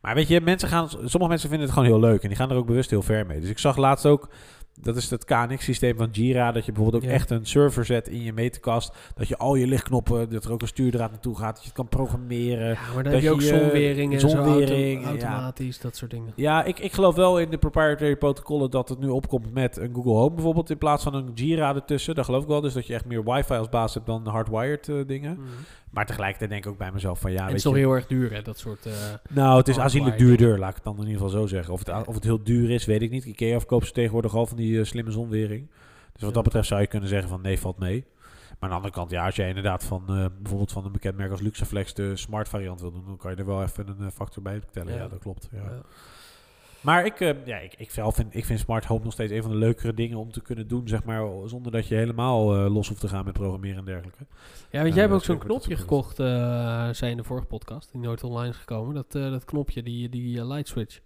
Maar 0.00 0.14
weet 0.14 0.28
je, 0.28 0.40
mensen 0.40 0.68
gaan, 0.68 0.88
sommige 0.88 1.28
mensen 1.28 1.48
vinden 1.48 1.66
het 1.68 1.76
gewoon 1.76 1.88
heel 1.88 2.00
leuk 2.00 2.22
en 2.22 2.28
die 2.28 2.36
gaan 2.36 2.50
er 2.50 2.56
ook 2.56 2.66
bewust 2.66 2.90
heel 2.90 3.02
ver 3.02 3.26
mee. 3.26 3.40
Dus 3.40 3.50
ik 3.50 3.58
zag 3.58 3.76
laatst 3.76 4.06
ook, 4.06 4.28
dat 4.80 4.96
is 4.96 5.10
het 5.10 5.24
KNX-systeem 5.24 5.96
van 5.96 6.08
Jira, 6.12 6.52
dat 6.52 6.64
je 6.66 6.72
bijvoorbeeld 6.72 7.02
ook 7.02 7.08
Ja. 7.08 7.14
echt 7.14 7.30
een 7.30 7.46
server 7.46 7.84
zet 7.84 8.08
in 8.08 8.22
je 8.22 8.32
meterkast, 8.32 8.94
dat 9.14 9.28
je 9.28 9.36
al 9.36 9.54
je 9.54 9.66
lichtknoppen, 9.66 10.30
dat 10.30 10.44
er 10.44 10.52
ook 10.52 10.62
een 10.62 10.68
stuurdraad 10.68 11.10
naartoe 11.10 11.36
gaat, 11.36 11.54
dat 11.54 11.60
je 11.60 11.66
het 11.68 11.76
kan 11.76 11.88
programmeren. 11.88 12.68
Ja, 12.68 12.78
maar 12.94 13.02
dan 13.02 13.02
dat 13.02 13.12
heb 13.12 13.22
je 13.22 13.30
ook 13.30 13.40
eh, 13.40 13.46
zonwering 13.46 14.12
en 14.12 14.20
zonwering, 14.20 15.00
zo 15.02 15.08
auto- 15.08 15.20
ja. 15.26 15.30
automatisch, 15.32 15.80
dat 15.80 15.96
soort 15.96 16.10
dingen. 16.10 16.32
Ja, 16.36 16.64
ik, 16.64 16.78
ik 16.78 16.92
geloof 16.92 17.14
wel 17.14 17.38
in 17.40 17.50
de 17.50 17.58
proprietary 17.58 18.16
protocollen 18.16 18.70
dat 18.70 18.88
het 18.88 18.98
nu 18.98 19.08
opkomt 19.08 19.52
met 19.54 19.76
een 19.76 19.94
Google 19.94 20.12
Home 20.12 20.34
bijvoorbeeld, 20.34 20.70
in 20.70 20.78
plaats 20.78 21.02
van 21.02 21.14
een 21.14 21.30
Jira 21.34 21.74
ertussen. 21.74 22.14
Daar 22.14 22.24
geloof 22.24 22.42
ik 22.42 22.48
wel, 22.48 22.60
dus 22.60 22.72
dat 22.72 22.86
je 22.86 22.94
echt 22.94 23.04
meer 23.04 23.24
wifi 23.24 23.54
als 23.54 23.68
basis 23.68 23.94
hebt 23.94 24.06
dan 24.06 24.26
hardwired 24.26 24.88
eh, 24.88 24.96
dingen. 25.06 25.32
Mhm. 25.32 25.46
Maar 25.96 26.06
tegelijkertijd 26.06 26.50
denk 26.50 26.64
ik 26.64 26.70
ook 26.70 26.78
bij 26.78 26.92
mezelf 26.92 27.20
van 27.20 27.32
ja, 27.32 27.40
en 27.40 27.46
het 27.46 27.54
is 27.54 27.62
toch 27.62 27.72
je, 27.74 27.78
heel 27.78 27.92
erg 27.92 28.06
duur, 28.06 28.32
hè, 28.32 28.42
dat 28.42 28.58
soort... 28.58 28.86
eh, 28.86 28.92
nou, 29.30 29.58
het 29.58 29.68
is 29.68 29.78
aanzienlijk 29.78 30.18
duurder, 30.18 30.58
laat 30.58 30.68
ik 30.68 30.74
het 30.74 30.84
dan 30.84 30.94
in 30.94 31.00
ieder 31.06 31.14
geval 31.14 31.28
zo 31.40 31.46
zeggen. 31.46 31.72
Of 31.72 31.78
het, 31.86 32.06
of 32.06 32.14
het 32.14 32.24
heel 32.24 32.42
duur 32.42 32.70
is, 32.70 32.84
weet 32.84 33.02
ik 33.02 33.10
niet. 33.10 33.24
Ikea 33.24 33.58
verkoopt 33.58 33.86
ze 33.86 33.92
tegenwoordig 33.92 34.34
al 34.34 34.46
van 34.46 34.56
die 34.56 34.78
eh, 34.78 34.84
slimme 34.84 35.10
zonwering. 35.10 35.66
Dus 36.12 36.20
wat 36.20 36.28
Ja. 36.28 36.34
dat 36.34 36.42
betreft 36.44 36.68
zou 36.68 36.80
je 36.80 36.86
kunnen 36.86 37.08
zeggen 37.08 37.28
van 37.28 37.40
nee, 37.40 37.58
valt 37.58 37.78
mee. 37.78 38.04
Maar 38.48 38.56
aan 38.60 38.68
de 38.68 38.74
andere 38.74 38.92
kant, 38.94 39.10
ja, 39.10 39.24
als 39.26 39.36
jij 39.36 39.48
inderdaad 39.48 39.84
van 39.84 40.02
eh, 40.08 40.24
bijvoorbeeld 40.38 40.72
van 40.72 40.84
een 40.84 40.92
bekend 40.92 41.16
merk 41.16 41.30
als 41.30 41.40
Luxaflex 41.40 41.94
de 41.94 42.16
smart 42.16 42.48
variant 42.48 42.80
wil 42.80 42.92
doen, 42.92 43.04
dan 43.06 43.16
kan 43.16 43.30
je 43.30 43.36
er 43.36 43.46
wel 43.46 43.62
even 43.62 43.96
een 43.98 44.10
factor 44.10 44.42
bij 44.42 44.60
tellen. 44.72 44.92
Ja, 44.92 44.98
Ja. 45.02 45.08
dat 45.08 45.18
klopt. 45.18 45.48
Ja. 45.52 45.72
Maar 46.80 47.04
ik, 47.04 47.20
eh, 47.20 47.46
ja, 47.46 47.56
ik, 47.56 47.74
ik, 47.76 47.90
zelf 47.90 48.14
vind, 48.14 48.34
ik 48.34 48.44
vind 48.44 48.58
smart 48.58 48.84
home 48.84 49.04
nog 49.04 49.12
steeds 49.12 49.32
een 49.32 49.42
van 49.42 49.50
de 49.50 49.56
leukere 49.56 49.94
dingen 49.94 50.18
om 50.18 50.32
te 50.32 50.42
kunnen 50.42 50.68
doen, 50.68 50.88
zeg 50.88 51.04
maar, 51.04 51.28
zonder 51.44 51.72
dat 51.72 51.88
je 51.88 51.94
helemaal 51.94 52.54
eh, 52.54 52.72
los 52.74 52.88
hoeft 52.88 53.00
te 53.00 53.08
gaan 53.08 53.24
met 53.24 53.34
programmeren 53.34 53.78
en 53.78 53.84
dergelijke. 53.84 54.26
Ja, 54.70 54.82
want 54.82 54.94
jij 54.94 55.02
hebt 55.02 55.12
dat 55.12 55.20
ook 55.20 55.24
zo'n 55.24 55.38
dat 55.38 55.46
knopje 55.46 55.76
gekocht, 55.76 56.18
eh 56.18 56.88
zei 56.92 57.10
in 57.10 57.16
de 57.16 57.24
vorige 57.24 57.46
podcast, 57.46 57.92
die 57.92 58.00
nooit 58.00 58.24
online 58.24 58.50
is 58.50 58.56
gekomen. 58.56 58.94
Dat, 58.94 59.14
eh, 59.14 59.30
dat 59.30 59.44
knopje, 59.44 59.82
die, 59.82 60.08
die 60.08 60.38
eh, 60.38 60.46
light 60.48 60.68
switch. 60.68 61.00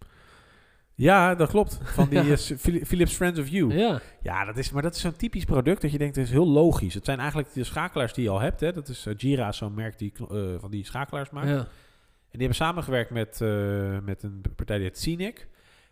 Ja, 1.01 1.35
dat 1.35 1.49
klopt. 1.49 1.81
Van 1.83 2.09
die 2.09 2.23
Ja. 2.23 2.31
eh, 2.37 2.85
Philips 2.85 3.13
Friends 3.13 3.41
of 3.41 3.49
You. 3.49 3.75
Ja, 3.75 4.01
Ja, 4.23 4.45
dat 4.45 4.57
is, 4.57 4.71
maar 4.71 4.83
dat 4.83 4.95
is 4.95 5.01
zo'n 5.01 5.17
typisch 5.17 5.45
product 5.45 5.83
dat 5.83 5.93
je 5.93 5.99
denkt, 5.99 6.17
het 6.17 6.25
is 6.25 6.31
heel 6.31 6.49
logisch. 6.49 6.95
Het 6.95 7.05
zijn 7.05 7.19
eigenlijk 7.19 7.53
de 7.53 7.65
schakelaars 7.65 8.13
die 8.13 8.25
je 8.25 8.31
al 8.31 8.41
hebt. 8.41 8.61
Hè. 8.61 8.73
Dat 8.73 8.89
is 8.89 9.07
eh, 9.07 9.15
Jira, 9.17 9.53
zo'n 9.53 9.75
merk 9.75 9.99
die 9.99 10.13
eh, 10.31 10.55
van 10.59 10.71
die 10.71 10.85
schakelaars 10.85 11.31
maakt. 11.31 11.49
ja. 11.49 11.57
En 12.31 12.39
die 12.39 12.49
hebben 12.49 12.67
samengewerkt 12.67 13.11
met, 13.11 13.41
eh, 13.41 13.99
met 14.05 14.23
een 14.23 14.43
partij 14.57 14.77
die 14.77 14.87
heet 14.87 14.99
Scenic. 14.99 15.49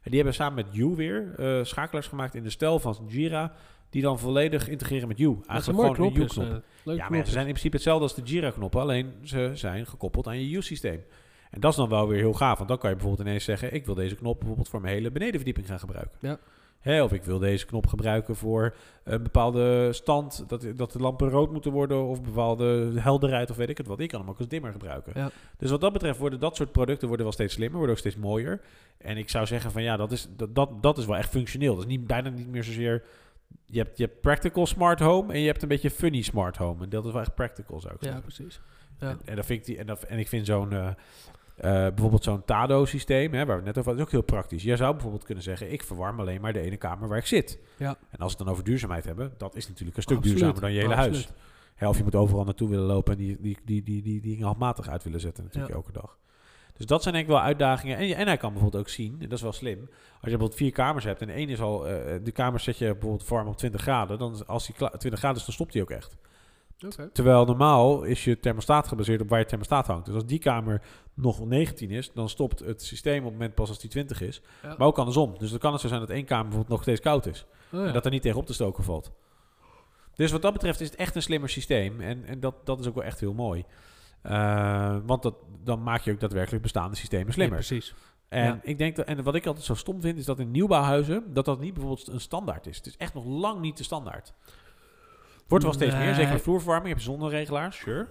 En 0.09 0.15
die 0.15 0.23
hebben 0.23 0.41
samen 0.41 0.65
met 0.65 0.75
You 0.75 0.97
weer 0.97 1.35
eh, 1.37 1.65
schakelaars 1.65 2.07
gemaakt 2.07 2.35
in 2.35 2.43
de 2.43 2.51
stijl 2.51 2.79
van 2.79 2.97
Jira, 3.09 3.53
die 3.91 4.03
dan 4.03 4.19
volledig 4.19 4.69
integreren 4.69 5.09
met 5.09 5.19
You. 5.19 5.31
Een 5.35 5.45
Eigenlijk 5.47 5.79
gewoon 5.81 6.07
een 6.07 6.13
knopje. 6.13 6.35
You-knop. 6.35 6.63
eh, 6.63 6.69
leuk 6.83 6.97
Ja, 6.97 7.09
maar 7.09 7.25
ze 7.25 7.31
zijn 7.33 7.47
in 7.47 7.51
principe 7.51 7.77
hetzelfde 7.77 8.03
als 8.03 8.15
de 8.15 8.23
Jira-knoppen, 8.23 8.81
alleen 8.81 9.13
ze 9.23 9.51
zijn 9.55 9.87
gekoppeld 9.87 10.27
aan 10.27 10.41
je 10.41 10.57
U-systeem. 10.57 11.05
En 11.51 11.61
dat 11.61 11.71
is 11.71 11.77
dan 11.77 11.89
wel 11.89 12.09
weer 12.09 12.19
heel 12.19 12.33
gaaf, 12.33 12.57
want 12.57 12.69
dan 12.69 12.79
kan 12.79 12.91
je 12.91 12.97
bijvoorbeeld 12.97 13.29
ineens 13.29 13.45
zeggen: 13.45 13.75
Ik 13.75 13.87
wil 13.87 13.95
deze 13.95 14.15
knop 14.15 14.39
bijvoorbeeld 14.39 14.69
voor 14.69 14.81
mijn 14.81 14.95
hele 14.95 15.11
benedenverdieping 15.11 15.67
gaan 15.67 15.79
gebruiken. 15.79 16.19
Ja. 16.21 16.39
Hè, 16.79 17.03
of 17.03 17.13
ik 17.13 17.23
wil 17.25 17.39
deze 17.39 17.67
knop 17.67 17.87
gebruiken 17.87 18.37
voor 18.37 18.75
een 19.05 19.23
bepaalde 19.23 19.93
stand, 19.93 20.45
dat, 20.49 20.67
dat 20.77 20.93
de 20.93 20.99
lampen 20.99 21.29
rood 21.31 21.53
moeten 21.53 21.73
worden, 21.73 22.05
of 22.05 22.23
bepaalde 22.23 22.93
helderheid, 22.95 23.51
of 23.51 23.57
weet 23.57 23.69
ik 23.69 23.79
het 23.79 23.87
wat. 23.87 24.01
Ik 24.01 24.09
kan 24.09 24.21
hem 24.21 24.29
ook 24.29 24.39
als 24.39 24.49
dimmer 24.49 24.73
gebruiken. 24.73 25.13
Ja. 25.15 25.31
Dus 25.59 25.71
wat 25.71 25.81
dat 25.81 25.93
betreft 25.93 26.19
worden 26.19 26.41
dat 26.41 26.57
soort 26.57 26.73
producten 26.73 27.07
worden 27.09 27.27
wel 27.27 27.35
steeds 27.35 27.55
slimmer, 27.55 27.77
worden 27.77 27.95
ook 27.95 28.01
steeds 28.01 28.17
mooier. 28.17 28.61
En 28.99 29.17
ik 29.17 29.29
zou 29.31 29.47
zeggen: 29.47 29.71
van 29.71 29.83
ja, 29.83 29.97
dat 29.97 30.13
is, 30.13 30.29
dat, 30.37 30.55
dat, 30.55 30.83
dat 30.83 30.99
is 30.99 31.07
wel 31.07 31.17
echt 31.17 31.31
functioneel. 31.31 31.75
Dat 31.75 31.85
is 31.85 31.91
niet, 31.91 32.07
bijna 32.07 32.29
niet 32.29 32.49
meer 32.49 32.65
zozeer. 32.65 33.03
Je 33.67 33.79
hebt, 33.79 33.99
je 33.99 34.05
hebt 34.05 34.21
practical 34.21 34.67
smart 34.67 35.01
home 35.01 35.33
en 35.33 35.41
je 35.41 35.47
hebt 35.47 35.63
een 35.63 35.69
beetje 35.69 35.91
funny 35.91 36.23
smart 36.23 36.57
home. 36.57 36.83
En 36.83 36.89
dat 36.89 37.05
is 37.07 37.13
wel 37.13 37.21
echt 37.21 37.35
practical, 37.35 37.81
zou 37.81 37.95
ik 37.95 38.01
Ja, 38.01 38.07
zeggen. 38.07 38.23
precies. 38.23 38.61
Ja. 38.99 39.09
En, 39.09 39.19
en, 39.25 39.37
dat 39.37 39.47
vind 39.47 39.61
ik 39.61 39.67
die, 39.67 39.79
en, 39.79 39.87
dat, 39.87 40.03
en 40.03 40.19
ik 40.19 40.29
vind 40.29 40.47
zo'n, 40.47 40.73
eh, 40.73 40.89
bijvoorbeeld 41.61 42.25
zo'n 42.25 42.45
Tado-systeem, 42.45 43.31
waar 43.31 43.47
we 43.47 43.53
het 43.53 43.65
net 43.65 43.79
over 43.79 43.85
hadden, 43.85 43.97
is 43.97 44.03
ook 44.05 44.11
heel 44.11 44.23
praktisch. 44.23 44.63
Jij 44.63 44.77
zou 44.77 44.93
bijvoorbeeld 44.93 45.25
kunnen 45.25 45.45
zeggen, 45.45 45.73
ik 45.73 45.83
verwarm 45.83 46.21
alleen 46.21 46.41
maar 46.41 46.53
de 46.53 46.61
ene 46.61 46.77
kamer 46.77 47.09
waar 47.09 47.19
ik 47.19 47.27
zit. 47.27 47.59
Ja. 47.77 47.89
En 48.11 48.19
als 48.19 48.33
we 48.33 48.37
het 48.37 48.39
dan 48.39 48.49
over 48.49 48.65
duurzaamheid 48.65 49.05
hebben, 49.05 49.35
dat 49.37 49.57
is 49.57 49.69
natuurlijk 49.69 49.97
een 49.97 50.03
stuk 50.03 50.17
Absoluut. 50.17 50.39
duurzamer 50.39 50.63
dan 50.63 50.73
je 50.73 50.81
hele 50.81 50.95
huis. 50.95 51.29
Of 51.81 51.97
je 51.97 52.03
moet 52.03 52.15
overal 52.15 52.45
naartoe 52.45 52.69
willen 52.69 52.85
lopen 52.87 53.13
en 53.13 53.19
die, 53.19 53.39
die, 53.41 53.59
die, 53.65 54.03
die, 54.03 54.21
die, 54.21 54.45
handmatig 54.45 54.89
uit 54.89 55.05
willen 55.05 55.21
zetten 55.21 55.45
natuurlijk 55.45 55.73
Ja. 55.73 55.79
elke 55.79 55.93
dag. 55.93 56.17
Dus 56.77 56.87
dat 56.87 57.03
zijn 57.03 57.15
denk 57.15 57.27
ik 57.27 57.33
wel 57.33 57.43
uitdagingen. 57.43 57.97
En, 57.97 58.17
en 58.17 58.27
hij 58.27 58.37
kan 58.37 58.53
bijvoorbeeld 58.53 58.83
ook 58.83 58.89
zien, 58.89 59.13
en 59.13 59.29
dat 59.29 59.33
is 59.39 59.43
wel 59.43 59.53
slim, 59.53 59.79
als 59.81 59.91
je 60.11 60.19
bijvoorbeeld 60.21 60.55
vier 60.55 60.73
kamers 60.73 61.05
hebt 61.05 61.21
en 61.23 61.29
één 61.29 61.49
is 61.49 61.61
al, 61.61 61.87
eh, 61.89 62.15
de 62.25 62.31
kamer 62.33 62.61
zet 62.61 62.79
je 62.79 62.93
bijvoorbeeld 62.93 63.29
warm 63.29 63.49
op 63.49 63.57
20 63.57 63.81
graden, 63.81 64.19
dan 64.19 64.47
als 64.47 64.67
die 64.67 64.75
kla- 64.75 64.89
20 64.97 65.19
graden 65.19 65.39
is, 65.39 65.45
dan 65.45 65.55
stopt 65.55 65.73
hij 65.73 65.83
ook 65.83 65.91
echt. 65.91 66.17
Terwijl 67.13 67.45
normaal 67.45 68.03
is 68.03 68.25
je 68.25 68.41
thermostaat 68.41 68.89
gebaseerd 68.89 69.21
op 69.21 69.29
waar 69.29 69.39
je 69.39 69.45
thermostaat 69.45 69.87
hangt. 69.87 70.07
Dus 70.07 70.15
als 70.15 70.27
die 70.27 70.39
kamer 70.39 70.83
nog 71.15 71.45
19 71.47 71.91
is, 71.91 72.13
dan 72.13 72.29
stopt 72.29 72.59
het 72.59 72.83
systeem 72.83 73.19
op 73.19 73.25
het 73.25 73.33
moment 73.33 73.55
pas 73.55 73.69
als 73.69 73.79
die 73.79 73.91
20 73.91 74.21
is. 74.21 74.41
Ja. 74.63 74.69
Maar 74.79 74.87
ook 74.87 74.99
andersom. 74.99 75.35
Dus 75.39 75.51
dan 75.51 75.59
kan 75.59 75.73
het 75.73 75.81
zo 75.81 75.89
zijn 75.89 76.01
dat 76.01 76.11
één 76.11 76.25
kamer 76.25 76.43
bijvoorbeeld 76.45 76.73
nog 76.73 76.83
steeds 76.83 77.01
koud 77.01 77.27
is. 77.27 77.47
Oh, 77.73 77.81
ja. 77.81 77.87
En 77.87 77.93
dat 77.93 78.05
er 78.05 78.11
niet 78.11 78.23
tegen 78.23 78.39
op 78.39 78.47
te 78.47 78.55
stoken 78.55 78.85
valt. 78.85 79.11
Dus 80.15 80.31
wat 80.33 80.43
dat 80.43 80.53
betreft 80.53 80.81
is 80.81 80.91
het 80.91 80.99
echt 80.99 81.15
een 81.15 81.23
slimmer 81.23 81.49
systeem. 81.49 82.01
En, 82.01 82.25
en 82.25 82.41
dat, 82.41 82.55
dat 82.65 82.81
is 82.81 82.87
ook 82.87 82.95
wel 82.95 83.05
echt 83.05 83.21
heel 83.21 83.35
mooi. 83.35 83.65
Eh, 84.23 84.97
want 85.07 85.23
dat, 85.23 85.35
dan 85.65 85.83
maak 85.83 86.01
je 86.03 86.13
ook 86.13 86.21
daadwerkelijk 86.21 86.63
bestaande 86.63 86.97
systemen 86.97 87.33
slimmer. 87.33 87.59
precies. 87.59 87.95
En 88.29 88.45
Ja. 88.45 88.59
ik 88.63 88.79
denk 88.79 88.97
dat, 88.97 89.07
en 89.07 89.23
wat 89.23 89.35
ik 89.35 89.47
altijd 89.47 89.65
zo 89.65 89.75
stom 89.75 90.01
vind, 90.01 90.19
is 90.19 90.25
dat 90.25 90.39
in 90.39 90.51
nieuwbouwhuizen 90.51 91.35
dat 91.35 91.45
dat 91.45 91.61
niet 91.61 91.75
bijvoorbeeld 91.75 92.09
een 92.09 92.21
standaard 92.21 92.67
is. 92.67 92.77
Het 92.77 92.87
is 92.87 92.97
echt 92.97 93.15
nog 93.15 93.25
lang 93.25 93.61
niet 93.61 93.77
de 93.77 93.85
standaard. 93.85 94.33
Wordt 95.49 95.65
wel 95.65 95.73
steeds 95.73 95.95
meer, 95.95 96.15
zeker 96.15 96.33
met 96.33 96.43
vloerverwarming. 96.43 96.89
Je 96.89 96.95
hebt 96.95 97.07
zonneregelaars, 97.07 97.77
sure. 97.79 98.07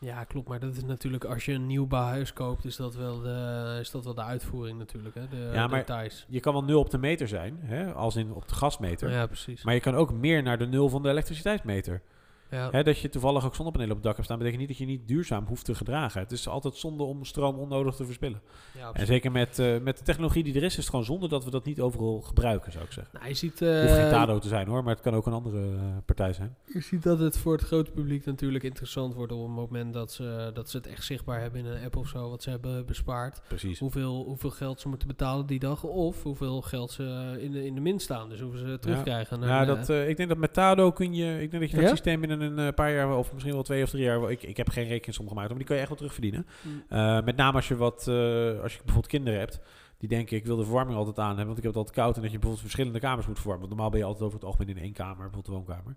Ja, 0.00 0.24
klopt. 0.24 0.48
Maar 0.48 0.60
dat 0.60 0.76
is 0.76 0.84
natuurlijk, 0.84 1.24
als 1.24 1.44
je 1.44 1.52
een 1.52 1.66
nieuwbouw 1.66 2.02
huis 2.04 2.32
koopt, 2.32 2.64
is 2.64 2.76
dat 2.76 2.94
wel 2.94 3.20
de, 3.20 3.76
is 3.80 3.90
dat 3.90 4.04
wel 4.04 4.14
de 4.14 4.22
uitvoering 4.22 4.78
natuurlijk. 4.78 5.14
Hè? 5.14 5.28
De 5.28 5.50
Ja, 5.52 5.66
maar- 5.66 5.78
details. 5.78 6.24
Je 6.28 6.40
kan 6.40 6.52
wel 6.52 6.64
nul 6.64 6.80
op 6.80 6.90
de 6.90 6.98
meter 6.98 7.28
zijn, 7.28 7.58
hè, 7.62 7.92
als 7.92 8.16
in 8.16 8.32
op 8.32 8.48
de 8.48 8.54
gasmeter. 8.54 9.10
Ja, 9.10 9.26
precies. 9.26 9.62
Maar 9.64 9.74
je 9.74 9.80
kan 9.80 9.94
ook 9.94 10.12
meer 10.12 10.42
naar 10.42 10.58
de 10.58 10.66
nul 10.66 10.88
van 10.88 11.02
de 11.02 11.08
elektriciteitsmeter. 11.08 12.02
Ja. 12.50 12.68
Hè, 12.70 12.82
dat 12.82 12.98
je 12.98 13.08
toevallig 13.08 13.44
ook 13.44 13.54
zonnepanelen 13.54 13.90
op 13.92 13.96
het 13.98 14.06
dak 14.06 14.14
hebt 14.14 14.26
staan, 14.26 14.38
betekent 14.38 14.60
niet 14.60 14.78
dat 14.78 14.78
je 14.78 14.92
niet 14.92 15.08
duurzaam 15.08 15.44
hoeft 15.46 15.64
te 15.64 15.74
gedragen. 15.74 16.20
Het 16.20 16.30
is 16.32 16.48
altijd 16.48 16.74
zonde 16.76 17.02
om 17.02 17.24
stroom 17.24 17.58
onnodig 17.58 17.94
te 17.94 18.04
verspillen. 18.04 18.40
ja, 18.78 18.90
En 18.92 19.06
zeker 19.06 19.32
met, 19.32 19.58
eh, 19.58 19.78
met 19.78 19.98
de 19.98 20.04
technologie 20.04 20.44
die 20.44 20.54
er 20.54 20.62
is, 20.62 20.70
is 20.70 20.76
het 20.76 20.88
gewoon 20.88 21.04
zonde 21.04 21.28
dat 21.28 21.44
we 21.44 21.50
dat 21.50 21.64
niet 21.64 21.80
overal 21.80 22.20
gebruiken, 22.20 22.72
zou 22.72 22.84
ik 22.84 22.92
zeggen. 22.92 23.14
Nou, 23.18 23.28
je, 23.28 23.34
ziet, 23.34 23.58
Het 23.58 23.80
hoeft 23.80 23.94
geen 23.94 24.04
eh, 24.04 24.10
Tado 24.10 24.38
te 24.38 24.48
zijn 24.48 24.66
hoor, 24.68 24.82
maar 24.84 24.94
het 24.94 25.02
kan 25.02 25.14
ook 25.14 25.26
een 25.26 25.32
andere 25.32 25.66
eh, 25.66 25.82
partij 26.04 26.32
zijn. 26.32 26.56
je 26.72 26.80
ziet 26.80 27.02
dat 27.02 27.18
het 27.18 27.38
voor 27.38 27.52
het 27.52 27.62
grote 27.62 27.90
publiek 27.90 28.24
natuurlijk 28.24 28.64
interessant 28.64 29.14
wordt 29.14 29.32
op 29.32 29.40
het 29.42 29.50
moment 29.50 29.92
dat 29.92 30.12
ze, 30.12 30.50
dat 30.54 30.70
ze 30.70 30.76
het 30.76 30.86
echt 30.86 31.04
zichtbaar 31.04 31.40
hebben 31.40 31.60
in 31.60 31.66
een 31.66 31.84
app 31.84 31.96
of 31.96 32.08
zo, 32.08 32.30
wat 32.30 32.42
ze 32.42 32.50
hebben 32.50 32.86
bespaard. 32.86 33.40
Precies. 33.48 33.78
Hoeveel, 33.78 34.24
hoeveel 34.24 34.50
geld 34.50 34.80
ze 34.80 34.88
moeten 34.88 35.08
betalen 35.08 35.46
die 35.46 35.58
dag, 35.58 35.84
of 35.84 36.22
hoeveel 36.22 36.62
geld 36.62 36.90
ze 36.90 37.36
in 37.40 37.52
de, 37.52 37.64
in 37.66 37.74
de 37.74 37.80
min 37.80 37.98
staan. 37.98 38.28
Dus 38.28 38.40
hoeveel 38.40 38.58
ze 38.66 38.78
terugkrijgen. 38.78 39.40
Ja, 39.40 39.60
En, 39.60 39.66
dat, 39.66 39.88
eh, 39.90 40.02
eh, 40.02 40.08
ik 40.08 40.16
denk 40.16 40.28
dat 40.28 40.38
met 40.38 40.52
Tado 40.52 40.92
kun 40.92 41.14
je, 41.14 41.40
ik 41.40 41.50
denk 41.50 41.62
dat 41.62 41.70
je 41.70 41.76
dat 41.76 41.84
Ja? 41.84 41.90
systeem 41.90 42.22
binnen 42.38 42.58
een 42.58 42.68
eh, 42.68 42.74
paar 42.74 42.92
jaar, 42.92 43.16
of 43.16 43.32
misschien 43.32 43.52
wel 43.54 43.62
twee 43.62 43.82
of 43.82 43.90
drie 43.90 44.02
jaar, 44.02 44.30
ik, 44.30 44.42
ik 44.42 44.56
heb 44.56 44.68
geen 44.68 44.88
rekensom 44.88 45.28
gemaakt, 45.28 45.48
maar 45.48 45.58
die 45.58 45.66
kan 45.66 45.74
je 45.76 45.80
echt 45.80 45.90
wel 45.90 45.98
terugverdienen. 45.98 46.46
mm, 46.62 46.82
Eh, 46.88 47.22
met 47.24 47.36
name 47.36 47.56
als 47.56 47.68
je 47.68 47.76
wat, 47.76 48.08
eh, 48.08 48.14
als 48.62 48.72
je 48.72 48.78
bijvoorbeeld 48.78 49.06
kinderen 49.06 49.38
hebt, 49.38 49.60
die 49.98 50.08
denken 50.08 50.36
ik 50.36 50.46
wil 50.46 50.56
de 50.56 50.64
verwarming 50.64 50.98
altijd 50.98 51.18
aan 51.18 51.26
hebben, 51.26 51.46
want 51.46 51.58
ik 51.58 51.62
heb 51.64 51.72
het 51.72 51.80
altijd 51.82 51.96
koud 51.96 52.16
en 52.16 52.22
dat 52.22 52.30
je 52.30 52.36
bijvoorbeeld 52.38 52.60
verschillende 52.68 53.00
kamers 53.00 53.26
moet 53.26 53.38
verwarmen. 53.38 53.66
Want 53.66 53.72
normaal 53.74 53.90
ben 53.90 54.00
je 54.00 54.06
altijd 54.06 54.24
over 54.24 54.38
het 54.38 54.46
algemeen 54.46 54.76
in 54.76 54.82
één 54.82 54.92
kamer, 54.92 55.30
bijvoorbeeld 55.30 55.46
de 55.46 55.52
woonkamer. 55.52 55.96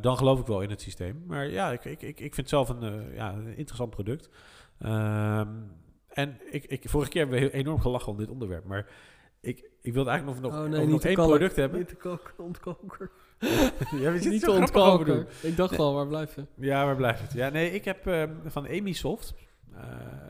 Dan 0.00 0.16
geloof 0.16 0.40
ik 0.40 0.46
wel 0.46 0.60
in 0.62 0.70
het 0.70 0.80
systeem. 0.80 1.24
Maar 1.26 1.48
ja, 1.48 1.72
ik, 1.72 1.84
ik, 1.84 2.02
ik, 2.02 2.20
ik 2.20 2.34
vind 2.34 2.36
het 2.36 2.48
zelf 2.48 2.68
een, 2.68 3.14
ja, 3.14 3.32
een 3.32 3.56
interessant 3.56 3.90
product. 3.90 4.28
Ehm, 4.78 5.48
en 6.08 6.38
ik, 6.50 6.64
ik, 6.64 6.88
vorige 6.88 7.10
keer 7.10 7.20
hebben 7.20 7.38
we 7.40 7.44
heel 7.46 7.54
enorm 7.60 7.80
gelachen 7.80 8.12
om 8.12 8.18
dit 8.18 8.28
onderwerp, 8.30 8.64
maar 8.64 8.86
ik, 9.40 9.70
ik 9.80 9.92
wilde 9.92 10.10
eigenlijk 10.10 10.40
nog, 10.40 10.52
nog, 10.52 10.62
oh 10.62 10.68
nee, 10.70 10.86
nog 10.86 11.02
één 11.04 11.14
kalk, 11.14 11.28
product 11.28 11.56
hebben. 11.56 11.78
Niet 11.78 11.88
de 11.88 11.94
kalk- 11.96 12.34
ontkoker. 12.36 13.10
ja, 14.02 14.10
we 14.10 14.12
zitten 14.12 14.30
Niet 14.30 14.44
doen. 14.44 14.56
ontkoker. 14.56 15.26
Ik 15.40 15.56
dacht 15.56 15.78
al, 15.78 15.94
waar 15.94 16.06
blijven? 16.06 16.48
Ja, 16.54 16.84
waar 16.84 16.96
blijft 16.96 17.20
het? 17.22 17.32
Ja, 17.32 17.48
nee, 17.48 17.70
ik 17.72 17.84
heb 17.84 18.06
ehm, 18.06 18.30
van 18.46 18.64
Emisoft 18.64 19.34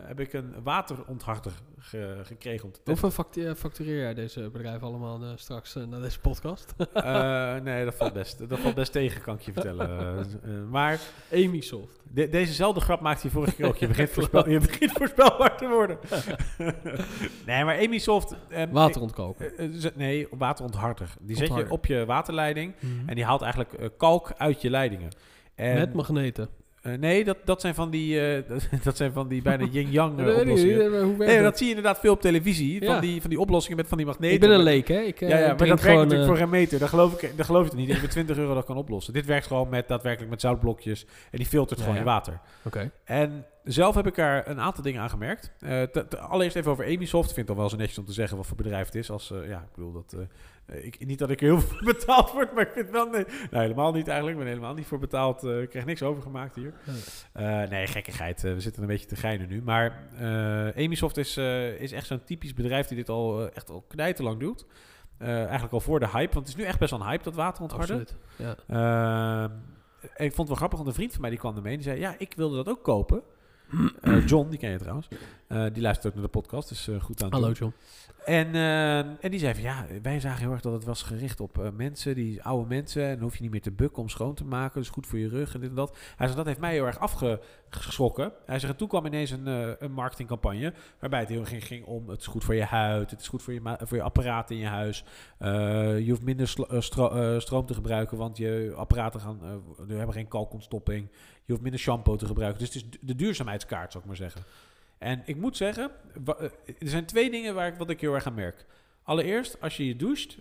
heb 0.07 0.21
ik 0.21 0.33
een 0.33 0.55
waterontharter 0.63 1.53
ge- 1.79 2.21
gekregen 2.23 2.65
om 2.65 2.73
te 2.73 2.81
testen. 2.83 3.07
Hoeveel 3.09 3.45
eh, 3.49 3.55
factureer 3.55 3.99
jij 4.01 4.15
deze 4.15 4.51
bedrijven 4.51 4.87
allemaal 4.87 5.23
eh, 5.23 5.29
straks 5.35 5.77
eh, 5.77 5.85
naar 5.85 6.01
deze 6.01 6.21
podcast? 6.21 6.75
Eh, 6.93 7.55
nee, 7.57 7.85
dat 7.85 7.95
valt 7.95 8.13
best. 8.13 8.49
Dat 8.49 8.59
valt 8.59 8.75
best 8.75 8.93
tegen, 8.93 9.21
kan 9.23 9.35
ik 9.35 9.41
je 9.41 9.53
vertellen. 9.53 9.89
Eh, 9.99 10.19
eh, 10.21 10.65
maar 10.71 11.01
Emisoft. 11.31 12.01
de- 12.11 12.29
dezezelfde 12.29 12.81
grap 12.81 13.01
maakte 13.01 13.27
je 13.27 13.33
vorige 13.33 13.55
keer 13.55 13.67
ook. 13.67 13.77
Je 13.77 13.87
begint, 13.87 14.11
voorspel, 14.19 14.49
je 14.49 14.59
begint 14.61 14.93
voorspelbaar 14.93 15.57
te 15.57 15.69
worden. 15.69 15.99
nee, 17.47 17.65
maar 17.65 17.77
Emisoft... 17.77 18.35
ehm, 18.49 18.71
Waterontkoker. 18.71 19.55
eh, 19.57 19.65
eh, 19.65 19.71
zet- 19.75 19.97
nee, 19.97 20.27
waterontharter. 20.31 21.15
Die 21.21 21.37
zet 21.37 21.55
je 21.55 21.71
op 21.71 21.87
je 21.87 22.05
waterleiding 22.05 22.75
en 23.07 23.15
die 23.15 23.25
haalt 23.25 23.43
eigenlijk 23.43 23.73
eh, 23.73 23.89
kalk 23.97 24.33
uit 24.37 24.63
je 24.63 24.71
leidingen. 24.71 25.11
En, 25.55 25.75
Met 25.75 25.93
magneten. 25.93 26.49
Eh, 26.83 26.95
nee, 26.95 27.25
dat, 27.25 27.37
dat, 27.45 27.61
zijn 27.61 27.75
van 27.75 27.91
die, 27.91 28.21
eh, 28.21 28.43
dat, 28.85 28.97
zijn 28.97 29.13
van 29.13 29.29
die 29.29 29.43
bijna 29.43 29.65
yin-yang 29.73 30.21
eh, 30.21 30.39
oplossingen. 30.39 31.17
Nee, 31.19 31.43
dat? 31.43 31.59
zie 31.59 31.67
je 31.67 31.75
inderdaad 31.75 32.01
veel 32.01 32.13
op 32.13 32.21
televisie. 32.21 32.85
Van, 32.85 32.95
Ja. 32.95 33.01
die, 33.01 33.21
van 33.21 33.31
die 33.31 33.41
oplossingen 33.41 33.77
met 33.77 33.89
van 33.89 33.97
die 33.97 34.07
magneten. 34.07 34.35
ik 34.35 34.41
ben 34.41 34.51
een 34.51 34.63
leek, 34.63 34.89
hè? 34.89 35.01
Ik, 35.01 35.21
Ja, 35.21 35.39
ja, 35.39 35.47
maar 35.47 35.67
dat 35.67 35.83
werkt 35.83 36.01
natuurlijk 36.01 36.27
voor 36.27 36.37
geen 36.37 36.49
meter. 36.49 36.79
Dat 36.79 36.89
geloof 36.89 37.23
ik, 37.23 37.37
dat 37.37 37.47
geloof 37.47 37.67
ik 37.67 37.73
niet. 37.73 37.87
Dat 37.87 37.97
je 37.97 38.03
met 38.03 38.11
20 38.11 38.37
euro 38.37 38.55
dat 38.55 38.65
kan 38.65 38.77
oplossen. 38.77 39.13
Dit 39.13 39.27
werkt 39.27 39.47
gewoon 39.47 39.69
met 39.69 39.89
daadwerkelijk 39.89 40.31
met 40.31 40.41
zoutblokjes. 40.41 41.07
En 41.31 41.39
die 41.39 41.47
filtert 41.47 41.79
Ja, 41.79 41.85
gewoon 41.85 42.01
je 42.01 42.07
water. 42.07 42.41
Oké. 42.63 42.91
En 43.05 43.47
zelf 43.65 43.95
heb 43.95 44.07
ik 44.07 44.15
daar 44.15 44.49
een 44.49 44.61
aantal 44.61 44.83
dingen 44.83 45.01
aan 45.01 45.11
gemerkt. 45.11 45.53
Allereerst 46.29 46.57
even 46.57 46.71
over 46.71 46.85
Amisoft. 46.85 47.29
Ik 47.29 47.35
vind 47.35 47.49
het 47.49 47.57
toch 47.57 47.57
wel 47.57 47.69
zo 47.69 47.77
netjes 47.77 47.99
om 47.99 48.05
te 48.05 48.13
zeggen 48.13 48.37
wat 48.37 48.47
voor 48.47 48.57
bedrijf 48.57 48.87
het 48.87 48.95
is. 48.95 49.11
Als, 49.11 49.33
ja, 49.49 49.59
ik 49.59 49.75
bedoel 49.75 49.93
dat... 49.93 50.17
eh, 50.67 50.85
ik, 50.85 51.07
niet 51.07 51.19
dat 51.19 51.31
ik 51.31 51.41
er 51.41 51.47
heel 51.47 51.61
veel 51.61 51.69
voor 51.77 51.85
betaald 51.85 52.33
word, 52.33 52.55
maar 52.55 52.67
ik 52.67 52.73
vind 52.73 52.91
wel... 52.91 53.07
Nee, 53.07 53.25
nou, 53.51 53.63
helemaal 53.63 53.93
niet 53.93 54.09
eigenlijk. 54.09 54.39
Ik 54.39 54.43
ben 54.45 54.53
helemaal 54.53 54.75
niet 54.75 54.87
voor 54.87 54.99
betaald. 54.99 55.45
eh, 55.45 55.63
ik 55.63 55.69
krijg 55.69 55.85
niks 55.85 56.03
overgemaakt 56.03 56.55
hier. 56.55 56.75
Nee, 57.69 57.87
gekkigheid. 57.87 58.45
Eh, 58.45 58.53
we 58.53 58.61
zitten 58.61 58.83
een 58.83 58.89
beetje 58.89 59.07
te 59.07 59.17
geinen 59.17 59.49
nu. 59.49 59.63
Maar 59.63 60.09
Amisoft 60.77 61.17
is, 61.17 61.37
is 61.79 61.93
echt 61.93 62.07
zo'n 62.07 62.25
typisch 62.25 62.55
bedrijf 62.55 62.87
die 62.87 62.97
dit 62.97 63.09
al 63.09 63.51
echt 63.51 63.71
al 63.71 63.85
knijterlang 63.89 64.41
doet. 64.41 64.67
Eigenlijk 65.19 65.73
al 65.73 65.81
voor 65.81 66.01
de 66.01 66.09
hype. 66.09 66.35
Want 66.35 66.47
het 66.47 66.49
is 66.49 66.63
nu 66.63 66.65
echt 66.65 66.79
best 66.79 66.91
wel 66.91 67.01
een 67.01 67.07
hype, 67.07 67.25
dat 67.25 67.35
water 67.35 67.63
ontharden. 67.63 68.01
Absoluut. 68.01 68.57
Ja. 68.67 69.51
En 70.15 70.25
ik 70.25 70.33
vond 70.33 70.37
het 70.37 70.47
wel 70.49 70.57
grappig, 70.57 70.79
want 70.79 70.91
een 70.91 70.95
vriend 70.95 71.13
van 71.13 71.21
mij 71.21 71.31
die 71.31 71.39
kwam 71.39 71.57
ermee. 71.57 71.75
Die 71.75 71.85
zei, 71.85 71.99
ja, 71.99 72.15
ik 72.19 72.35
wilde 72.37 72.57
dat 72.57 72.69
ook 72.69 72.83
kopen. 72.83 73.23
John, 74.27 74.49
die 74.51 74.59
ken 74.59 74.71
je 74.71 74.79
trouwens. 74.79 75.09
Eh, 75.53 75.65
die 75.73 75.83
luistert 75.83 76.07
ook 76.07 76.15
naar 76.15 76.23
de 76.23 76.39
podcast, 76.39 76.69
dus 76.69 76.89
eh, 76.89 77.01
goed 77.01 77.23
aan 77.23 77.31
het 77.31 77.41
Hallo. 77.41 77.53
John. 77.53 77.75
En, 78.25 78.55
eh, 78.55 78.99
en 78.99 79.31
die 79.31 79.39
zei 79.39 79.55
van, 79.55 79.63
ja, 79.63 79.87
wij 80.03 80.21
zagen 80.21 80.41
heel 80.41 80.53
erg 80.53 80.61
dat 80.61 80.73
het 80.73 80.85
was 80.85 81.03
gericht 81.03 81.41
op 81.41 81.73
mensen, 81.77 82.15
die 82.15 82.43
oude 82.43 82.69
mensen. 82.69 83.03
En 83.03 83.15
dan 83.15 83.23
hoef 83.23 83.37
je 83.37 83.43
niet 83.43 83.51
meer 83.51 83.63
te 83.63 83.71
bukken 83.71 84.03
om 84.03 84.09
schoon 84.09 84.35
te 84.35 84.45
maken. 84.45 84.81
Dus 84.81 84.89
goed 84.89 85.07
voor 85.07 85.19
je 85.19 85.29
rug 85.29 85.55
en 85.55 85.61
dit 85.61 85.69
en 85.69 85.75
dat. 85.75 85.97
Hij 86.17 86.27
zei, 86.27 86.37
dat 86.37 86.47
heeft 86.47 86.61
mij 86.61 86.73
heel 86.73 86.87
erg 86.87 86.99
afgeschrokken. 86.99 88.33
Hij 88.47 88.59
zei, 88.59 88.73
en 88.73 88.79
toen 88.79 88.89
kwam 88.89 89.07
ineens 89.07 89.31
een, 89.31 89.47
een 89.85 89.93
marketingcampagne. 89.93 90.73
Waarbij 90.99 91.21
het 91.21 91.29
heel 91.29 91.41
erg 91.41 91.49
ging, 91.49 91.67
ging 91.67 91.85
om, 91.85 92.09
het 92.09 92.21
is 92.21 92.27
goed 92.27 92.45
voor 92.45 92.55
je 92.55 92.65
huid. 92.65 93.11
Het 93.11 93.21
is 93.21 93.29
goed 93.29 93.43
voor 93.43 93.53
je, 93.53 93.77
voor 93.79 93.97
je 93.97 94.03
apparaat 94.03 94.51
in 94.51 94.57
je 94.57 94.67
huis. 94.67 95.05
Je 95.99 96.07
hoeft 96.09 96.23
minder 96.23 96.49
stro- 96.49 97.39
stroom 97.39 97.67
te 97.67 97.75
gebruiken, 97.75 98.17
want 98.17 98.37
je 98.37 98.73
apparaten 98.77 99.21
gaan, 99.21 99.41
hebben 99.89 100.15
geen 100.15 100.29
kalkontstopping. 100.29 101.09
Je 101.45 101.53
hoeft 101.53 101.63
minder 101.63 101.81
shampoo 101.81 102.17
te 102.17 102.27
gebruiken. 102.27 102.59
Dus 102.59 102.75
het 102.75 102.85
is 102.85 102.99
de 103.01 103.15
duurzaamheidskaart, 103.15 103.93
zou 103.93 104.03
ik 104.03 104.09
maar 104.09 104.19
zeggen. 104.19 104.43
En 105.03 105.23
ik 105.25 105.37
moet 105.37 105.57
zeggen, 105.57 105.91
eh, 106.27 106.43
er 106.79 106.89
zijn 106.89 107.05
twee 107.05 107.31
dingen 107.31 107.55
waar 107.55 107.67
ik, 107.67 107.75
wat 107.75 107.91
ik 107.91 108.01
heel 108.01 108.15
erg 108.15 108.27
aan 108.27 108.35
merk. 108.35 108.65
Allereerst, 109.03 109.61
als 109.61 109.77
je 109.77 109.87
je 109.87 109.97
doucht, 109.97 110.39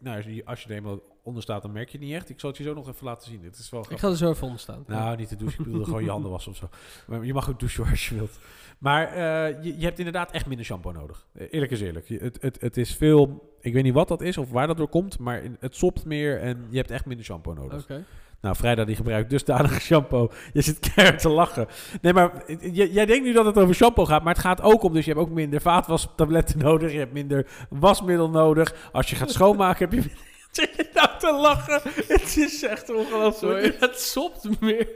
nou, 0.00 0.42
als 0.44 0.62
je, 0.62 0.68
er 0.68 0.74
eenmaal 0.74 1.00
onder 1.22 1.42
staat, 1.42 1.62
dan 1.62 1.72
merk 1.72 1.88
je 1.88 1.98
het 1.98 2.06
niet 2.06 2.16
echt. 2.16 2.28
Ik 2.28 2.40
zal 2.40 2.48
het 2.48 2.58
je 2.58 2.64
zo 2.64 2.74
nog 2.74 2.88
even 2.88 3.04
laten 3.06 3.30
zien. 3.30 3.44
Het 3.44 3.58
is 3.58 3.70
wel 3.70 3.86
Ik 3.88 3.98
ga 3.98 4.08
er 4.08 4.16
zo 4.16 4.30
even 4.30 4.44
onder 4.44 4.60
staan. 4.60 4.84
Nou, 4.86 5.16
niet 5.16 5.28
te 5.28 5.36
douchen. 5.36 5.58
Ik 5.58 5.64
bedoel 5.70 5.84
gewoon 5.84 6.04
je 6.04 6.10
handen 6.10 6.30
wassen 6.30 6.52
of 6.52 6.58
zo. 6.58 6.68
Maar 7.06 7.24
je 7.24 7.32
mag 7.34 7.50
ook 7.50 7.58
douchen 7.58 7.86
als 7.90 8.08
je 8.08 8.14
wilt. 8.14 8.38
Maar 8.78 9.06
eh, 9.08 9.64
je, 9.64 9.78
je 9.78 9.84
hebt 9.84 9.98
inderdaad 9.98 10.30
echt 10.30 10.46
minder 10.46 10.66
shampoo 10.66 10.92
nodig. 10.92 11.26
Eh, 11.32 11.46
Eerlijk 11.50 11.72
is 11.72 11.80
eerlijk. 11.80 12.08
Je- 12.08 12.18
Het, 12.18 12.38
het, 12.42 12.60
het 12.60 12.76
is 12.76 12.94
veel... 12.94 13.54
Ik 13.60 13.72
weet 13.72 13.82
niet 13.82 13.94
wat 13.94 14.08
dat 14.08 14.20
is 14.20 14.38
of 14.38 14.50
waar 14.50 14.66
dat 14.66 14.76
door 14.76 14.88
komt. 14.88 15.18
Maar 15.18 15.42
het 15.60 15.76
sopt 15.76 16.04
meer 16.04 16.40
en 16.40 16.66
je 16.70 16.76
hebt 16.76 16.90
echt 16.90 17.04
minder 17.06 17.24
shampoo 17.26 17.52
nodig. 17.54 17.82
Oké. 17.82 18.04
Nou, 18.40 18.56
Vrijdag 18.56 18.86
die 18.86 18.96
gebruikt 18.96 19.30
dusdanig 19.30 19.80
shampoo. 19.88 20.30
Je 20.52 20.60
zit 20.60 20.78
keihard 20.78 21.20
te 21.20 21.28
lachen. 21.28 21.66
Nee, 22.00 22.12
maar 22.12 22.32
jij 22.72 23.06
denkt 23.06 23.24
nu 23.24 23.32
dat 23.32 23.44
het 23.46 23.58
over 23.58 23.74
shampoo 23.74 24.04
gaat. 24.04 24.22
Maar 24.22 24.32
het 24.34 24.42
gaat 24.42 24.62
ook 24.62 24.82
om... 24.82 24.92
Dus 24.92 25.04
je 25.04 25.10
hebt 25.12 25.22
ook 25.22 25.32
minder 25.32 25.60
vaatwastabletten 25.60 26.58
nodig. 26.68 26.92
Je 26.92 26.98
hebt 26.98 27.12
minder 27.12 27.46
wasmiddel 27.68 28.30
nodig. 28.30 28.74
Als 28.92 29.10
je 29.10 29.16
gaat 29.16 29.30
schoonmaken 29.30 29.88
heb 29.90 30.02
je... 30.02 30.10
Zit 30.56 30.70
je 30.76 30.88
nou 30.94 31.08
te 31.18 31.32
lachen? 31.32 31.80
Het 32.06 32.36
is 32.36 32.62
echt 32.62 32.94
ongelooflijk. 32.94 33.76
Het 33.80 34.00
sopt 34.00 34.60
meer. 34.60 34.88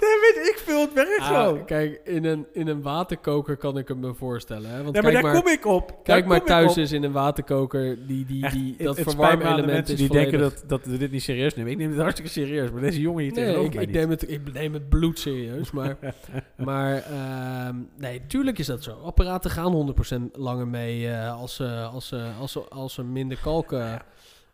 Nee, 0.00 0.34
weet 0.34 0.46
ik 0.48 0.62
veel. 0.64 0.80
Het 0.80 0.92
werkt 0.92 1.24
zo. 1.24 1.32
Ah, 1.34 1.66
kijk, 1.66 2.00
in 2.04 2.24
een, 2.24 2.46
in 2.52 2.68
een 2.68 2.82
waterkoker 2.82 3.56
kan 3.56 3.78
ik 3.78 3.88
het 3.88 3.98
me 3.98 4.14
voorstellen. 4.14 4.70
Hè? 4.70 4.82
Want 4.82 4.96
Ja, 4.96 5.02
maar 5.02 5.10
kijk 5.10 5.22
daar 5.24 5.32
maar, 5.32 5.42
kom 5.42 5.52
ik 5.52 5.66
op. 5.66 5.88
Daar 5.88 5.98
kijk 6.02 6.26
maar 6.26 6.42
thuis 6.44 6.76
is 6.76 6.92
in 6.92 7.02
een 7.02 7.12
waterkoker 7.12 8.06
die, 8.06 8.24
die, 8.24 8.44
Echt, 8.44 8.54
die, 8.54 8.76
dat 8.78 9.00
verwarmelement 9.00 9.88
is 9.88 9.96
die 9.98 10.06
volledig. 10.06 10.30
denken 10.30 10.50
dat, 10.50 10.64
dat 10.66 10.84
we 10.86 10.96
dit 10.98 11.10
niet 11.10 11.22
serieus 11.22 11.54
nemen. 11.54 11.72
Ik 11.72 11.78
neem 11.78 11.90
het 11.90 12.00
hartstikke 12.00 12.30
serieus, 12.30 12.70
maar 12.70 12.80
deze 12.80 13.00
jongen 13.00 13.22
hier 13.22 13.32
Nee, 13.32 13.44
tegenover 13.44 13.68
ik, 13.68 13.74
mij 13.74 13.82
ik, 13.82 13.88
niet. 13.88 13.98
neem 13.98 14.10
het, 14.10 14.30
ik 14.30 14.52
neem 14.52 14.72
het 14.72 14.88
bloed 14.88 15.18
serieus. 15.18 15.70
Maar, 15.70 15.96
maar 16.56 16.96
ehm, 16.96 17.76
nee, 17.96 18.22
tuurlijk 18.26 18.58
is 18.58 18.66
dat 18.66 18.82
zo. 18.82 18.90
Apparaten 19.04 19.50
gaan 19.50 19.94
100% 20.28 20.30
langer 20.32 20.68
mee 20.68 21.08
eh, 21.08 21.40
als, 21.40 21.54
ze, 21.54 21.88
als, 21.92 22.08
ze, 22.08 22.30
als, 22.40 22.52
ze, 22.52 22.60
als 22.68 22.94
ze 22.94 23.02
minder 23.04 23.38
kalk, 23.42 23.72
eh, 23.72 23.94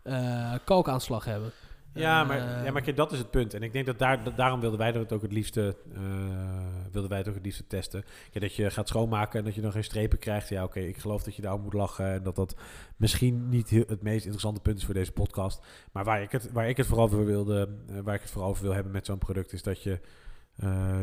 eh, 0.02 0.54
kalkaanslag 0.64 1.24
hebben. 1.24 1.52
Ja, 1.94 2.24
maar, 2.24 2.38
Eh, 2.38 2.64
ja, 2.64 2.72
maar 2.72 2.82
kijk, 2.82 2.96
dat 2.96 3.12
is 3.12 3.18
het 3.18 3.30
punt. 3.30 3.54
En 3.54 3.62
ik 3.62 3.72
denk 3.72 3.86
dat, 3.86 3.98
daar, 3.98 4.24
dat 4.24 4.36
daarom 4.36 4.60
wilden 4.60 4.78
wij 4.78 4.90
het 4.90 5.12
ook 5.12 5.22
het 5.22 5.32
liefste, 5.32 5.76
eh, 5.94 6.00
wilden 6.92 7.10
wij 7.10 7.18
het 7.18 7.28
ook 7.28 7.34
het 7.34 7.44
liefste 7.44 7.66
testen. 7.66 8.04
Kijk, 8.30 8.44
dat 8.44 8.54
je 8.54 8.70
gaat 8.70 8.88
schoonmaken 8.88 9.38
en 9.38 9.44
dat 9.44 9.54
je 9.54 9.60
dan 9.60 9.72
geen 9.72 9.84
strepen 9.84 10.18
krijgt. 10.18 10.48
Ja, 10.48 10.64
oké, 10.64 10.80
ik 10.80 10.96
geloof 10.98 11.22
dat 11.22 11.34
je 11.34 11.42
daarom 11.42 11.60
moet 11.62 11.72
lachen. 11.72 12.06
En 12.12 12.22
dat 12.22 12.36
dat 12.36 12.56
misschien 12.96 13.48
niet 13.48 13.70
het 13.70 14.02
meest 14.02 14.22
interessante 14.22 14.60
punt 14.60 14.78
is 14.78 14.84
voor 14.84 14.94
deze 14.94 15.12
podcast. 15.12 15.66
Maar 15.92 16.04
waar 16.04 16.22
ik 16.22 16.32
het, 16.32 16.52
waar 16.52 16.68
ik 16.68 16.76
het 16.76 16.86
vooral 16.86 17.04
over 17.06 17.24
wilde, 17.24 17.68
waar 18.02 18.14
ik 18.14 18.20
het 18.20 18.30
vooral 18.30 18.50
over 18.50 18.62
wil 18.62 18.74
hebben 18.74 18.92
met 18.92 19.06
zo'n 19.06 19.18
product, 19.18 19.52
is 19.52 19.62
dat 19.62 19.82
je 19.82 20.00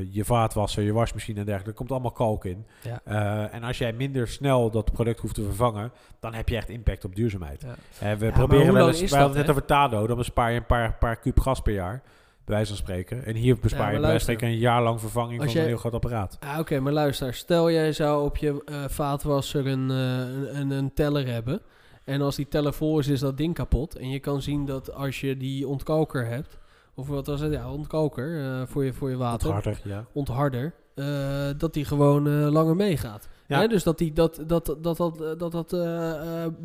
je 0.10 0.26
vaatwasser, 0.26 0.84
je 0.84 0.94
wasmachine 0.94 1.40
en 1.40 1.46
dergelijke, 1.46 1.72
er 1.72 1.78
komt 1.78 1.92
allemaal 1.92 2.12
kalk 2.12 2.46
in. 2.46 2.66
Ja. 2.82 3.02
Eh, 3.04 3.54
en 3.54 3.64
als 3.64 3.78
jij 3.78 3.94
minder 3.94 4.28
snel 4.28 4.72
dat 4.72 4.92
product 4.92 5.20
hoeft 5.20 5.36
te 5.36 5.44
vervangen, 5.44 5.92
dan 6.20 6.34
heb 6.34 6.50
je 6.50 6.56
echt 6.56 6.70
impact 6.70 7.06
op 7.06 7.16
duurzaamheid. 7.16 7.62
Ja. 7.62 7.76
Eh, 8.12 8.18
we 8.18 8.32
proberen 8.32 8.74
wel 8.74 8.88
eens, 8.88 9.00
wij 9.00 9.20
hadden 9.20 9.38
het 9.38 9.48
net 9.48 9.50
over 9.50 9.66
Tado, 9.66 10.08
dan 10.08 10.18
bespaar 10.18 10.52
je 10.52 10.58
een 10.58 10.66
paar, 10.66 10.94
paar 10.94 11.16
kuub 11.16 11.40
gas 11.40 11.62
per 11.62 11.74
jaar, 11.74 12.02
bij 12.46 12.56
wijze 12.56 12.68
van 12.68 12.78
spreken. 12.78 13.26
En 13.26 13.36
hier 13.36 13.60
bespaar 13.60 13.94
je 13.94 14.00
bij 14.00 14.10
wijze 14.10 14.26
van 14.26 14.34
spreken 14.34 14.48
een 14.48 14.60
jaar 14.60 14.84
lang 14.84 15.00
vervanging 15.00 15.42
Als 15.42 15.52
van 15.52 15.62
een 15.62 15.68
heel 15.68 15.78
groot 15.78 15.94
apparaat. 15.94 16.38
Ah, 16.40 16.60
Oké, 16.60 16.80
maar 16.80 16.94
luister. 16.94 17.34
Stel 17.34 17.72
jij 17.72 17.92
zou 17.92 18.26
op 18.26 18.38
je 18.38 18.62
eh, 18.66 18.84
vaatwasser 18.88 19.68
een, 19.68 19.92
eh, 19.92 19.98
een, 19.98 20.60
een, 20.60 20.72
een 20.72 20.94
teller 20.94 21.28
hebben. 21.28 21.62
En 22.04 22.22
als 22.22 22.36
die 22.36 22.48
teller 22.48 22.74
vol 22.74 23.00
is, 23.00 23.08
is 23.08 23.20
dat 23.20 23.38
ding 23.38 23.54
kapot. 23.54 23.96
En 23.96 24.10
je 24.10 24.20
kan 24.20 24.42
zien 24.42 24.66
dat 24.66 24.94
als 24.94 25.22
je 25.22 25.38
die 25.38 25.68
ontkalker 25.68 26.26
hebt... 26.28 26.58
Of 26.96 27.08
wat 27.08 27.28
was 27.28 27.40
het? 27.42 27.52
Ja, 27.52 27.72
ontkalker 27.72 28.44
eh, 28.44 28.68
voor, 28.68 28.86
je, 28.86 28.94
voor 28.94 29.10
je 29.10 29.18
water. 29.18 29.52
harder, 29.52 29.80
ja. 29.84 30.06
ontharder, 30.14 30.74
eh, 30.96 31.50
dat 31.58 31.74
die 31.74 31.86
gewoon 31.86 32.28
eh, 32.28 32.34
langer 32.52 32.76
meegaat. 32.76 33.28
Ja. 33.48 33.60
Hè, 33.60 33.68
dus 33.68 33.84
dat, 33.84 33.98
die, 33.98 34.14
dat, 34.14 34.44
dat, 34.48 34.66
dat, 34.82 34.98
dat, 34.98 35.40
dat, 35.40 35.52
dat 35.70 35.72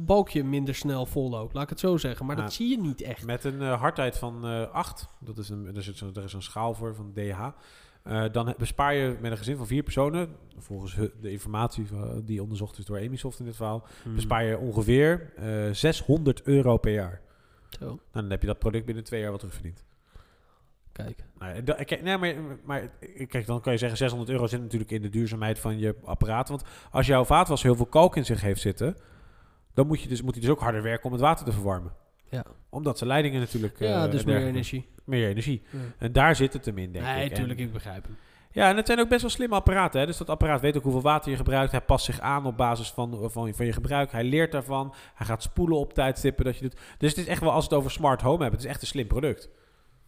balkje 0.07 0.45
minder 0.45 0.75
snel 0.75 1.07
vol 1.07 1.31
loopt, 1.31 1.55
laat 1.55 1.63
ik 1.63 1.69
het 1.69 1.81
zo 1.81 1.97
zeggen. 1.97 2.27
Maar 2.27 2.37
Ja. 2.37 2.43
dat 2.43 2.53
zie 2.53 2.69
je 2.71 2.79
niet 2.81 3.03
echt. 3.03 3.27
Met 3.27 3.45
een 3.45 3.61
eh, 3.63 3.81
hardheid 3.81 4.19
van 4.19 4.45
eh 4.47 4.71
8, 4.73 5.07
dat 5.19 5.39
is 5.39 5.49
een, 5.49 5.77
er, 5.77 5.83
zit 5.83 5.97
zo, 5.97 6.11
er 6.15 6.25
is 6.25 6.33
een 6.33 6.43
schaal 6.43 6.75
voor 6.75 6.95
van 6.95 7.13
DH. 7.15 7.49
Dan 8.33 8.55
bespaar 8.59 8.95
je 8.95 9.17
met 9.21 9.31
een 9.31 9.37
gezin 9.39 9.57
van 9.57 9.67
vier 9.67 9.83
personen, 9.83 10.29
volgens 10.59 10.95
de 11.21 11.31
informatie 11.31 11.87
die 12.25 12.43
onderzocht 12.43 12.79
is 12.79 12.85
door 12.85 12.97
Emisoft 12.97 13.39
in 13.39 13.45
dit 13.45 13.57
verhaal, 13.57 13.85
Hmm. 14.03 14.15
bespaar 14.15 14.45
je 14.45 14.59
ongeveer 14.59 15.33
eh 15.37 15.73
600 15.73 16.43
euro 16.43 16.77
per 16.77 16.93
jaar. 16.93 17.21
Zo, 17.79 17.85
Nou, 17.87 17.99
dan 18.13 18.31
heb 18.31 18.41
je 18.41 18.47
dat 18.47 18.59
product 18.59 18.85
binnen 18.87 19.05
twee 19.05 19.21
jaar 19.21 19.31
wat 19.31 19.39
terugverdiend. 19.41 19.85
Kijk. 21.05 21.25
Nou, 21.39 21.55
ja, 21.55 21.61
da- 21.61 21.85
kijk, 21.85 22.03
nee, 22.03 22.17
maar, 22.19 22.35
maar 22.65 22.83
eh, 23.01 23.27
kijk, 23.29 23.47
dan 23.47 23.61
kan 23.61 23.73
je 23.73 23.79
zeggen 23.79 23.99
600 23.99 24.31
euro 24.31 24.47
zit 24.47 24.61
natuurlijk 24.61 24.91
in 24.91 25.03
de 25.03 25.09
duurzaamheid 25.09 25.59
van 25.59 25.79
je 25.79 25.95
apparaat. 26.05 26.49
Want 26.49 26.63
als 26.91 27.07
jouw 27.07 27.25
vaatwas 27.25 27.63
heel 27.63 27.77
veel 27.77 27.87
kalk 27.87 28.17
in 28.17 28.25
zich 28.25 28.41
heeft 28.41 28.61
zitten, 28.61 28.97
dan 29.75 29.87
moet, 29.87 30.01
je 30.03 30.09
dus, 30.09 30.23
moet 30.23 30.33
hij 30.35 30.41
dus 30.41 30.51
ook 30.51 30.61
harder 30.61 30.83
werken 30.83 31.05
om 31.05 31.13
het 31.13 31.21
water 31.21 31.45
te 31.45 31.53
verwarmen. 31.53 31.93
Ja, 32.31 32.45
Omdat 32.69 32.99
zijn 32.99 33.11
leidingen 33.11 33.41
natuurlijk... 33.41 33.79
ja 33.79 34.05
eh, 34.05 34.11
dus 34.11 34.25
meer 34.25 34.47
energie. 34.47 34.89
Meer 35.05 35.29
energie. 35.29 35.63
Ja. 35.71 35.79
En 35.99 36.13
daar 36.13 36.37
zit 36.37 36.53
het 36.53 36.65
hem 36.65 36.79
in, 36.79 36.93
denk 36.93 37.05
Nee, 37.05 37.25
ik. 37.25 37.31
En- 37.31 37.37
tuurlijk, 37.37 37.59
ik 37.61 37.73
begrijp 37.73 38.05
hem. 38.05 38.17
ja, 38.51 38.69
en 38.71 38.77
het 38.77 38.87
zijn 38.87 39.01
ook 39.01 39.09
best 39.09 39.21
wel 39.21 39.31
slimme 39.31 39.55
apparaten. 39.55 40.01
Hè? 40.01 40.07
Dus 40.07 40.17
dat 40.17 40.31
apparaat 40.31 40.61
weet 40.61 40.77
ook 40.77 40.83
hoeveel 40.83 41.01
water 41.03 41.31
je 41.31 41.37
gebruikt. 41.37 41.71
Hij 41.73 41.81
past 41.81 42.05
zich 42.05 42.21
aan 42.21 42.47
op 42.47 42.57
basis 42.57 42.91
van, 42.91 43.31
van, 43.31 43.55
van 43.55 43.67
je 43.67 43.73
gebruik. 43.73 44.13
Hij 44.13 44.25
leert 44.25 44.53
daarvan. 44.53 44.95
Hij 45.15 45.27
gaat 45.27 45.43
spoelen 45.43 45.79
op 45.79 45.93
tijdstippen 45.95 46.45
dat 46.45 46.57
je 46.57 46.63
doet. 46.63 46.81
Dus 46.99 47.11
het 47.11 47.19
is 47.19 47.27
echt 47.27 47.41
wel, 47.41 47.53
als 47.53 47.65
het 47.65 47.73
over 47.73 47.91
smart 47.91 48.21
home 48.21 48.41
hebben, 48.43 48.59
het 48.59 48.65
is 48.69 48.71
echt 48.73 48.81
een 48.83 48.89
slim 48.89 49.07
product. 49.07 49.49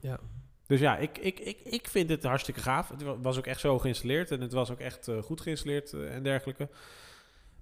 Ja. 0.00 0.18
Dus 0.72 0.80
ja, 0.80 0.96
ik, 0.96 1.18
ik, 1.18 1.40
ik, 1.40 1.58
ik 1.64 1.88
vind 1.88 2.10
het 2.10 2.22
hartstikke 2.22 2.60
gaaf. 2.60 2.88
Het 2.88 3.02
wa- 3.02 3.18
was 3.18 3.38
ook 3.38 3.46
echt 3.46 3.60
zo 3.60 3.78
geïnstalleerd 3.78 4.30
en 4.30 4.40
het 4.40 4.52
was 4.52 4.70
ook 4.70 4.78
echt 4.80 5.08
eh, 5.08 5.22
goed 5.22 5.40
geïnstalleerd 5.40 5.92
eh, 5.92 6.14
en 6.14 6.22
dergelijke. 6.22 6.68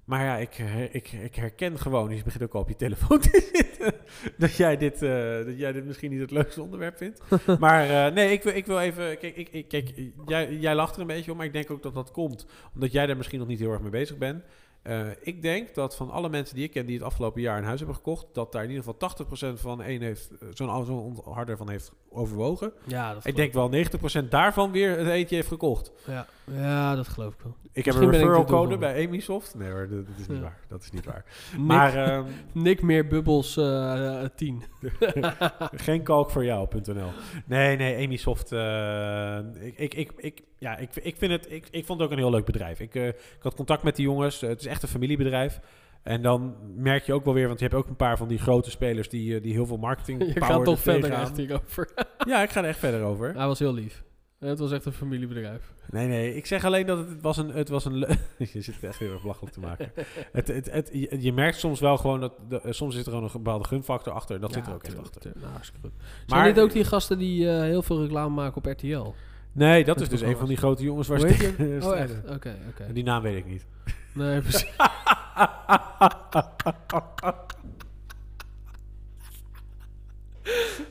Maar 0.04 0.24
ja, 0.24 0.36
ik, 0.36 0.54
her- 0.54 0.94
ik, 0.94 1.12
ik 1.12 1.34
herken 1.34 1.78
gewoon, 1.78 2.16
je 2.16 2.22
begint 2.22 2.42
ook 2.42 2.54
al 2.54 2.60
op 2.60 2.68
je 2.68 2.76
telefoon 2.76 3.20
te 3.20 3.48
zitten, 3.54 3.94
dat 4.38 4.56
jij 4.56 4.76
dit, 4.76 5.02
eh, 5.02 5.44
dat 5.44 5.58
jij 5.58 5.72
dit 5.72 5.84
misschien 5.84 6.10
niet 6.10 6.20
het 6.20 6.30
leukste 6.30 6.62
onderwerp 6.62 6.96
vindt. 6.96 7.20
maar 7.58 8.06
eh, 8.06 8.12
nee, 8.14 8.32
ik 8.32 8.42
wil, 8.42 8.54
ik 8.56 8.66
wil 8.66 8.80
even, 8.80 9.18
kijk, 9.18 9.36
ik, 9.36 9.48
ik, 9.48 9.68
kijk 9.68 9.92
jij, 10.26 10.54
jij 10.54 10.74
lacht 10.74 10.94
er 10.94 11.00
een 11.00 11.06
beetje 11.06 11.30
om, 11.30 11.36
maar 11.36 11.46
ik 11.46 11.52
denk 11.52 11.70
ook 11.70 11.82
dat 11.82 11.94
dat 11.94 12.10
komt 12.10 12.46
omdat 12.74 12.92
jij 12.92 13.06
daar 13.06 13.16
misschien 13.16 13.38
nog 13.38 13.48
niet 13.48 13.58
heel 13.60 13.72
erg 13.72 13.80
mee 13.80 13.90
bezig 13.90 14.18
bent. 14.18 14.44
Eh, 14.82 15.00
ik 15.20 15.42
denk 15.42 15.74
dat 15.74 15.96
van 15.96 16.10
alle 16.10 16.28
mensen 16.28 16.54
die 16.54 16.64
ik 16.64 16.70
ken 16.70 16.86
die 16.86 16.96
het 16.96 17.04
afgelopen 17.04 17.40
jaar 17.40 17.58
een 17.58 17.64
huis 17.64 17.78
hebben 17.78 17.96
gekocht, 17.96 18.26
dat 18.32 18.52
daar 18.52 18.62
in 18.62 18.68
ieder 18.70 18.84
geval 18.84 18.98
80% 18.98 19.60
van 19.60 19.82
één 19.82 20.02
heeft, 20.02 20.30
eh, 20.40 20.48
zo'n 20.54 20.84
zo'n 20.84 20.98
ont- 20.98 21.24
harder 21.24 21.56
van 21.56 21.70
heeft 21.70 21.92
overwogen. 22.10 22.72
Ja, 22.86 23.14
dat 23.14 23.26
Ik 23.26 23.36
denk 23.36 23.52
wel 23.52 23.68
90% 23.68 24.30
daarvan 24.30 24.72
weer 24.72 24.98
het 24.98 25.08
eentje 25.08 25.34
heeft 25.34 25.48
gekocht. 25.48 25.92
Ja. 26.06 26.26
Ja, 26.52 26.94
dat 26.94 27.08
geloof 27.08 27.34
ik 27.34 27.40
wel. 27.42 27.56
Ik 27.72 27.84
heb 27.84 27.94
een 27.94 28.02
ik 28.02 28.10
referral 28.10 28.44
de 28.46 28.52
code 28.52 28.78
bij 28.78 29.06
Amisoft. 29.06 29.54
Nee 29.54 29.70
hoor, 29.70 29.88
dat, 29.88 30.06
dat 30.06 30.18
is 30.18 30.26
niet 30.26 30.36
Ja. 30.36 30.42
waar. 30.42 30.58
Dat 30.68 30.82
is 30.82 30.90
niet 30.90 31.04
waar. 31.04 31.24
Nick, 31.56 31.60
Maar 31.66 31.94
ehm, 31.94 32.24
Nick 32.52 32.82
meer 32.82 33.06
bubbels 33.06 33.56
eh 33.56 34.22
10. 34.36 34.62
geen 35.74 36.02
kalk 36.02 36.30
voor 36.30 36.44
jou.nl. 36.44 37.08
Nee, 37.46 37.76
nee, 37.76 38.04
Amisoft. 38.04 38.52
eh 38.52 39.38
ik, 39.60 39.78
ik, 39.78 39.94
ik, 39.94 40.12
ik, 40.16 40.42
ja, 40.58 40.76
ik, 40.76 40.96
ik, 40.96 41.16
vind 41.16 41.32
het, 41.32 41.46
ik, 41.50 41.68
ik 41.70 41.86
vond 41.86 41.98
het 42.00 42.08
ook 42.08 42.14
een 42.14 42.22
heel 42.22 42.30
leuk 42.30 42.44
bedrijf. 42.44 42.80
Ik, 42.80 42.94
eh, 42.94 43.06
ik 43.08 43.16
had 43.42 43.54
contact 43.54 43.82
met 43.82 43.96
die 43.96 44.04
jongens. 44.04 44.40
het 44.40 44.60
is 44.60 44.66
echt 44.66 44.82
een 44.82 44.88
familiebedrijf. 44.88 45.60
En 46.02 46.22
dan 46.22 46.56
merk 46.76 47.04
je 47.04 47.12
ook 47.12 47.24
wel 47.24 47.34
weer, 47.34 47.46
want 47.46 47.58
je 47.58 47.64
hebt 47.64 47.76
ook 47.76 47.88
een 47.88 47.96
paar 47.96 48.16
van 48.16 48.28
die 48.28 48.38
grote 48.38 48.70
spelers 48.70 49.08
die, 49.08 49.36
eh, 49.36 49.42
die 49.42 49.52
heel 49.52 49.66
veel 49.66 49.76
marketing 49.76 50.18
Je 50.26 50.32
power 50.32 50.46
gaat 50.54 50.64
toch 50.64 50.74
er 50.76 50.80
verder 50.82 51.12
echt 51.12 51.36
hierover. 51.36 51.90
Ja, 52.26 52.42
ik 52.42 52.50
ga 52.50 52.60
er 52.62 52.68
echt 52.68 52.78
verder 52.78 53.02
over. 53.02 53.34
Hij 53.34 53.46
was 53.46 53.58
heel 53.58 53.74
lief. 53.74 54.02
Het 54.40 54.58
was 54.58 54.72
echt 54.72 54.84
een 54.84 54.92
familiebedrijf. 54.92 55.72
Nee, 55.90 56.06
nee, 56.06 56.34
ik 56.36 56.46
zeg 56.46 56.64
alleen 56.64 56.86
dat 56.86 56.98
het 56.98 57.20
was 57.20 57.36
een... 57.36 57.48
Het 57.48 57.68
was 57.68 57.84
een 57.84 57.98
je 58.38 58.60
zit 58.60 58.66
het 58.74 58.84
echt 58.84 58.98
heel 58.98 59.12
erg 59.12 59.22
belachelijk 59.22 59.54
te 59.54 59.60
maken. 59.60 59.92
het, 60.32 60.48
het, 60.48 60.70
het, 60.70 60.90
je, 60.92 61.16
je 61.20 61.32
merkt 61.32 61.58
soms 61.58 61.80
wel 61.80 61.96
gewoon 61.96 62.20
dat... 62.20 62.32
De, 62.48 62.60
eh, 62.60 62.72
soms 62.72 62.94
zit 62.94 63.06
er 63.06 63.12
gewoon 63.12 63.26
een 63.26 63.32
bepaalde 63.32 63.64
gunfactor 63.68 64.12
achter. 64.12 64.34
En 64.34 64.40
dat 64.40 64.52
zit 64.52 64.66
er 64.66 64.72
ook 64.72 64.82
echt 64.82 64.84
tuurlijk, 64.84 65.06
achter. 65.06 65.20
tuurlijk. 65.20 65.42
Nou, 65.42 65.52
hartstikke 65.54 65.86
goed. 65.86 65.96
Maar- 65.98 66.38
Zijn 66.38 66.54
dit 66.54 66.64
ook 66.64 66.72
die 66.72 66.84
gasten 66.84 67.18
die 67.18 67.50
eh, 67.50 67.60
heel 67.60 67.82
veel 67.82 68.00
reclame 68.02 68.34
maken 68.34 68.56
op 68.56 68.66
RTL? 68.66 69.14
Nee, 69.52 69.84
dat 69.84 70.00
is 70.00 70.08
dus 70.08 70.20
een 70.20 70.36
van 70.36 70.48
die 70.48 70.56
grote 70.56 70.82
jongens 70.82 71.08
waar 71.08 71.18
Hoe 71.18 71.28
ze 71.28 71.36
tegen 71.36 71.82
Oh, 71.86 71.98
echt? 71.98 72.16
Oké, 72.28 72.56
oké. 72.68 72.92
Die 72.92 73.04
naam 73.04 73.22
weet 73.22 73.36
ik 73.36 73.46
niet. 73.46 73.66
Nee, 74.14 74.40
precies. 74.40 74.72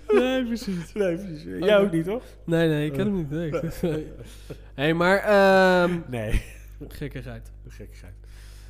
Nee, 0.07 0.45
precies. 0.45 0.93
Nee, 0.93 1.17
precies. 1.17 1.43
Jij 1.43 1.77
ook 1.77 1.91
niet, 1.91 2.05
toch? 2.05 2.23
Nee, 2.43 2.67
nee, 2.67 2.85
ik 2.85 2.93
ken 2.93 3.05
hem 3.05 3.15
niet. 3.15 3.29
Nee. 3.29 4.07
hey, 4.73 4.93
maar... 4.93 5.17
ehm 5.17 5.99
Nee. 6.07 6.43
gekkigheid. 6.87 7.51
Gekkigheid. 7.67 8.13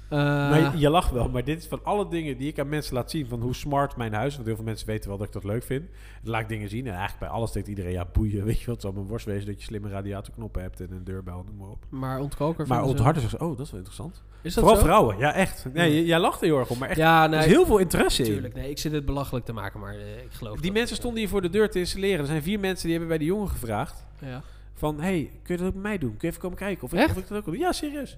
Eh, 0.09 0.17
maar 0.19 0.59
je, 0.59 0.79
je 0.79 0.89
lacht 0.89 1.11
wel, 1.11 1.29
maar 1.29 1.43
dit 1.43 1.57
is 1.57 1.67
van 1.67 1.79
alle 1.83 2.07
dingen 2.07 2.37
die 2.37 2.47
ik 2.47 2.59
aan 2.59 2.69
mensen 2.69 2.93
laat 2.93 3.11
zien 3.11 3.27
van 3.27 3.41
hoe 3.41 3.55
smart 3.55 3.95
mijn 3.95 4.13
huis, 4.13 4.33
want 4.33 4.45
heel 4.45 4.55
veel 4.55 4.65
mensen 4.65 4.87
weten 4.87 5.09
wel 5.09 5.17
dat 5.17 5.27
ik 5.27 5.33
dat 5.33 5.43
leuk 5.43 5.63
vind. 5.63 5.89
Dan 6.21 6.31
laat 6.31 6.41
ik 6.41 6.49
dingen 6.49 6.69
zien 6.69 6.85
en 6.85 6.91
eigenlijk 6.91 7.19
bij 7.19 7.29
alles 7.29 7.51
denkt 7.51 7.67
iedereen, 7.67 7.91
ja 7.91 8.05
boeien, 8.13 8.45
weet 8.45 8.59
je 8.59 8.65
wat, 8.65 8.73
het 8.73 8.83
zal 8.83 8.91
mijn 8.91 9.07
worst 9.07 9.25
wezen 9.25 9.45
dat 9.45 9.59
je 9.59 9.63
slimme 9.63 9.89
radiatorknoppen 9.89 10.61
hebt 10.61 10.79
en 10.79 10.91
een 10.91 11.03
deurbel, 11.03 11.43
noem 11.43 11.57
maar 11.57 11.69
op. 11.69 11.85
maar 11.89 12.19
ontkoker 12.19 12.67
Maar 12.67 12.83
ontharden 12.83 13.29
ze, 13.29 13.39
oh 13.39 13.57
dat 13.57 13.65
is 13.65 13.71
wel 13.71 13.79
interessant. 13.79 14.23
Is 14.41 14.53
dat 14.53 14.63
Vooral 14.63 14.79
zo? 14.79 14.85
vrouwen, 14.85 15.17
ja 15.17 15.33
echt. 15.33 15.65
Nee, 15.73 16.05
jij 16.05 16.19
lacht 16.19 16.41
er 16.41 16.45
heel 16.47 16.59
erg 16.59 16.69
om, 16.69 16.77
maar 16.77 16.89
echt, 16.89 16.97
Ja, 16.97 17.23
er 17.23 17.29
nee. 17.29 17.39
is 17.39 17.45
heel 17.45 17.65
veel 17.65 17.77
interesse 17.77 18.23
in. 18.23 18.29
Tuurlijk, 18.31 18.53
nee, 18.53 18.69
ik 18.69 18.77
zit 18.77 18.91
het 18.91 19.05
belachelijk 19.05 19.45
te 19.45 19.53
maken, 19.53 19.79
maar 19.79 19.93
eh, 19.95 20.23
ik 20.23 20.31
geloof 20.31 20.59
Die 20.59 20.71
mensen 20.71 20.95
stonden 20.95 21.19
hier 21.19 21.29
voor 21.29 21.41
de 21.41 21.49
deur 21.49 21.69
te 21.69 21.79
installeren. 21.79 22.19
Er 22.19 22.25
zijn 22.25 22.41
vier 22.43 22.59
mensen 22.59 22.81
die 22.83 22.91
hebben 22.91 23.07
bij 23.09 23.17
die 23.17 23.27
jongen 23.27 23.49
gevraagd 23.49 24.05
Ja. 24.19 24.41
van, 24.73 24.99
hey, 25.01 25.29
kun 25.43 25.53
je 25.55 25.59
dat 25.61 25.67
ook 25.67 25.73
met 25.73 25.83
mij 25.83 25.97
doen? 25.97 26.09
Kun 26.09 26.19
je 26.21 26.27
even 26.27 26.39
komen 26.41 26.57
kijken 26.57 26.83
of 26.83 26.93
ik, 26.93 26.99
Echt? 26.99 27.11
of 27.11 27.17
ik 27.17 27.27
dat 27.27 27.37
ook 27.37 27.45
doen? 27.45 27.57
Ja, 27.57 27.71
serieus. 27.71 28.17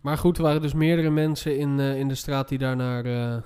Maar 0.00 0.18
goed, 0.18 0.36
er 0.36 0.42
waren 0.42 0.62
dus 0.62 0.74
meerdere 0.74 1.10
mensen 1.10 1.58
in, 1.58 1.78
eh, 1.80 1.98
in 1.98 2.08
de 2.08 2.14
straat 2.14 2.48
die 2.48 2.58
daar 2.58 2.76
naar, 2.76 3.04
eh, 3.04 3.42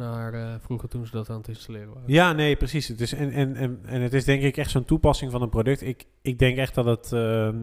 naar 0.00 0.34
eh, 0.34 0.54
vroegen 0.60 0.88
toen 0.88 1.06
ze 1.06 1.12
dat 1.12 1.30
aan 1.30 1.36
het 1.36 1.48
installeren 1.48 1.88
waren. 1.88 2.02
Ja, 2.12 2.32
nee, 2.32 2.56
precies. 2.56 2.88
Het 2.88 3.00
is, 3.00 3.12
en, 3.14 3.30
en, 3.30 3.56
en, 3.56 3.80
en 3.84 4.00
het 4.00 4.12
is 4.14 4.24
denk 4.24 4.42
ik 4.42 4.56
echt 4.56 4.70
zo'n 4.70 4.84
toepassing 4.84 5.30
van 5.30 5.42
een 5.42 5.48
product. 5.48 5.82
Ik, 5.82 6.06
ik 6.22 6.38
denk 6.38 6.56
echt 6.58 6.74
dat 6.74 6.84
het... 6.84 7.12
eh, 7.12 7.48
eh, 7.48 7.54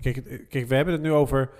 kijk, 0.00 0.14
het- 0.16 0.46
kijk, 0.48 0.66
we 0.68 0.74
hebben 0.74 0.94
het 0.94 1.02
nu 1.02 1.12
over 1.12 1.50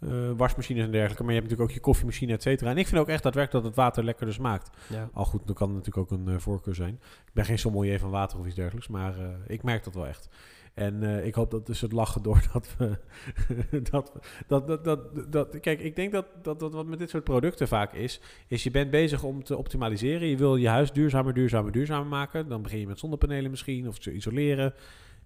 eh, 0.00 0.10
wasmachines 0.36 0.84
en 0.84 0.90
dergelijke. 0.90 1.22
Maar 1.22 1.32
je 1.32 1.38
hebt 1.38 1.50
natuurlijk 1.50 1.70
ook 1.70 1.76
je 1.76 1.82
koffiemachine, 1.82 2.32
et 2.32 2.42
cetera. 2.42 2.70
En 2.70 2.78
ik 2.78 2.86
vind 2.86 3.00
ook 3.00 3.08
echt 3.08 3.22
daadwerkelijk 3.22 3.64
dat 3.64 3.72
het 3.74 3.82
water 3.84 4.04
lekkerder 4.04 4.34
smaakt. 4.34 4.70
Ja. 4.88 5.08
Al 5.12 5.24
goed, 5.24 5.46
dan 5.46 5.54
kan 5.54 5.68
het 5.74 5.76
natuurlijk 5.76 6.12
ook 6.12 6.18
een 6.18 6.28
eh, 6.34 6.38
voorkeur 6.40 6.74
zijn. 6.74 6.94
Ik 7.26 7.32
ben 7.32 7.44
geen 7.44 7.58
sommelier 7.58 7.98
van 7.98 8.10
water 8.10 8.38
of 8.38 8.46
iets 8.46 8.54
dergelijks. 8.54 8.88
Maar 8.88 9.18
eh, 9.18 9.24
ik 9.46 9.62
merk 9.62 9.84
dat 9.84 9.94
wel 9.94 10.06
echt. 10.06 10.28
En 10.74 11.02
eh, 11.02 11.26
ik 11.26 11.34
hoop 11.34 11.50
dat 11.50 11.66
dus 11.66 11.80
het 11.80 11.92
lachen 11.92 12.22
door 12.22 12.42
dat 12.52 12.76
we... 12.78 12.98
dat, 13.90 14.12
dat, 14.46 14.66
dat, 14.66 14.84
dat, 14.84 15.32
dat, 15.32 15.60
kijk, 15.60 15.80
ik 15.80 15.96
denk 15.96 16.12
dat, 16.12 16.26
dat, 16.42 16.60
dat 16.60 16.72
wat 16.72 16.86
met 16.86 16.98
dit 16.98 17.10
soort 17.10 17.24
producten 17.24 17.68
vaak 17.68 17.92
is... 17.92 18.20
is 18.46 18.62
je 18.62 18.70
bent 18.70 18.90
bezig 18.90 19.22
om 19.22 19.44
te 19.44 19.56
optimaliseren. 19.56 20.28
Je 20.28 20.36
wil 20.36 20.56
je 20.56 20.68
huis 20.68 20.92
duurzamer, 20.92 21.34
duurzamer, 21.34 21.72
duurzamer 21.72 22.06
maken. 22.06 22.48
Dan 22.48 22.62
begin 22.62 22.78
je 22.78 22.86
met 22.86 22.98
zonnepanelen 22.98 23.50
misschien 23.50 23.88
of 23.88 23.98
te 23.98 24.12
isoleren. 24.12 24.74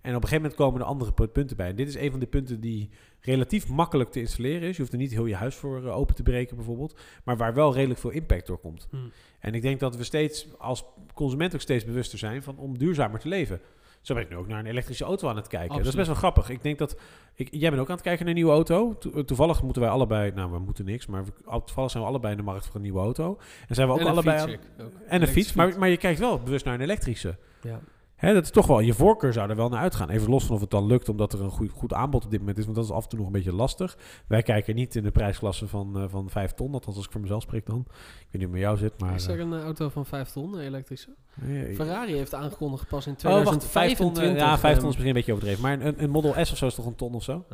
En 0.05 0.15
op 0.15 0.23
een 0.23 0.29
gegeven 0.29 0.43
moment 0.43 0.55
komen 0.55 0.81
er 0.81 0.87
andere 0.87 1.13
pu- 1.13 1.27
punten 1.27 1.57
bij. 1.57 1.69
En 1.69 1.77
dit 1.77 1.89
is 1.89 1.97
een 1.97 2.11
van 2.11 2.21
de 2.21 2.27
punten 2.27 2.61
die 2.61 2.91
relatief 3.21 3.69
makkelijk 3.69 4.11
te 4.11 4.21
installeren 4.21 4.69
is. 4.69 4.77
Je 4.77 4.81
hoeft 4.81 4.93
er 4.93 4.99
niet 4.99 5.11
heel 5.11 5.27
je 5.27 5.35
huis 5.35 5.55
voor 5.55 5.87
eh, 5.87 5.97
open 5.97 6.15
te 6.15 6.23
breken 6.23 6.57
bijvoorbeeld. 6.57 7.01
Maar 7.25 7.37
waar 7.37 7.55
wel 7.55 7.75
redelijk 7.75 8.01
veel 8.01 8.11
impact 8.11 8.47
door 8.47 8.59
komt. 8.59 8.87
Hm. 8.91 8.97
En 9.39 9.55
ik 9.55 9.63
denk 9.63 9.81
dat 9.81 9.97
we 9.97 10.05
steeds 10.05 10.47
als 10.59 10.85
consument 11.15 11.55
ook 11.55 11.61
steeds 11.61 11.85
bewuster 11.85 12.19
zijn 12.19 12.43
van 12.43 12.59
om 12.59 12.79
duurzamer 12.79 13.21
te 13.21 13.29
leven. 13.29 13.61
Zo 14.05 14.15
ben 14.15 14.23
ik 14.23 14.29
nu 14.31 14.37
ook 14.37 14.47
naar 14.49 14.59
een 14.59 14.67
elektrische 14.67 15.05
auto 15.05 15.29
aan 15.29 15.37
het 15.37 15.49
kijken. 15.49 15.77
Dat 15.77 15.87
is 15.87 15.95
best 15.95 16.07
wel 16.07 16.17
grappig. 16.17 16.49
Ik 16.49 16.63
denk 16.63 16.79
dat. 16.79 16.97
Ik, 17.35 17.49
jij 17.51 17.69
bent 17.71 17.83
ook 17.83 17.89
aan 17.89 17.95
het 17.95 18.05
kijken 18.05 18.21
naar 18.25 18.35
een 18.35 18.41
nieuwe 18.41 18.53
auto. 18.55 18.99
To- 18.99 19.11
eh, 19.11 19.21
toevallig 19.23 19.63
moeten 19.63 19.83
wij 19.83 19.91
allebei. 19.91 20.33
Nou, 20.33 20.51
we 20.53 20.59
moeten 20.59 20.85
niks. 20.85 21.07
Maar 21.07 21.25
we, 21.25 21.33
toevallig 21.65 21.91
zijn 21.91 22.03
we 22.03 22.09
allebei 22.09 22.33
in 22.33 22.39
de 22.39 22.45
markt 22.45 22.67
voor 22.67 22.75
een 22.75 22.83
nieuwe 22.83 22.99
auto. 22.99 23.39
En 23.69 23.75
zijn 23.75 23.87
we 23.89 23.95
ook 23.95 24.01
En 24.01 24.07
allebei. 24.07 24.39
fiets, 24.39 24.59
aan- 24.79 24.87
ook. 24.87 24.93
en 25.07 25.23
een 25.23 25.29
fiets. 25.29 25.53
Maar, 25.53 25.79
maar 25.79 25.89
je 25.89 25.97
kijkt 25.97 26.19
wel 26.19 26.39
bewust 26.41 26.65
naar 26.65 26.75
een 26.75 26.81
elektrische. 26.81 27.37
Ja. 27.63 27.81
Hè, 28.25 28.35
dat 28.35 28.43
is 28.45 28.51
toch 28.51 28.67
wel. 28.67 28.81
Je 28.81 28.95
voorkeur 28.95 29.33
zou 29.33 29.51
er 29.51 29.57
wel 29.57 29.69
naar 29.69 29.81
uitgaan. 29.81 30.11
Even 30.11 30.31
los 30.31 30.45
van 30.45 30.55
of 30.55 30.61
het 30.61 30.71
dan 30.71 30.87
lukt, 30.87 31.09
omdat 31.09 31.33
er 31.33 31.41
een 31.43 31.51
goed, 31.51 31.71
goed 31.71 31.93
aanbod 31.93 32.25
op 32.25 32.31
dit 32.31 32.41
moment 32.41 32.59
is. 32.59 32.65
Want 32.65 32.77
dat 32.77 32.85
is 32.85 32.91
af 32.91 33.03
en 33.03 33.09
toe 33.09 33.19
nog 33.19 33.27
een 33.27 33.33
beetje 33.33 33.53
lastig. 33.53 33.97
Wij 34.27 34.43
kijken 34.43 34.75
niet 34.75 34.97
in 34.97 35.03
de 35.03 35.11
prijsklasse 35.11 35.69
van, 35.69 35.99
eh 35.99 36.05
van 36.09 36.31
5 36.31 36.53
ton. 36.53 36.73
Althans, 36.73 36.97
als 36.97 37.05
ik 37.07 37.13
voor 37.13 37.21
mezelf 37.21 37.43
spreek 37.43 37.67
dan. 37.67 37.85
Ik 37.89 38.27
weet 38.31 38.41
niet 38.41 38.51
hoe 38.51 38.59
jou 38.59 38.77
zit. 38.77 39.01
Maar. 39.01 39.15
is 39.15 39.27
er 39.27 39.41
een 39.41 39.53
eh, 39.53 39.63
auto 39.63 39.89
van 39.89 40.07
5 40.07 40.31
ton, 40.31 40.55
een 40.55 40.61
elektrische? 40.61 41.09
eh, 41.43 41.71
eh, 41.71 41.75
Ferrari 41.77 42.13
heeft 42.17 42.35
aangekondigd 42.35 42.89
pas 42.89 43.07
in 43.07 43.17
Oh, 43.25 43.45
wacht, 43.45 43.65
5 43.67 43.97
ton, 43.97 44.13
2025. 44.13 44.23
eh, 44.23 44.37
ja, 44.39 44.59
5 44.59 44.61
ton 44.61 44.71
is 44.71 44.77
ehm, 44.79 44.87
misschien 44.87 45.07
een 45.07 45.13
beetje 45.15 45.33
overdreven. 45.33 45.63
Maar 45.63 45.81
een, 45.81 46.03
een 46.03 46.11
Model 46.11 46.45
S 46.45 46.51
of 46.53 46.57
zo 46.57 46.67
is 46.67 46.75
toch 46.75 46.87
een 46.87 46.95
ton 46.95 47.15
of 47.15 47.23
zo? 47.23 47.45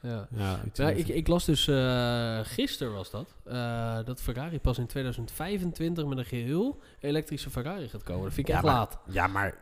Ja, 0.00 0.28
ja. 0.72 0.88
Ik, 0.88 1.08
ik 1.08 1.28
las 1.28 1.44
dus, 1.44 1.68
eh 1.68 2.38
gisteren 2.42 2.92
was 2.92 3.10
dat, 3.10 3.34
eh, 3.44 3.98
dat 4.04 4.20
Ferrari 4.22 4.60
pas 4.60 4.78
in 4.78 4.86
2025 4.86 6.06
met 6.06 6.18
een 6.18 6.24
geheel 6.24 6.78
elektrische 7.00 7.50
Ferrari 7.50 7.88
gaat 7.88 8.02
komen. 8.02 8.22
Dat 8.24 8.32
vind 8.32 8.48
ik 8.48 8.52
Ja, 8.54 8.58
echt 8.60 8.64
maar- 8.64 8.74
laat. 8.74 8.98
ja, 9.10 9.26
maar 9.26 9.54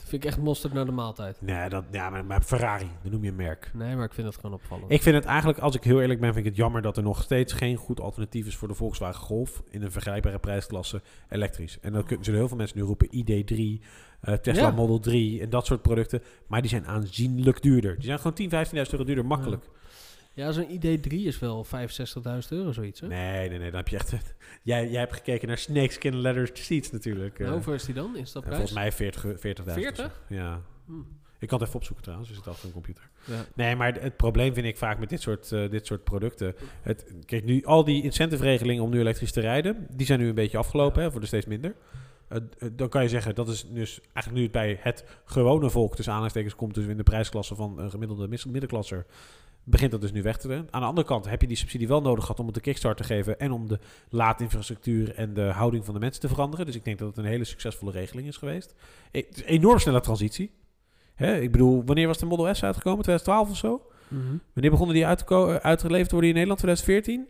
Dat 0.00 0.08
vind 0.08 0.24
ik 0.24 0.28
echt 0.30 0.38
mosterd 0.38 0.72
naar 0.72 0.84
de 0.84 0.92
maaltijd. 0.92 1.36
nee, 1.40 1.68
dat, 1.68 1.84
ja, 1.90 2.10
maar, 2.10 2.24
maar 2.24 2.42
Ferrari, 2.42 2.90
dan 3.02 3.12
noem 3.12 3.22
je 3.22 3.28
een 3.28 3.36
merk. 3.36 3.70
Nee, 3.74 3.96
maar 3.96 4.04
ik 4.04 4.12
vind 4.12 4.26
het 4.26 4.36
gewoon 4.36 4.54
opvallend. 4.54 4.90
Ik 4.90 5.02
vind 5.02 5.14
het 5.16 5.24
eigenlijk, 5.24 5.58
als 5.58 5.74
ik 5.74 5.84
heel 5.84 6.00
eerlijk 6.00 6.20
ben, 6.20 6.32
vind 6.32 6.44
ik 6.44 6.50
het 6.50 6.60
jammer 6.60 6.82
dat 6.82 6.96
er 6.96 7.02
nog 7.02 7.22
steeds 7.22 7.52
geen 7.52 7.76
goed 7.76 8.00
alternatief 8.00 8.46
is 8.46 8.56
voor 8.56 8.68
de 8.68 8.74
Volkswagen 8.74 9.20
Golf 9.20 9.62
in 9.70 9.82
een 9.82 9.92
vergelijkbare 9.92 10.38
prijsklasse 10.38 11.02
elektrisch. 11.28 11.78
En 11.80 11.92
dan 11.92 12.04
kunnen, 12.04 12.24
zullen 12.24 12.38
heel 12.40 12.48
veel 12.48 12.56
mensen 12.56 12.78
nu 12.78 12.84
roepen 12.84 13.08
ID3, 13.08 13.84
eh, 14.20 14.34
Tesla 14.34 14.66
Ja. 14.66 14.70
Model 14.70 15.00
3 15.00 15.40
en 15.40 15.50
dat 15.50 15.66
soort 15.66 15.82
producten. 15.82 16.22
Maar 16.46 16.60
die 16.60 16.70
zijn 16.70 16.86
aanzienlijk 16.86 17.62
duurder. 17.62 17.94
Die 17.94 18.04
zijn 18.04 18.18
gewoon 18.18 18.34
10, 18.34 18.50
15.000 18.50 18.92
euro 18.92 19.04
duurder, 19.04 19.26
makkelijk. 19.26 19.64
Ja, 19.64 19.70
zo'n 20.34 20.80
ID3 20.80 21.08
is 21.12 21.38
wel 21.38 21.66
65.000 21.66 22.48
euro 22.48 22.72
zoiets, 22.72 23.00
hè? 23.00 23.06
Nee, 23.06 23.48
nee, 23.48 23.58
nee, 23.58 23.70
dan 23.70 23.76
heb 23.80 23.88
je 23.88 23.96
echt... 23.96 24.12
jij, 24.62 24.90
jij 24.90 25.00
hebt 25.00 25.12
gekeken 25.12 25.48
naar 25.48 25.58
snakeskin 25.58 26.20
leather 26.20 26.50
seats 26.52 26.90
natuurlijk. 26.90 27.34
eh. 27.34 27.40
Nou, 27.40 27.52
hoeveel 27.52 27.74
is 27.74 27.84
die 27.84 27.94
dan? 27.94 28.16
Is 28.16 28.32
dat 28.32 28.42
En 28.42 28.48
prijs? 28.48 28.70
volgens 28.70 28.78
mij 28.78 28.92
40 28.92 29.24
40.000. 29.64 29.72
40? 29.72 30.04
of 30.06 30.12
zo. 30.28 30.34
Ja. 30.34 30.60
Hm. 30.86 30.92
Ik 31.38 31.48
kan 31.48 31.58
het 31.58 31.66
even 31.66 31.78
opzoeken 31.78 32.02
trouwens, 32.04 32.30
je 32.30 32.36
zit 32.36 32.48
achter 32.48 32.66
een 32.66 32.72
computer. 32.72 33.10
Ja. 33.24 33.44
Nee, 33.54 33.76
maar 33.76 33.94
het 33.94 34.16
probleem 34.16 34.54
vind 34.54 34.66
ik 34.66 34.76
vaak 34.76 34.98
met 34.98 35.08
dit 35.08 35.20
soort, 35.20 35.52
eh, 35.52 35.70
dit 35.70 35.86
soort 35.86 36.04
producten. 36.04 36.54
Het, 36.82 37.14
kijk, 37.26 37.44
nu 37.44 37.64
al 37.64 37.84
die 37.84 38.02
incentive-regelingen 38.02 38.82
om 38.82 38.90
nu 38.90 39.00
elektrisch 39.00 39.32
te 39.32 39.40
rijden, 39.40 39.86
die 39.90 40.06
zijn 40.06 40.20
nu 40.20 40.28
een 40.28 40.34
beetje 40.34 40.58
afgelopen, 40.58 41.02
hè, 41.02 41.10
voor 41.10 41.20
de 41.20 41.26
steeds 41.26 41.46
minder. 41.46 41.74
Eh, 42.30 42.36
eh, 42.36 42.68
dan 42.72 42.88
kan 42.88 43.02
je 43.02 43.08
zeggen, 43.08 43.34
dat 43.34 43.48
is 43.48 43.66
dus 43.68 44.00
eigenlijk 44.00 44.36
nu 44.36 44.42
het 44.42 44.52
bij 44.52 44.78
het 44.80 45.04
gewone 45.24 45.70
volk, 45.70 45.94
tussen 45.94 46.12
aanhalingstekens, 46.12 46.56
komt 46.56 46.74
dus 46.74 46.86
in 46.86 46.96
de 46.96 47.02
prijsklasse 47.02 47.54
van 47.54 47.78
een 47.78 47.90
gemiddelde 47.90 48.28
middenklasser, 48.28 49.06
begint 49.64 49.90
dat 49.90 50.00
dus 50.00 50.12
nu 50.12 50.22
weg 50.22 50.36
te 50.36 50.48
doen. 50.48 50.68
Aan 50.70 50.80
de 50.80 50.86
andere 50.86 51.06
kant 51.06 51.28
heb 51.28 51.40
je 51.40 51.46
die 51.46 51.56
subsidie 51.56 51.88
wel 51.88 52.00
nodig 52.00 52.24
gehad 52.24 52.40
om 52.40 52.46
het 52.46 52.54
de 52.54 52.60
kickstart 52.60 52.96
te 52.96 53.04
geven 53.04 53.38
en 53.38 53.52
om 53.52 53.68
de 53.68 53.78
laadinfrastructuur 54.08 55.14
en 55.14 55.34
de 55.34 55.42
houding 55.42 55.84
van 55.84 55.94
de 55.94 56.00
mensen 56.00 56.20
te 56.20 56.28
veranderen. 56.28 56.66
Dus 56.66 56.74
ik 56.74 56.84
denk 56.84 56.98
dat 56.98 57.08
het 57.08 57.16
een 57.16 57.24
hele 57.24 57.44
succesvolle 57.44 57.92
regeling 57.92 58.28
is 58.28 58.36
geweest. 58.36 58.74
Het 59.10 59.26
is 59.30 59.42
een 59.42 59.48
enorm 59.48 59.78
snelle 59.78 60.00
transitie. 60.00 60.50
Hè, 61.14 61.40
ik 61.40 61.52
bedoel, 61.52 61.84
wanneer 61.84 62.06
was 62.06 62.18
de 62.18 62.26
Model 62.26 62.54
S 62.54 62.62
uitgekomen? 62.62 63.02
2012 63.02 63.50
of 63.50 63.56
zo? 63.56 63.90
Mhm. 64.08 64.36
Wanneer 64.52 64.70
begonnen 64.70 64.94
die 64.94 65.06
uit 65.06 65.26
te 65.26 65.60
uitgeleverd 65.62 66.08
te 66.08 66.14
worden 66.14 66.30
in 66.30 66.34
Nederland? 66.34 66.58
2014? 66.58 67.28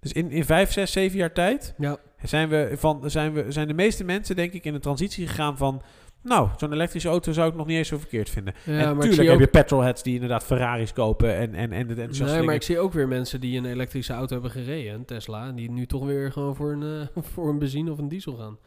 Dus 0.00 0.12
in, 0.12 0.30
in 0.30 0.44
5, 0.44 0.72
6, 0.72 0.92
7 0.92 1.18
jaar 1.18 1.32
tijd 1.32 1.74
Ja, 1.78 1.98
zijn, 2.22 2.48
we 2.48 2.72
van, 2.76 3.10
zijn, 3.10 3.32
we, 3.32 3.52
zijn 3.52 3.68
de 3.68 3.74
meeste 3.74 4.04
mensen, 4.04 4.36
denk 4.36 4.52
ik, 4.52 4.64
in 4.64 4.74
een 4.74 4.80
transitie 4.80 5.26
gegaan 5.26 5.56
van... 5.56 5.82
Nou, 6.22 6.48
zo'n 6.56 6.72
elektrische 6.72 7.08
auto 7.08 7.32
zou 7.32 7.50
ik 7.50 7.56
nog 7.56 7.66
niet 7.66 7.76
eens 7.76 7.88
zo 7.88 7.98
verkeerd 7.98 8.30
vinden. 8.30 8.54
ja 8.64 8.72
en 8.72 8.96
natuurlijk 8.96 9.28
heb 9.28 9.38
je 9.38 9.46
petrolheads 9.46 10.02
die 10.02 10.14
inderdaad 10.14 10.44
Ferraris 10.44 10.92
kopen 10.92 11.34
en, 11.34 11.54
en, 11.54 11.72
en, 11.72 11.90
en, 11.90 12.10
en 12.10 12.24
Nee, 12.24 12.42
maar 12.42 12.54
ik 12.54 12.62
zie 12.62 12.78
ook 12.78 12.92
weer 12.92 13.08
mensen 13.08 13.40
die 13.40 13.58
een 13.58 13.64
elektrische 13.64 14.12
auto 14.12 14.32
hebben 14.32 14.50
gereden, 14.50 14.94
een 14.94 15.04
Tesla, 15.04 15.46
en 15.46 15.54
die 15.54 15.70
nu 15.70 15.86
toch 15.86 16.04
weer 16.04 16.32
gewoon 16.32 16.56
voor 16.56 16.72
een, 16.72 17.08
eh, 17.14 17.22
voor 17.32 17.48
een 17.48 17.58
benzine 17.58 17.92
of 17.92 17.98
een 17.98 18.08
diesel 18.08 18.36
gaan. 18.36 18.58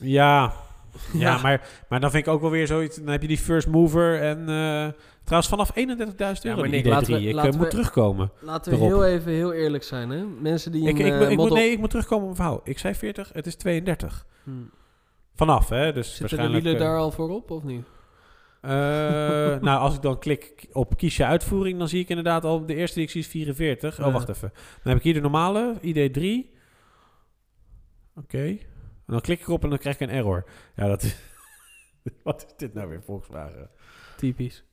Ja, 0.00 0.52
Ja, 1.12 1.38
maar, 1.42 1.68
maar 1.88 2.00
dan 2.00 2.10
vind 2.10 2.26
ik 2.26 2.32
ook 2.32 2.40
wel 2.40 2.50
weer 2.50 2.66
zoiets. 2.66 2.96
Dan 2.96 3.06
heb 3.06 3.22
je 3.22 3.28
die 3.28 3.38
first 3.38 3.68
mover. 3.68 4.20
En 4.20 4.38
uh, 4.38 4.88
trouwens, 5.24 5.48
vanaf 5.48 5.70
31.000 5.70 5.76
euro. 6.42 6.60
maar 6.60 6.68
ID3. 6.68 6.82
laten 6.88 7.12
we- 7.12 7.20
ik 7.28 7.34
laten 7.34 7.50
eh, 7.52 7.56
moet 7.56 7.64
we- 7.64 7.70
terugkomen. 7.70 8.30
Laten 8.40 8.72
we 8.72 8.78
Erop. 8.78 8.88
heel 8.90 9.04
even 9.04 9.32
heel 9.32 9.52
eerlijk 9.52 9.82
zijn, 9.84 10.10
hè? 10.10 10.24
Mensen 10.24 10.72
die 10.72 10.88
Ik, 10.88 10.98
een 10.98 11.06
ik, 11.06 11.12
eh, 11.20 11.30
ik, 11.30 11.36
moet, 11.36 11.50
nee, 11.52 11.70
ik 11.70 11.78
moet 11.78 11.90
terugkomen 11.90 12.28
op 12.28 12.36
mijn 12.36 12.46
verhaal. 12.48 12.60
Ik 12.64 12.78
zei 12.78 12.94
40, 12.94 13.30
het 13.32 13.46
is 13.46 13.54
32. 13.56 14.26
Hm. 14.44 14.50
Vanaf, 15.34 15.68
hè? 15.68 15.92
Dus 15.92 16.16
Zitten 16.16 16.38
de 16.38 16.48
wielen 16.48 16.74
eh, 16.74 16.80
daar 16.80 16.98
al 16.98 17.10
voor 17.10 17.30
op, 17.30 17.50
of 17.50 17.62
niet? 17.62 17.84
eh, 18.60 18.70
nou, 19.68 19.80
als 19.80 19.94
ik 19.94 20.02
dan 20.02 20.18
klik 20.18 20.66
op 20.72 20.96
kies 20.96 21.16
je 21.16 21.24
uitvoering, 21.24 21.78
dan 21.78 21.88
zie 21.88 22.00
ik 22.00 22.08
inderdaad 22.08 22.44
al 22.44 22.66
de 22.66 22.74
eerste 22.74 22.94
die 22.94 23.04
ik 23.04 23.10
zie 23.10 23.20
is 23.20 23.26
44. 23.26 23.98
Oh, 24.00 24.06
Ja. 24.06 24.12
wacht 24.12 24.28
even. 24.28 24.50
Dan 24.54 24.92
heb 24.92 24.96
ik 24.96 25.02
hier 25.02 25.14
de 25.14 25.20
normale, 25.20 25.74
ID3. 25.82 26.54
Oké. 28.16 28.56
En 29.10 29.16
dan 29.16 29.24
klik 29.24 29.40
ik 29.40 29.46
erop 29.46 29.62
en 29.62 29.68
dan 29.68 29.78
krijg 29.78 30.00
ik 30.00 30.08
een 30.08 30.14
error. 30.14 30.44
Ja, 30.76 30.86
dat 30.86 31.02
is... 31.02 31.16
Wat 32.22 32.44
is 32.46 32.56
dit 32.56 32.74
nou 32.74 32.88
weer, 32.88 33.02
Volkswagen? 33.02 33.70
Typisch. 34.16 34.64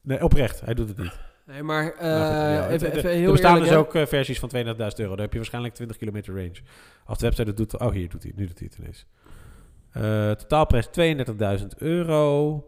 Nee, 0.00 0.24
oprecht. 0.24 0.60
Hij 0.60 0.74
doet 0.74 0.88
het 0.88 0.98
niet. 0.98 1.18
Nee, 1.46 1.62
maar 1.62 1.82
Nou 1.82 1.92
goed, 1.92 2.32
ja, 2.32 2.68
even, 2.68 2.92
even 2.92 3.10
er 3.10 3.16
heel 3.16 3.32
bestaan 3.32 3.52
eerlijk, 3.52 3.70
dus 3.70 3.78
ook 3.78 3.94
eh, 3.94 4.06
versies 4.06 4.38
van 4.38 4.50
32.000 4.54 4.56
euro. 4.56 5.10
Daar 5.10 5.18
heb 5.18 5.30
je 5.30 5.38
waarschijnlijk 5.38 5.74
20 5.74 5.96
kilometer 5.96 6.34
range. 6.34 6.56
Als 7.04 7.18
de 7.18 7.24
website 7.24 7.48
het 7.48 7.56
doet... 7.56 7.78
Oh, 7.78 7.92
hier 7.92 8.08
doet 8.08 8.22
hij. 8.22 8.32
Nu 8.36 8.46
doet 8.46 8.58
hij 8.58 8.68
het 8.70 8.78
ineens. 8.78 9.06
Eh, 9.90 10.30
totaalprijs 10.30 10.88
32.000 11.60 11.66
euro. 11.78 12.64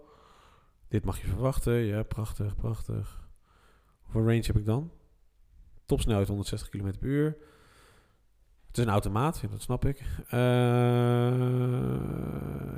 Dit 0.88 1.04
mag 1.04 1.20
je 1.20 1.26
verwachten. 1.26 1.72
Ja, 1.72 2.02
prachtig, 2.02 2.56
prachtig. 2.56 3.28
Hoeveel 4.02 4.30
range 4.30 4.44
heb 4.46 4.56
ik 4.56 4.64
dan? 4.64 4.92
Topsnelheid 5.86 6.28
160 6.28 6.68
km 6.68 6.90
per 6.98 7.08
uur. 7.08 7.36
Het 8.68 8.78
is 8.78 8.84
een 8.84 8.90
automaat, 8.90 9.42
dat 9.50 9.62
snap 9.62 9.84
ik. 9.84 9.98
Eh, 10.28 11.30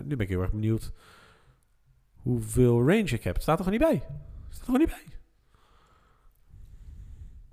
nu 0.04 0.16
ben 0.16 0.18
ik 0.18 0.28
heel 0.28 0.40
erg 0.40 0.50
benieuwd 0.52 0.92
hoeveel 2.16 2.78
range 2.78 3.10
ik 3.10 3.22
heb. 3.24 3.34
Het 3.34 3.42
staat 3.42 3.58
er 3.58 3.64
gewoon 3.64 3.78
niet 3.80 3.88
bij. 3.88 3.98
Het 4.06 4.54
staat 4.56 4.58
er 4.58 4.64
gewoon 4.64 4.80
niet 4.80 4.88
bij. 4.88 5.04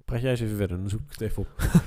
Praat 0.06 0.22
jij 0.22 0.30
eens 0.32 0.40
even 0.40 0.58
verder, 0.58 0.78
dan 0.78 0.90
zoek 0.90 1.00
ik 1.00 1.10
het 1.12 1.22
even 1.22 1.42
op. 1.42 1.50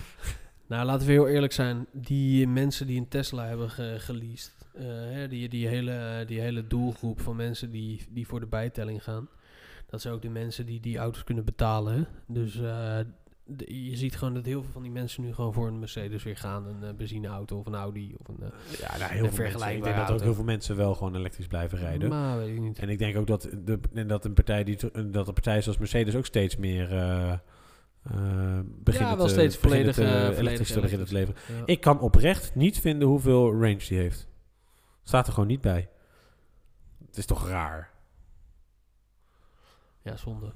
Nou, 0.66 0.84
laten 0.86 1.06
we 1.06 1.12
heel 1.12 1.28
eerlijk 1.28 1.52
zijn. 1.52 1.86
Die 1.92 2.46
mensen 2.48 2.86
die 2.86 2.98
een 2.98 3.08
Tesla 3.08 3.46
hebben 3.46 3.70
ge 3.70 3.94
geleased, 3.98 4.52
eh, 4.74 4.84
hè, 4.86 5.28
die, 5.28 5.48
die, 5.48 5.66
hele, 5.68 6.24
die 6.26 6.40
hele 6.40 6.66
doelgroep 6.66 7.20
van 7.20 7.36
mensen 7.36 7.70
die, 7.70 8.06
die 8.10 8.26
voor 8.26 8.40
de 8.40 8.46
bijtelling 8.46 9.02
gaan, 9.04 9.28
dat 9.86 10.00
zijn 10.00 10.14
ook 10.14 10.22
de 10.22 10.28
mensen 10.28 10.66
die 10.66 10.80
die 10.80 10.98
auto's 10.98 11.24
kunnen 11.24 11.44
betalen. 11.44 12.08
Dus 12.26 12.54
eh, 12.54 12.60
de- 12.98 13.06
je 13.66 13.96
ziet 13.96 14.16
gewoon 14.16 14.34
dat 14.34 14.44
heel 14.44 14.62
veel 14.62 14.72
van 14.72 14.82
die 14.82 14.90
mensen 14.90 15.22
nu 15.22 15.34
gewoon 15.34 15.52
voor 15.52 15.66
een 15.68 15.78
Mercedes 15.78 16.22
weer 16.22 16.36
gaan. 16.36 16.66
Een 16.66 16.82
eh, 16.84 16.94
benzineauto 16.94 17.58
of 17.58 17.66
een 17.66 17.74
Audi 17.74 18.14
of 18.18 18.28
een... 18.28 18.36
eh, 18.42 18.78
Ja, 18.80 18.96
nou, 18.98 19.12
heel 19.12 19.26
veel 19.30 19.44
mensen. 19.44 19.74
Ik 19.76 19.82
denk 19.82 19.96
dat 19.96 20.10
ook 20.10 20.20
heel 20.20 20.34
veel 20.34 20.44
mensen 20.44 20.76
wel 20.76 20.94
gewoon 20.94 21.14
elektrisch 21.16 21.46
blijven 21.46 21.78
rijden. 21.78 22.08
Maar 22.08 22.38
weet 22.38 22.54
ik 22.56 22.60
niet. 22.60 22.78
En 22.78 22.88
ik 22.88 22.98
denk 22.98 23.16
ook 23.16 23.26
dat, 23.26 23.48
de, 23.64 23.80
en 23.94 24.06
dat 24.06 24.24
een 24.24 24.34
partij 24.34 24.64
die 24.64 24.76
dat 25.10 25.28
een 25.28 25.34
partij 25.34 25.62
zoals 25.62 25.78
Mercedes 25.78 26.16
ook 26.16 26.26
steeds 26.26 26.56
meer 26.56 26.92
eh 26.96 27.38
beginnen 28.82 29.10
Ja, 29.10 29.16
wel 29.16 29.26
te- 29.26 29.32
steeds 29.32 29.56
volledig, 29.56 29.94
te- 29.94 30.34
elektrisch 30.36 30.72
te 30.72 30.80
beginnen 30.80 31.06
te 31.06 31.12
leveren. 31.12 31.40
Ja. 31.56 31.62
Ik 31.64 31.80
kan 31.80 32.00
oprecht 32.00 32.54
niet 32.54 32.80
vinden 32.80 33.08
hoeveel 33.08 33.50
range 33.52 33.76
die 33.88 33.98
heeft. 33.98 34.28
Staat 35.02 35.26
er 35.26 35.32
gewoon 35.32 35.48
niet 35.48 35.60
bij. 35.60 35.88
Het 37.06 37.16
is 37.16 37.26
toch 37.26 37.48
raar. 37.48 37.90
Ja, 40.02 40.16
zonde. 40.16 40.52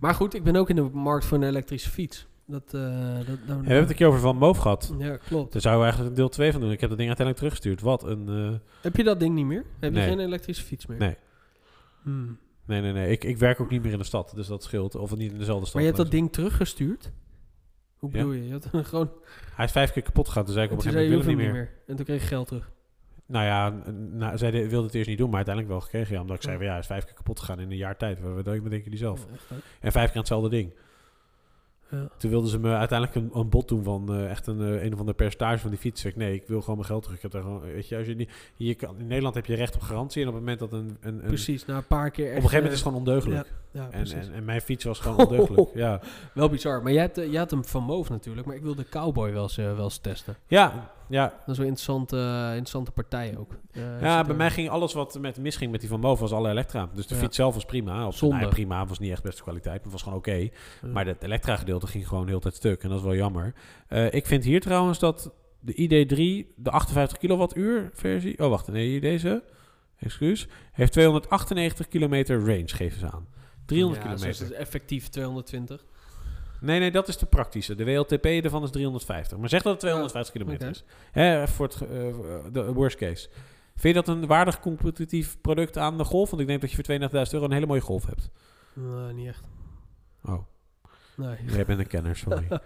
Maar 0.00 0.14
goed, 0.14 0.34
ik 0.34 0.42
ben 0.42 0.56
ook 0.56 0.70
in 0.70 0.76
de 0.76 0.82
markt 0.82 1.24
voor 1.24 1.36
een 1.38 1.42
elektrische 1.48 1.90
fiets. 1.90 2.26
Dat, 2.50 2.74
eh, 2.74 3.16
dat, 3.16 3.26
dat- 3.26 3.36
Ja, 3.46 3.46
we 3.46 3.52
hebben 3.52 3.76
het 3.76 3.90
een 3.90 3.96
keer 3.96 4.06
over 4.06 4.20
Van 4.20 4.36
Moof 4.36 4.58
gehad. 4.58 4.94
Ja, 4.98 5.16
klopt. 5.16 5.52
Daar 5.52 5.60
zouden 5.62 5.84
we 5.84 5.88
eigenlijk 5.90 6.08
een 6.10 6.14
deel 6.22 6.28
2 6.28 6.52
van 6.52 6.60
doen. 6.60 6.70
Ik 6.72 6.80
heb 6.80 6.88
dat 6.88 6.98
ding 6.98 7.08
uiteindelijk 7.10 7.36
teruggestuurd. 7.36 7.80
Wat 7.80 8.02
een... 8.04 8.28
eh, 8.52 8.82
Heb 8.82 8.96
je 8.96 9.04
dat 9.04 9.20
ding 9.20 9.34
niet 9.34 9.44
meer? 9.46 9.64
Heb 9.80 9.92
je 9.92 9.98
Nee. 9.98 10.08
geen 10.08 10.18
elektrische 10.18 10.64
fiets 10.64 10.86
meer? 10.86 10.98
Nee. 10.98 11.16
Hmm. 12.02 12.38
nee, 12.66 12.80
nee, 12.80 12.92
nee. 12.92 13.10
Ik, 13.10 13.24
ik 13.24 13.36
werk 13.38 13.60
ook 13.60 13.70
niet 13.70 13.82
meer 13.82 13.92
in 13.92 13.98
de 13.98 14.04
stad. 14.04 14.32
Dus 14.34 14.46
dat 14.46 14.62
scheelt. 14.62 14.94
Of 14.94 15.16
niet 15.16 15.32
in 15.32 15.38
dezelfde 15.38 15.62
stad. 15.66 15.74
Maar 15.74 15.82
je 15.82 15.88
hebt 15.88 16.02
dat 16.02 16.10
ding 16.10 16.32
teruggestuurd? 16.32 17.10
Hoe 17.98 18.10
Ja. 18.12 18.16
bedoel 18.18 18.32
je? 18.32 18.46
Je 18.46 18.52
had 18.52 18.70
hem 18.70 18.84
gewoon... 18.92 19.10
Hij 19.54 19.64
is 19.64 19.72
vijf 19.72 19.92
keer 19.92 20.02
kapot 20.02 20.26
gegaan. 20.26 20.44
Toen 20.44 20.52
zei 20.54 20.66
ik 20.66 20.72
op 20.72 20.76
een 20.78 20.82
gegeven 20.82 21.04
moment, 21.08 21.20
ik 21.28 21.34
wil 21.34 21.36
hem 21.36 21.44
niet 21.52 21.54
meer. 21.54 21.70
meer. 21.76 21.82
En 21.86 21.96
toen 21.96 22.04
kreeg 22.04 22.20
je 22.20 22.26
geld 22.26 22.46
terug. 22.46 22.70
Nou 23.26 23.44
ja, 23.44 23.90
nou, 24.12 24.38
zij 24.38 24.50
de- 24.50 24.68
wilde 24.68 24.86
het 24.86 24.94
eerst 24.94 25.08
niet 25.08 25.18
doen, 25.18 25.26
maar 25.26 25.36
uiteindelijk 25.36 25.74
wel 25.74 25.82
gekregen. 25.84 26.14
Ja, 26.14 26.20
omdat 26.20 26.36
ik 26.36 26.42
zei, 26.42 26.56
van, 26.56 26.64
ja, 26.64 26.70
hij 26.70 26.80
is 26.80 26.86
vijf 26.86 27.04
keer 27.04 27.14
kapot 27.14 27.40
gegaan 27.40 27.60
in 27.60 27.70
een 27.70 27.76
jaar 27.76 27.96
tijd. 27.96 28.20
Wat 28.20 28.32
wat 28.34 28.44
denken 28.44 28.82
jullie 28.82 28.98
zelf? 28.98 29.26
Ja? 29.48 29.56
En 29.80 29.92
vijf 29.92 30.08
keer 30.08 30.18
hetzelfde 30.18 30.48
ding. 30.48 30.72
Ja. 31.90 32.08
Toen 32.18 32.30
wilden 32.30 32.50
ze 32.50 32.58
me 32.58 32.74
uiteindelijk 32.74 33.18
een, 33.18 33.40
een 33.40 33.48
bod 33.48 33.68
doen 33.68 33.82
van 33.82 34.14
eh, 34.14 34.30
echt 34.30 34.46
een, 34.46 34.60
eh, 34.60 34.84
een 34.84 34.92
of 34.92 34.98
ander 34.98 35.14
percentage 35.14 35.58
van 35.58 35.70
die 35.70 35.78
fiets. 35.78 36.04
Ik, 36.04 36.16
nee, 36.16 36.34
ik 36.34 36.46
wil 36.46 36.60
gewoon 36.60 36.76
mijn 36.76 36.88
geld 36.88 37.02
terug. 37.02 37.16
Ik 37.16 37.22
heb 37.22 37.30
daar 37.30 37.42
gewoon, 37.42 37.60
weet 37.60 37.88
je, 37.88 37.96
als 37.96 38.06
je 38.06 38.14
niet, 38.14 38.30
je 38.56 38.74
kan, 38.74 38.98
in 38.98 39.06
Nederland 39.06 39.34
heb 39.34 39.46
je 39.46 39.54
recht 39.54 39.74
op 39.74 39.80
garantie. 39.80 40.22
En 40.22 40.28
op 40.28 40.34
het 40.34 40.42
moment 40.42 40.60
dat 40.60 40.72
een, 40.72 40.96
een, 41.00 41.14
een 41.14 41.26
Precies, 41.26 41.64
na 41.64 41.76
een 41.76 41.86
paar 41.86 42.10
keer 42.10 42.24
op 42.24 42.32
echt... 42.32 42.42
een 42.42 42.48
gegeven 42.48 42.64
moment 42.64 42.66
eh, 42.66 42.78
is 42.78 42.84
het 42.84 42.88
gewoon 42.88 42.98
ondeugelijk. 42.98 43.46
Ja, 43.46 43.52
en, 43.72 43.88
precies. 43.90 44.26
en, 44.26 44.32
en 44.34 44.44
mijn 44.44 44.60
fiets 44.60 44.84
was 44.84 44.98
gewoon 44.98 45.16
ondeugelijk. 45.18 45.68
Ja, 45.74 46.00
Wel 46.34 46.48
bizar. 46.48 46.82
Maar 46.82 46.92
jij 46.92 47.02
hebt, 47.02 47.18
eh, 47.18 47.30
jij 47.30 47.38
had 47.38 47.50
hem 47.50 47.64
van 47.64 47.82
Moof 47.82 48.08
natuurlijk. 48.08 48.46
Maar 48.46 48.56
ik 48.56 48.62
wil 48.62 48.74
de 48.74 48.88
Cowboy 48.88 49.32
wel 49.32 49.42
eens, 49.42 49.58
eh, 49.58 49.74
wel 49.74 49.84
eens 49.84 49.98
testen. 49.98 50.36
ja, 50.46 50.92
ja. 51.08 51.24
Dat 51.24 51.32
is 51.48 51.56
wel 51.56 51.66
een 51.66 51.72
interessante, 51.72 52.16
eh, 52.16 52.46
interessante 52.48 52.90
partij 52.90 53.36
ook. 53.38 53.52
Ja 54.00 54.24
bij 54.24 54.34
mij 54.36 54.50
ging 54.50 54.68
alles 54.70 54.92
wat 54.92 55.18
met 55.20 55.38
misging 55.38 55.70
met 55.70 55.80
die 55.80 55.88
van 55.88 56.00
boven 56.00 56.22
was 56.22 56.32
alle 56.32 56.50
elektra. 56.50 56.88
Dus 56.94 57.06
de 57.06 57.14
Ja. 57.14 57.20
fiets 57.20 57.36
zelf 57.36 57.54
was 57.54 57.64
prima. 57.64 58.06
Of, 58.06 58.16
Zonde. 58.16 58.36
nou, 58.36 58.48
prima, 58.48 58.86
was 58.86 58.98
niet 58.98 59.10
echt 59.10 59.22
beste 59.22 59.42
kwaliteit, 59.42 59.74
maar 59.74 59.82
het 59.82 59.92
was 59.92 60.02
gewoon 60.02 60.18
oké. 60.18 60.34
Ja. 60.34 60.48
Maar 60.92 61.06
het 61.06 61.22
elektra 61.22 61.56
gedeelte 61.56 61.86
ging 61.86 62.08
gewoon 62.08 62.22
de 62.22 62.28
hele 62.28 62.40
tijd 62.42 62.54
stuk. 62.54 62.82
En 62.82 62.88
dat 62.88 62.98
is 62.98 63.04
wel 63.04 63.14
jammer. 63.14 63.54
Ik 64.10 64.26
vind 64.26 64.44
hier 64.44 64.60
trouwens 64.60 64.98
dat 64.98 65.32
de 65.60 65.72
ID3, 65.72 66.52
de 66.56 66.70
58 66.70 67.18
kilowattuur 67.18 67.90
versie... 67.92 68.38
Oh, 68.38 68.48
wacht. 68.48 68.68
Nee, 68.68 69.00
deze. 69.00 69.42
Excuus. 69.98 70.48
Heeft 70.72 70.92
298 70.92 71.88
kilometer 71.88 72.38
range, 72.38 72.68
geven 72.68 72.98
ze 72.98 73.10
aan. 73.10 73.26
300 73.68 74.02
Ja, 74.02 74.10
dus 74.10 74.20
kilometer. 74.20 74.44
is 74.44 74.52
effectief 74.52 75.08
220. 75.08 75.84
Nee, 76.60 76.78
nee, 76.80 76.90
dat 76.90 77.08
is 77.08 77.16
de 77.16 77.26
praktische. 77.26 77.74
De 77.74 77.84
WLTP 77.84 78.24
ervan 78.24 78.62
is 78.62 78.70
350. 78.70 79.38
Maar 79.38 79.48
zeg 79.48 79.62
dat 79.62 79.72
het 79.72 79.80
250 79.80 80.32
kilometer 80.34 80.68
oké. 80.68 80.76
is. 80.76 80.84
Hè, 81.12 81.48
voor 81.48 81.66
het, 81.66 81.78
de 82.54 82.72
worst 82.72 82.96
case. 82.96 83.28
Vind 83.76 83.94
je 83.96 84.02
dat 84.02 84.08
een 84.08 84.26
waardig 84.26 84.60
competitief 84.60 85.40
product 85.40 85.76
aan 85.78 85.98
de 85.98 86.04
Golf? 86.04 86.30
Want 86.30 86.42
ik 86.42 86.48
denk 86.48 86.60
dat 86.60 86.70
je 86.72 86.76
voor 86.84 87.24
32.000 87.26 87.32
euro 87.32 87.44
een 87.44 87.52
hele 87.52 87.66
mooie 87.66 87.80
Golf 87.80 88.06
hebt. 88.06 88.30
Nee, 88.72 89.12
niet 89.12 89.28
echt. 89.28 89.44
Oh, 90.24 90.38
Nee, 91.16 91.36
jij 91.46 91.64
bent 91.64 91.78
een 91.78 91.86
kenner, 91.86 92.16
sorry. 92.16 92.46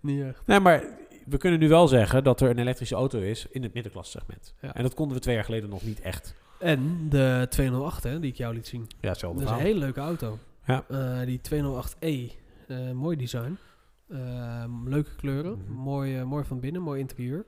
niet 0.00 0.22
echt. 0.22 0.42
nee, 0.46 0.60
maar 0.60 0.84
we 1.26 1.36
kunnen 1.36 1.58
nu 1.60 1.68
wel 1.68 1.88
zeggen 1.88 2.24
dat 2.24 2.40
er 2.40 2.50
een 2.50 2.58
elektrische 2.58 2.94
auto 2.94 3.18
is 3.18 3.46
in 3.50 3.62
het 3.62 3.72
middenklasse 3.74 4.18
segment. 4.18 4.54
Ja. 4.60 4.74
En 4.74 4.82
dat 4.82 4.94
konden 4.94 5.16
we 5.16 5.22
twee 5.22 5.34
jaar 5.34 5.44
geleden 5.44 5.68
nog 5.70 5.82
niet 5.82 6.00
echt. 6.00 6.34
En 6.58 7.08
de 7.08 7.46
208, 7.50 8.02
hè, 8.02 8.20
die 8.20 8.30
ik 8.30 8.36
jou 8.36 8.54
liet 8.54 8.66
zien. 8.66 8.86
Ja, 9.00 9.08
hetzelfde 9.08 9.40
Dat 9.44 9.50
is 9.52 9.56
een 9.58 9.62
hele 9.64 9.78
leuke 9.78 10.00
auto. 10.00 10.38
Ja. 10.66 10.84
Eh, 10.88 11.26
die 11.26 11.40
208e. 11.40 12.32
eh, 12.66 12.90
mooi 12.90 13.16
design. 13.16 13.58
Ehm, 14.10 14.88
leuke 14.88 15.14
kleuren. 15.16 15.58
Mhm. 15.58 15.72
mooi, 15.72 16.16
eh, 16.18 16.24
mooi 16.24 16.44
van 16.44 16.60
binnen, 16.60 16.82
mooi 16.82 17.00
interieur. 17.00 17.44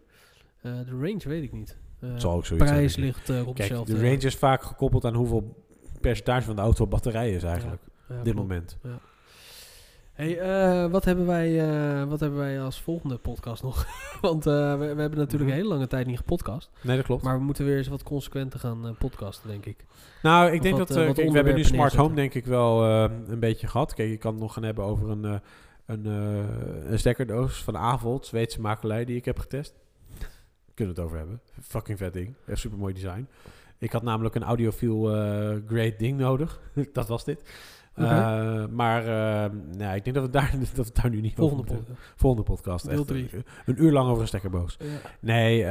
De 0.63 0.99
range 1.01 1.23
weet 1.25 1.43
ik 1.43 1.53
niet. 1.53 1.77
Het 1.99 2.21
zal 2.21 2.33
ook 2.35 2.47
zoiets 2.47 2.67
prijs 2.71 2.93
zijn, 2.93 3.05
ligt 3.05 3.29
rond 3.29 3.45
Kijk, 3.45 3.59
hetzelfde. 3.59 3.93
de 3.95 4.01
range 4.01 4.17
is 4.27 4.37
vaak 4.37 4.63
gekoppeld 4.63 5.05
aan 5.05 5.15
hoeveel 5.15 5.65
percentage 6.01 6.47
van 6.47 6.57
de 6.57 6.63
auto 6.63 6.87
batterij 6.87 7.33
is 7.33 7.43
eigenlijk. 7.43 7.83
Ja, 8.09 8.19
op 8.19 8.25
dit 8.25 8.35
moment. 8.35 8.79
Hey, 10.19 10.39
eh, 10.39 10.91
wat, 10.91 11.05
hebben 11.05 11.27
wij, 11.27 11.61
eh, 11.61 12.09
wat 12.09 12.21
hebben 12.21 12.39
wij 12.39 12.61
als 12.61 12.81
volgende 12.81 13.17
podcast 13.17 13.63
nog? 13.63 13.87
Want 14.21 14.47
eh, 14.47 14.79
we, 14.79 14.95
we 14.95 15.01
hebben 15.01 15.19
natuurlijk 15.19 15.51
een 15.51 15.57
hele 15.57 15.69
lange 15.69 15.87
tijd 15.87 16.07
niet 16.07 16.17
gepodcast. 16.17 16.71
Nee, 16.81 16.97
dat 16.97 17.05
klopt. 17.05 17.23
Maar 17.23 17.39
we 17.39 17.45
moeten 17.45 17.65
weer 17.65 17.77
eens 17.77 17.89
wat 17.89 18.03
consequenter 18.03 18.61
gaan 18.61 18.97
podcasten, 18.99 19.49
denk 19.49 19.67
ik. 19.67 19.85
Nou, 20.23 20.47
ik 20.47 20.57
Of 20.57 20.63
denk 20.63 20.79
wat, 20.79 20.89
dat 20.89 21.15
kijk, 21.15 21.29
we 21.29 21.35
hebben 21.35 21.55
nu 21.55 21.65
smart 21.65 21.95
home 21.95 22.15
denk 22.15 22.35
ik 22.35 22.47
wel 22.47 22.85
eh, 22.85 23.11
een 23.27 23.39
beetje 23.39 23.67
gehad. 23.67 23.95
Kijk, 23.95 24.09
je 24.09 24.17
kan 24.17 24.33
het 24.33 24.41
nog 24.41 24.53
gaan 24.53 24.63
hebben 24.63 24.85
over 24.85 25.11
een, 25.11 25.41
een, 25.87 26.05
een 26.93 26.99
stekkerdoos 26.99 27.63
van 27.63 27.77
Avolt, 27.77 28.27
Zweedse 28.27 28.61
makelij 28.61 29.05
die 29.05 29.17
ik 29.17 29.25
heb 29.25 29.39
getest. 29.39 29.75
Kunnen 30.75 30.95
we 30.95 31.01
het 31.01 31.11
over 31.11 31.19
hebben. 31.19 31.41
Fucking 31.63 31.99
vet 31.99 32.13
ding. 32.13 32.35
Echt 32.47 32.59
super 32.59 32.79
mooi 32.79 32.95
design. 32.95 33.29
Ik 33.79 33.93
had 33.93 34.03
namelijk 34.03 34.35
een 34.35 34.45
audiofiel 34.45 35.03
great 35.67 35.99
ding 35.99 36.19
nodig. 36.19 36.61
dat 36.93 37.09
was 37.09 37.25
dit. 37.25 37.43
Eh, 37.99 38.65
maar 38.71 39.01
eh, 39.03 39.51
nou, 39.77 39.97
ik 39.97 40.05
denk 40.05 40.17
dat 40.17 40.25
we 40.25 40.31
daar, 40.31 40.53
dat 40.75 40.87
we 40.87 40.93
daar 41.03 41.11
nu 41.11 41.21
niet 41.21 41.35
Volgende 41.35 41.63
over 41.63 41.75
moeten. 41.75 41.95
podcast. 41.95 42.21
Volgende 42.21 42.45
podcast. 42.51 42.85
Deel 42.89 42.99
echt, 42.99 43.07
drie. 43.07 43.29
Een, 43.67 43.83
uur 43.83 43.93
lang 43.93 44.09
over 44.09 44.21
een 44.23 44.29
stekkerboos. 44.29 44.77
Ja. 44.81 44.87
Nee, 45.21 45.65
eh 45.65 45.71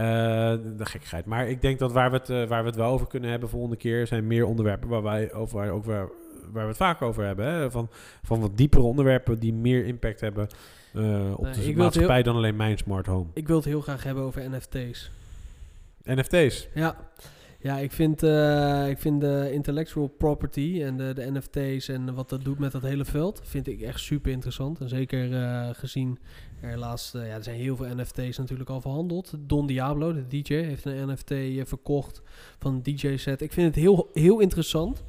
de 0.77 0.85
gekkigheid. 0.85 1.25
Maar 1.25 1.49
ik 1.49 1.61
denk 1.61 1.79
dat 1.79 1.91
waar 1.91 2.11
we, 2.11 2.17
het, 2.17 2.29
eh, 2.29 2.43
waar 2.47 2.61
we 2.61 2.67
het 2.67 2.75
wel 2.77 2.91
over 2.91 3.07
kunnen 3.07 3.29
hebben 3.29 3.49
volgende 3.49 3.75
keer... 3.75 4.07
zijn 4.07 4.27
meer 4.27 4.45
onderwerpen 4.45 4.89
waar 4.89 5.03
wij 5.03 5.33
over, 5.33 5.57
waar, 5.57 5.69
ook 5.69 5.85
waar, 5.85 6.07
waar 6.51 6.63
we 6.63 6.67
het 6.69 6.77
vaak 6.77 7.01
over 7.01 7.23
hebben. 7.25 7.45
Hè? 7.45 7.71
Van, 7.71 7.89
van 8.23 8.39
wat 8.39 8.57
diepere 8.57 8.83
onderwerpen 8.83 9.39
die 9.39 9.53
meer 9.53 9.85
impact 9.85 10.21
hebben... 10.21 10.47
eh, 10.93 11.31
op 11.35 11.43
Nee, 11.43 11.53
de 11.53 11.75
maatschappij 11.75 12.23
dan 12.23 12.35
alleen 12.35 12.55
mijn 12.55 12.77
smart 12.77 13.05
home. 13.05 13.25
Ik 13.33 13.47
wil 13.47 13.55
het 13.55 13.65
heel 13.65 13.81
graag 13.81 14.03
hebben 14.03 14.23
over 14.23 14.49
NFT's. 14.49 15.11
NFT's. 16.03 16.67
Ja, 16.73 16.95
ja 17.59 17.77
ik, 17.77 17.91
vind, 17.91 18.23
eh, 18.23 18.89
ik 18.89 18.97
vind 18.97 19.21
de 19.21 19.49
intellectual 19.51 20.07
property 20.07 20.81
en 20.83 20.97
de, 20.97 21.13
de 21.13 21.31
NFT's 21.31 21.87
en 21.87 22.13
wat 22.13 22.29
dat 22.29 22.43
doet 22.43 22.59
met 22.59 22.71
dat 22.71 22.81
hele 22.81 23.05
veld, 23.05 23.41
vind 23.43 23.67
ik 23.67 23.81
echt 23.81 23.99
super 23.99 24.31
interessant. 24.31 24.79
En 24.79 24.89
zeker 24.89 25.33
eh, 25.33 25.69
gezien 25.71 26.19
Helaas, 26.59 27.13
eh, 27.13 27.27
ja, 27.27 27.35
er 27.35 27.43
zijn 27.43 27.59
heel 27.59 27.75
veel 27.75 27.95
NFT's 27.95 28.37
natuurlijk 28.37 28.69
al 28.69 28.81
verhandeld. 28.81 29.33
Don 29.39 29.67
Diablo, 29.67 30.13
de 30.13 30.27
DJ, 30.27 30.53
heeft 30.53 30.85
een 30.85 31.11
NFT 31.11 31.33
verkocht 31.67 32.21
van 32.59 32.73
een 32.73 32.83
DJ-set. 32.83 33.41
Ik 33.41 33.53
vind 33.53 33.67
het 33.67 33.83
heel, 33.83 34.09
heel 34.13 34.39
interessant 34.39 35.03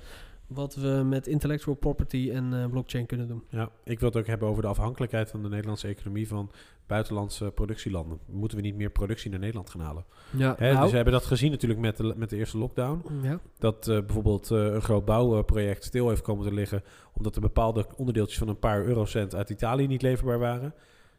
wat 0.49 0.75
we 0.75 1.03
met 1.05 1.27
intellectual 1.27 1.77
property 1.77 2.31
en 2.33 2.63
eh, 2.63 2.71
blockchain 2.71 3.07
kunnen 3.07 3.29
doen. 3.29 3.43
Ja, 3.49 3.71
ik 3.85 4.01
wil 4.01 4.09
het 4.09 4.19
ook 4.19 4.27
hebben 4.27 4.49
over 4.49 4.63
de 4.63 4.69
afhankelijkheid 4.69 5.31
van 5.31 5.43
de 5.43 5.49
Nederlandse 5.49 5.89
economie 5.89 6.29
van 6.29 6.51
buitenlandse 6.87 7.51
productielanden. 7.51 8.19
Moeten 8.27 8.57
we 8.57 8.63
niet 8.63 8.77
meer 8.77 8.91
productie 8.91 9.31
naar 9.31 9.39
Nederland 9.39 9.71
gaan 9.71 9.81
halen? 9.81 10.05
Ja, 10.31 10.55
Hè, 10.59 10.69
nou, 10.69 10.81
Dus 10.81 10.91
we 10.91 10.97
hebben 10.97 11.15
dat 11.15 11.27
gezien 11.27 11.51
natuurlijk 11.51 11.81
met 11.81 11.97
de, 11.97 12.15
met 12.17 12.31
de 12.31 12.37
eerste 12.37 12.59
lockdown. 12.59 13.03
ja. 13.23 13.41
Dat 13.59 13.89
eh, 13.89 13.99
bijvoorbeeld 13.99 14.51
eh, 14.51 14.59
een 14.59 14.83
groot 14.83 15.05
bouwproject 15.05 15.85
stil 15.85 16.09
heeft 16.09 16.23
komen 16.23 16.49
te 16.49 16.55
liggen... 16.55 16.83
omdat 17.13 17.35
er 17.35 17.41
bepaalde 17.41 17.87
onderdeeltjes 17.97 18.39
van 18.39 18.49
een 18.49 18.59
paar 18.59 18.85
eurocent 18.85 19.35
uit 19.35 19.51
Italië 19.51 19.87
niet 19.87 20.03
leverbaar 20.03 20.39
waren. 20.39 20.75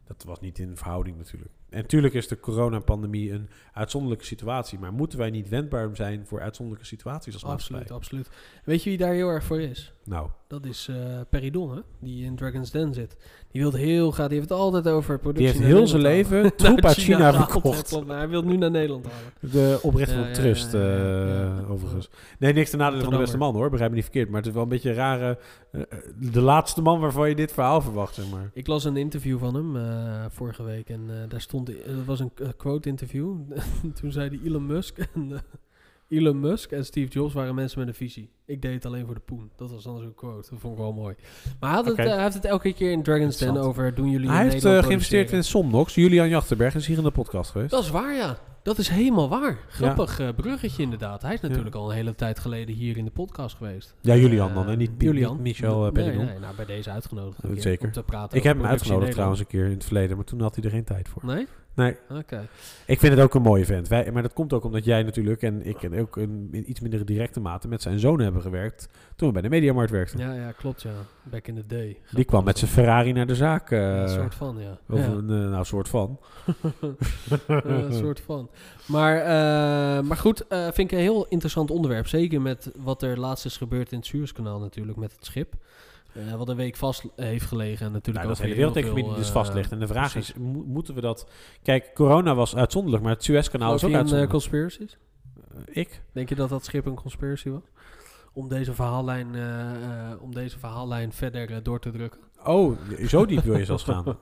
Dat 0.08 0.24
was 0.24 0.40
niet 0.40 0.60
in 0.60 0.78
verhouding 0.78 1.18
natuurlijk. 1.18 1.52
En 1.70 1.82
natuurlijk 1.82 2.14
is 2.14 2.28
de 2.28 2.40
coronapandemie 2.40 3.32
een 3.32 3.50
uitzonderlijke 3.74 4.26
situatie. 4.26 4.80
Maar 4.80 4.94
moeten 4.94 5.20
wij 5.20 5.30
niet 5.30 5.50
wendbaar 5.50 5.96
zijn 5.96 6.26
voor 6.26 6.42
uitzonderlijke 6.42 6.88
situaties 6.88 7.34
als 7.34 7.44
absoluut, 7.44 7.72
maatschappij? 7.72 7.96
absoluut. 7.96 8.30
Weet 8.64 8.84
je 8.84 8.90
wie 8.90 8.98
daar 9.00 9.14
heel 9.14 9.30
erg 9.30 9.44
voor 9.44 9.62
is? 9.62 9.94
Nou, 10.06 10.30
Dat 10.48 10.66
is 10.66 10.88
eh 10.88 11.20
Peridon, 11.30 11.76
hè? 11.76 11.82
die 12.00 12.26
in 12.26 12.36
Dragon's 12.36 12.72
Den 12.72 12.94
zit. 12.94 13.18
Die 13.52 13.62
wil 13.62 13.74
heel 13.74 14.12
graag, 14.12 14.28
die 14.28 14.38
heeft 14.38 14.50
het 14.50 14.60
altijd 14.60 14.88
over 14.88 15.14
die 15.14 15.22
productie. 15.22 15.48
heeft 15.48 15.60
naar 15.60 15.68
heel 15.68 15.88
zijn 15.88 16.02
leven 16.02 16.56
troep 16.56 16.86
uit 16.86 16.98
China 16.98 17.32
gehaald, 17.32 17.52
verkocht. 17.52 18.06
maar 18.06 18.18
hij 18.18 18.30
wil 18.30 18.42
nu 18.44 18.58
naar 18.58 18.72
Nederland 18.72 19.06
halen. 19.06 19.52
De 19.54 19.80
oprichter 19.82 20.18
van 20.18 20.28
ja, 20.28 20.34
Trust, 20.34 20.72
ja, 20.72 20.80
eh, 20.80 21.72
overigens. 21.72 22.10
Nee, 22.40 22.54
niks 22.54 22.70
ten 22.70 22.80
nadele 22.80 23.04
van 23.04 23.14
de 23.14 23.20
beste 23.20 23.38
man 23.38 23.56
hoor, 23.56 23.70
begrijp 23.70 23.90
me 23.90 23.96
niet 23.96 24.06
verkeerd. 24.06 24.28
Maar 24.30 24.38
het 24.38 24.48
is 24.48 24.54
wel 24.54 24.64
een 24.64 24.70
beetje 24.70 24.90
een 24.90 24.96
rare... 24.96 25.38
eh, 25.72 25.82
de 26.32 26.42
laatste 26.42 26.82
man 26.82 27.00
waarvan 27.00 27.30
je 27.30 27.36
dit 27.36 27.52
verhaal 27.52 27.82
verwacht, 27.82 28.14
zeg 28.16 28.30
maar. 28.32 28.52
Ik 28.54 28.68
las 28.68 28.84
een 28.84 28.98
interview 28.98 29.40
van 29.40 29.56
hem 29.56 29.78
vorige 30.32 30.64
week 30.64 30.90
en 30.90 31.10
daar 31.28 31.42
stond, 31.42 31.59
dat 31.64 32.06
was 32.06 32.20
een 32.20 32.32
eh, 32.36 32.48
quote 32.58 32.90
interview. 32.90 33.38
Toen 34.00 34.12
zei 34.12 34.30
hij 34.30 34.40
Elon 34.48 34.66
Musk 34.66 34.98
en 34.98 35.32
eh, 35.32 35.40
Elon 36.18 36.40
Musk 36.40 36.72
en 36.72 36.86
Steve 36.86 37.12
Jobs 37.12 37.34
waren 37.34 37.56
mensen 37.56 37.80
met 37.80 37.88
een 37.88 37.94
visie. 37.94 38.30
Ik 38.46 38.62
deed 38.62 38.74
het 38.74 38.86
alleen 38.86 39.06
voor 39.06 39.16
de 39.16 39.22
poen. 39.26 39.52
Dat 39.56 39.72
was 39.72 39.84
dan 39.84 40.00
zo'n 40.00 40.16
quote. 40.16 40.50
Dat 40.50 40.60
vond 40.60 40.74
ik 40.74 40.80
wel 40.80 40.94
mooi. 40.94 41.16
Maar 41.60 41.70
hij, 41.70 41.80
had 41.80 41.86
het, 41.86 41.98
eh, 41.98 42.06
hij 42.06 42.24
heeft 42.24 42.34
het 42.34 42.46
elke 42.46 42.74
keer 42.74 42.92
in 42.92 43.04
Dragon's 43.04 43.38
Den 43.38 43.58
over 43.58 43.96
doen 43.96 44.10
jullie 44.10 44.28
in 44.28 44.34
Hij 44.34 44.50
heeft 44.50 44.86
geïnvesteerd 44.86 45.32
in. 45.32 45.44
Somnox. 45.44 45.96
Julian 45.96 46.30
Jachterberg 46.30 46.76
is 46.76 46.88
hier 46.88 46.98
in 46.98 47.04
de 47.04 47.12
podcast 47.12 47.52
geweest. 47.52 47.72
Dat 47.72 47.84
is 47.84 47.90
waar, 47.90 48.14
ja. 48.14 48.38
Dat 48.64 48.78
is 48.78 48.88
helemaal 48.90 49.30
waar. 49.30 49.58
Grappig 49.70 50.20
eh, 50.20 50.28
bruggetje 50.36 50.84
inderdaad. 50.84 51.22
Hij 51.22 51.34
is 51.34 51.42
Ja. 51.42 51.48
natuurlijk 51.48 51.76
al 51.76 51.90
een 51.90 51.96
hele 51.96 52.16
tijd 52.16 52.40
geleden 52.40 52.76
hier 52.76 52.98
in 52.98 53.06
de 53.06 53.12
podcast 53.12 53.56
geweest. 53.58 53.96
Ja, 54.02 54.16
Julian 54.16 54.54
dan, 54.54 54.68
en 54.70 54.78
niet, 54.78 54.92
Julian. 54.98 55.42
Michel 55.42 55.76
uh, 55.78 55.82
Nee, 55.82 56.04
Peridon. 56.04 56.26
nee, 56.26 56.40
nou, 56.40 56.56
bij 56.56 56.66
deze 56.66 56.90
uitgenodigd. 56.92 57.40
zeker. 57.62 57.86
Om 57.86 57.92
te 57.92 58.04
praten 58.04 58.38
Ik 58.38 58.44
heb 58.44 58.58
hem 58.58 58.66
uitgenodigd 58.66 59.12
trouwens 59.12 59.40
een 59.40 59.48
keer 59.48 59.66
in 59.66 59.72
het 59.72 59.84
verleden, 59.86 60.16
maar 60.16 60.26
toen 60.26 60.42
had 60.42 60.56
hij 60.56 60.64
er 60.64 60.70
geen 60.70 60.84
tijd 60.84 61.10
voor. 61.10 61.26
Nee? 61.26 61.48
Nee, 61.80 61.96
Oké. 62.10 62.48
ik 62.86 63.00
vind 63.00 63.14
het 63.14 63.22
ook 63.24 63.34
een 63.34 63.42
mooie 63.42 63.66
vent. 63.66 63.88
Wij, 63.88 64.12
maar 64.12 64.22
dat 64.22 64.34
komt 64.34 64.54
ook 64.54 64.64
omdat 64.64 64.86
jij 64.86 65.04
natuurlijk 65.04 65.42
en 65.42 65.66
ik 65.66 65.84
en 65.84 66.00
ook 66.00 66.16
een, 66.16 66.48
in 66.52 66.70
iets 66.70 66.80
mindere 66.80 67.04
directe 67.04 67.40
mate 67.40 67.68
met 67.68 67.82
zijn 67.82 68.00
zoon 68.00 68.20
hebben 68.20 68.42
gewerkt 68.42 68.88
toen 69.16 69.28
we 69.28 69.34
bij 69.34 69.42
de 69.42 69.50
Mediamarkt 69.50 69.92
werkten. 69.92 70.20
Ja, 70.20 70.34
ja, 70.34 70.52
klopt 70.52 70.82
ja. 70.82 70.92
Back 71.24 71.48
in 71.48 71.56
the 71.56 71.66
day. 71.68 71.98
Die 72.12 72.26
kwam 72.26 72.44
met 72.44 72.58
zijn 72.58 72.72
Ferrari 72.72 73.12
naar 73.14 73.28
de 73.28 73.36
zaak. 73.36 73.72
eh, 73.72 73.80
Ja, 73.80 74.02
een 74.02 74.10
soort 74.10 74.36
van, 74.36 74.58
ja. 74.60 74.78
Of 74.90 75.00
Ja. 75.00 75.06
een 75.06 75.30
eh, 75.30 75.50
nou, 75.50 75.66
soort 75.66 75.90
van. 75.90 76.20
Een 77.48 77.94
soort 77.94 78.20
van. 78.20 78.50
Maar, 78.88 79.18
eh, 79.18 80.04
maar 80.08 80.18
goed, 80.18 80.46
vind 80.50 80.78
ik 80.78 80.92
een 80.92 80.98
heel 80.98 81.26
interessant 81.28 81.72
onderwerp. 81.72 82.08
Zeker 82.08 82.42
met 82.42 82.72
wat 82.78 83.02
er 83.04 83.20
laatst 83.20 83.46
is 83.46 83.58
gebeurd 83.58 83.92
in 83.92 83.98
het 83.98 84.08
Suezkanaal 84.08 84.60
natuurlijk 84.60 84.98
met 84.98 85.12
het 85.16 85.26
schip. 85.26 85.54
Eh, 86.28 86.36
wat 86.36 86.50
een 86.50 86.56
week 86.56 86.76
vast 86.76 87.04
heeft 87.16 87.46
gelegen. 87.46 87.86
En 87.86 87.92
natuurlijk 87.92 88.26
Nou, 88.26 88.38
dat 88.38 88.48
de 88.48 88.56
wereldeconomie 88.56 89.16
dus 89.16 89.28
eh, 89.28 89.34
vastligt. 89.34 89.72
En 89.72 89.80
de 89.80 89.88
vraag 89.88 90.12
precies. 90.12 90.30
is, 90.34 90.40
mo- 90.42 90.64
moeten 90.66 90.94
we 90.96 91.02
dat... 91.02 91.30
Kijk, 91.64 91.92
corona 91.94 92.36
was 92.36 92.56
uitzonderlijk, 92.56 93.04
maar 93.04 93.14
het 93.14 93.24
Suezkanaal 93.24 93.74
is 93.74 93.84
ook 93.84 93.90
eh, 93.90 93.96
uitzonderlijk. 93.96 94.32
conspiracies? 94.32 94.98
Ik? 95.66 96.02
Denk 96.12 96.30
je 96.30 96.36
dat 96.36 96.50
dat 96.50 96.66
schip 96.66 96.86
een 96.86 96.96
conspiracy 96.96 97.50
was? 97.50 97.62
Om 98.34 98.50
deze 98.50 98.74
verhaallijn, 98.74 99.28
om 100.22 100.34
deze 100.34 100.60
verhaallijn 100.60 101.12
verder 101.14 101.64
door 101.64 101.80
te 101.80 101.92
drukken. 101.92 102.20
Oh, 102.46 102.78
zo 103.08 103.26
diep 103.26 103.44
wil 103.44 103.58
je 103.58 103.66
zelfs 103.66 103.84
gaan. 103.84 104.06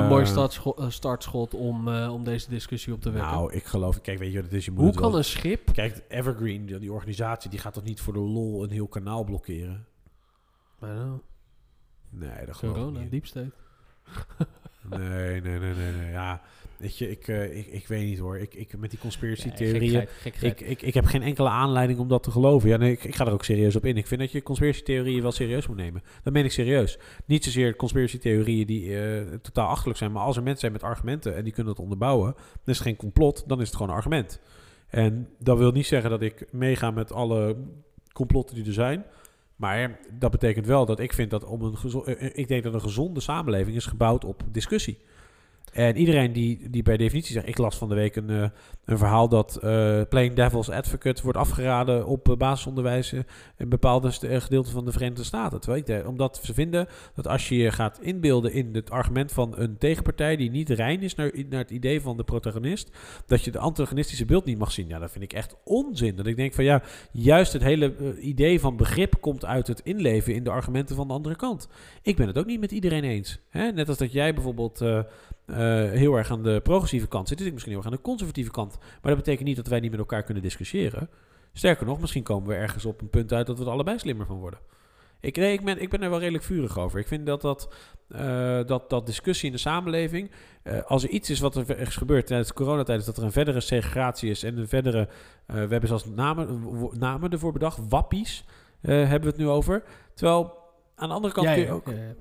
een 0.00 0.06
mooi 0.08 0.26
startscho- 0.26 0.76
startschot 0.88 1.54
om, 1.54 1.88
om 1.88 2.24
deze 2.24 2.48
discussie 2.48 2.92
op 2.92 3.00
te 3.00 3.10
wekken. 3.10 3.30
Nou, 3.30 3.52
ik 3.52 3.64
geloof... 3.64 4.00
Kijk, 4.00 4.18
weet 4.18 4.32
je 4.32 4.40
het 4.40 4.52
is? 4.52 4.64
Je 4.64 4.70
Hoe 4.70 4.82
wel- 4.84 4.92
kan 4.92 5.14
een 5.14 5.24
schip... 5.24 5.72
Kijk, 5.72 6.02
Evergreen, 6.08 6.66
die, 6.66 6.78
die 6.78 6.92
organisatie, 6.92 7.50
die 7.50 7.58
gaat 7.58 7.74
toch 7.74 7.84
niet 7.84 8.00
voor 8.00 8.12
de 8.12 8.18
lol 8.18 8.62
een 8.64 8.70
heel 8.70 8.86
kanaal 8.88 9.24
blokkeren? 9.24 9.86
I 10.82 10.86
don't 10.86 10.98
know. 10.98 11.20
Nee, 12.10 12.46
dat 12.46 12.56
geloof 12.56 12.76
ik 12.76 12.82
Corona, 12.82 13.00
niet. 13.10 13.26
state. 13.26 13.52
Nee, 14.90 15.40
nee, 15.40 15.58
nee, 15.58 15.74
nee, 15.74 15.92
nee. 15.92 16.10
Ja, 16.10 16.40
weet 16.76 16.98
je, 16.98 17.10
ik, 17.10 17.28
eh, 17.28 17.58
ik, 17.58 17.66
ik 17.66 17.86
weet 17.86 18.04
niet 18.04 18.18
hoor. 18.18 18.38
Ik, 18.38 18.54
ik, 18.54 18.78
met 18.78 18.90
die 18.90 18.98
conspiracy 18.98 19.48
Ja, 19.48 19.54
theorieën... 19.54 19.80
gekkigheid, 19.80 20.10
gekkigheid. 20.20 20.60
Ik, 20.60 20.68
ik, 20.68 20.82
ik 20.82 20.94
heb 20.94 21.04
geen 21.04 21.22
enkele 21.22 21.48
aanleiding 21.48 21.98
om 21.98 22.08
dat 22.08 22.22
te 22.22 22.30
geloven. 22.30 22.68
Ja, 22.68 22.76
nee, 22.76 22.92
ik, 22.92 23.04
ik 23.04 23.14
ga 23.14 23.26
er 23.26 23.32
ook 23.32 23.44
serieus 23.44 23.76
op 23.76 23.84
in. 23.84 23.96
Ik 23.96 24.06
vind 24.06 24.20
dat 24.20 24.32
je 24.32 24.42
conspiracy-theorieën 24.42 25.22
wel 25.22 25.32
serieus 25.32 25.66
moet 25.66 25.76
nemen. 25.76 26.02
Dat 26.22 26.32
meen 26.32 26.44
ik 26.44 26.52
serieus. 26.52 26.98
Niet 27.24 27.44
zozeer 27.44 27.76
conspiracy-theorieën 27.76 28.66
die 28.66 28.98
eh, 29.00 29.32
totaal 29.42 29.68
achterlijk 29.68 29.98
zijn, 29.98 30.12
maar 30.12 30.22
als 30.22 30.36
er 30.36 30.42
mensen 30.42 30.60
zijn 30.60 30.72
met 30.72 30.82
argumenten 30.82 31.36
en 31.36 31.44
die 31.44 31.52
kunnen 31.52 31.74
dat 31.74 31.82
onderbouwen, 31.82 32.32
dan 32.34 32.44
is 32.64 32.78
het 32.78 32.86
geen 32.86 32.96
complot, 32.96 33.44
dan 33.46 33.60
is 33.60 33.66
het 33.66 33.76
gewoon 33.76 33.90
een 33.90 33.96
argument. 33.96 34.40
En 34.88 35.28
dat 35.38 35.58
wil 35.58 35.72
niet 35.72 35.86
zeggen 35.86 36.10
dat 36.10 36.22
ik 36.22 36.52
meega 36.52 36.90
met 36.90 37.12
alle 37.12 37.56
complotten 38.12 38.56
die 38.56 38.66
er 38.66 38.72
zijn. 38.72 39.04
Maar 39.56 39.98
dat 40.12 40.30
betekent 40.30 40.66
wel 40.66 40.86
dat 40.86 41.00
ik 41.00 41.12
vind 41.12 41.30
dat 41.30 41.44
om 41.44 41.62
een 41.62 41.76
gezo- 41.76 42.04
eh, 42.04 42.26
eh, 42.26 42.30
ik 42.34 42.48
denk 42.48 42.62
dat 42.62 42.74
een 42.74 42.80
gezonde 42.80 43.20
samenleving 43.20 43.76
is 43.76 43.86
gebouwd 43.86 44.24
op 44.24 44.42
discussie. 44.52 44.98
En 45.76 45.96
iedereen 45.96 46.32
die, 46.32 46.70
die 46.70 46.82
per 46.82 46.98
definitie 46.98 47.32
zegt... 47.32 47.48
Ik 47.48 47.58
las 47.58 47.76
van 47.76 47.88
de 47.88 47.94
week 47.94 48.16
een, 48.16 48.30
eh, 48.30 48.48
een 48.84 48.98
verhaal 48.98 49.28
dat 49.28 49.56
eh 49.56 50.00
playing 50.08 50.34
devil's 50.34 50.68
advocate 50.68 51.22
wordt 51.22 51.38
afgeraden 51.38 52.06
op 52.06 52.28
eh, 52.28 52.36
basisonderwijs 52.36 53.12
in 53.56 53.68
bepaalde 53.68 54.12
gedeelten 54.40 54.72
van 54.72 54.84
de 54.84 54.92
Verenigde 54.92 55.24
Staten. 55.24 55.60
Terwijl 55.60 56.06
omdat 56.06 56.40
ze 56.42 56.54
vinden 56.54 56.88
dat 57.14 57.28
als 57.28 57.48
je 57.48 57.56
je 57.56 57.70
gaat 57.70 58.00
inbeelden 58.00 58.52
in 58.52 58.74
het 58.74 58.90
argument 58.90 59.32
van 59.32 59.54
een 59.56 59.78
tegenpartij 59.78 60.36
die 60.36 60.50
niet 60.50 60.70
rein 60.70 61.02
is 61.02 61.14
naar, 61.14 61.32
naar 61.48 61.60
het 61.60 61.70
idee 61.70 62.00
van 62.00 62.16
de 62.16 62.24
protagonist, 62.24 62.90
dat 63.26 63.44
je 63.44 63.50
de 63.50 63.58
antagonistische 63.58 64.24
beeld 64.24 64.44
niet 64.44 64.58
mag 64.58 64.72
zien. 64.72 64.88
Ja, 64.88 64.98
dat 64.98 65.10
vind 65.10 65.24
ik 65.24 65.32
echt 65.32 65.56
onzin. 65.64 66.16
Dat 66.16 66.26
ik 66.26 66.36
denk 66.36 66.54
van 66.54 66.64
ja, 66.64 66.82
juist 67.12 67.52
het 67.52 67.62
hele 67.62 68.18
idee 68.20 68.60
van 68.60 68.76
begrip 68.76 69.20
komt 69.20 69.44
uit 69.44 69.66
het 69.66 69.80
inleven 69.80 70.34
in 70.34 70.44
de 70.44 70.50
argumenten 70.50 70.96
van 70.96 71.08
de 71.08 71.14
andere 71.14 71.36
kant. 71.36 71.68
Ik 72.02 72.16
ben 72.16 72.26
het 72.26 72.38
ook 72.38 72.46
niet 72.46 72.60
met 72.60 72.72
iedereen 72.72 73.04
eens. 73.04 73.38
Hè? 73.48 73.72
Net 73.72 73.88
als 73.88 73.98
dat 73.98 74.12
jij 74.12 74.34
bijvoorbeeld 74.34 74.84
eh, 75.46 75.56
heel 75.90 76.16
erg 76.16 76.30
aan 76.30 76.42
de 76.42 76.60
progressieve 76.62 77.08
kant 77.08 77.28
zit, 77.28 77.38
zit 77.38 77.46
ik 77.46 77.52
misschien 77.52 77.72
heel 77.74 77.82
erg 77.82 77.90
aan 77.92 77.96
de 77.96 78.02
conservatieve 78.04 78.50
kant. 78.50 78.78
Maar 78.78 79.14
dat 79.14 79.16
betekent 79.16 79.46
niet 79.46 79.56
dat 79.56 79.66
wij 79.66 79.80
niet 79.80 79.90
met 79.90 80.00
elkaar 80.00 80.22
kunnen 80.22 80.42
discussiëren. 80.42 81.10
Sterker 81.52 81.86
nog, 81.86 82.00
misschien 82.00 82.22
komen 82.22 82.48
we 82.48 82.54
ergens 82.54 82.84
op 82.84 83.00
een 83.00 83.10
punt 83.10 83.32
uit 83.32 83.46
dat 83.46 83.58
we 83.58 83.64
er 83.64 83.70
allebei 83.70 83.98
slimmer 83.98 84.26
van 84.26 84.38
worden. 84.38 84.58
Ik, 85.20 85.36
nee, 85.36 85.52
ik, 85.52 85.64
ben, 85.64 85.80
ik 85.82 85.90
ben 85.90 86.02
er 86.02 86.10
wel 86.10 86.18
redelijk 86.18 86.44
vurig 86.44 86.78
over. 86.78 87.00
Ik 87.00 87.06
vind 87.06 87.26
dat 87.26 87.40
dat, 87.40 87.74
eh, 88.08 88.60
dat, 88.64 88.90
dat 88.90 89.06
discussie 89.06 89.46
in 89.46 89.52
de 89.54 89.58
samenleving. 89.60 90.30
eh, 90.62 90.82
als 90.82 91.02
er 91.02 91.08
iets 91.08 91.30
is 91.30 91.40
wat 91.40 91.56
er 91.56 91.78
is 91.78 91.96
gebeurd 91.96 92.26
tijdens 92.26 92.48
de 92.48 92.54
coronatijd, 92.54 93.00
is 93.00 93.06
dat 93.06 93.16
er 93.16 93.22
een 93.22 93.32
verdere 93.32 93.60
segregatie 93.60 94.30
is 94.30 94.42
en 94.42 94.58
een 94.58 94.68
verdere. 94.68 95.08
we 95.46 95.54
hebben 95.54 95.88
zelfs 95.88 96.04
namen, 96.92 97.30
ervoor 97.32 97.52
bedacht. 97.52 97.78
Wappies 97.88 98.44
hebben 98.80 99.20
we 99.20 99.26
het 99.26 99.36
nu 99.36 99.48
over. 99.48 99.82
Terwijl 100.14 100.54
aan 100.94 101.08
de 101.08 101.14
andere 101.14 101.34
kant 101.34 101.46
Ja, 101.46 101.54
kun 101.54 101.62
je 101.62 101.70
ook. 101.70 101.86
ja. 101.86 102.14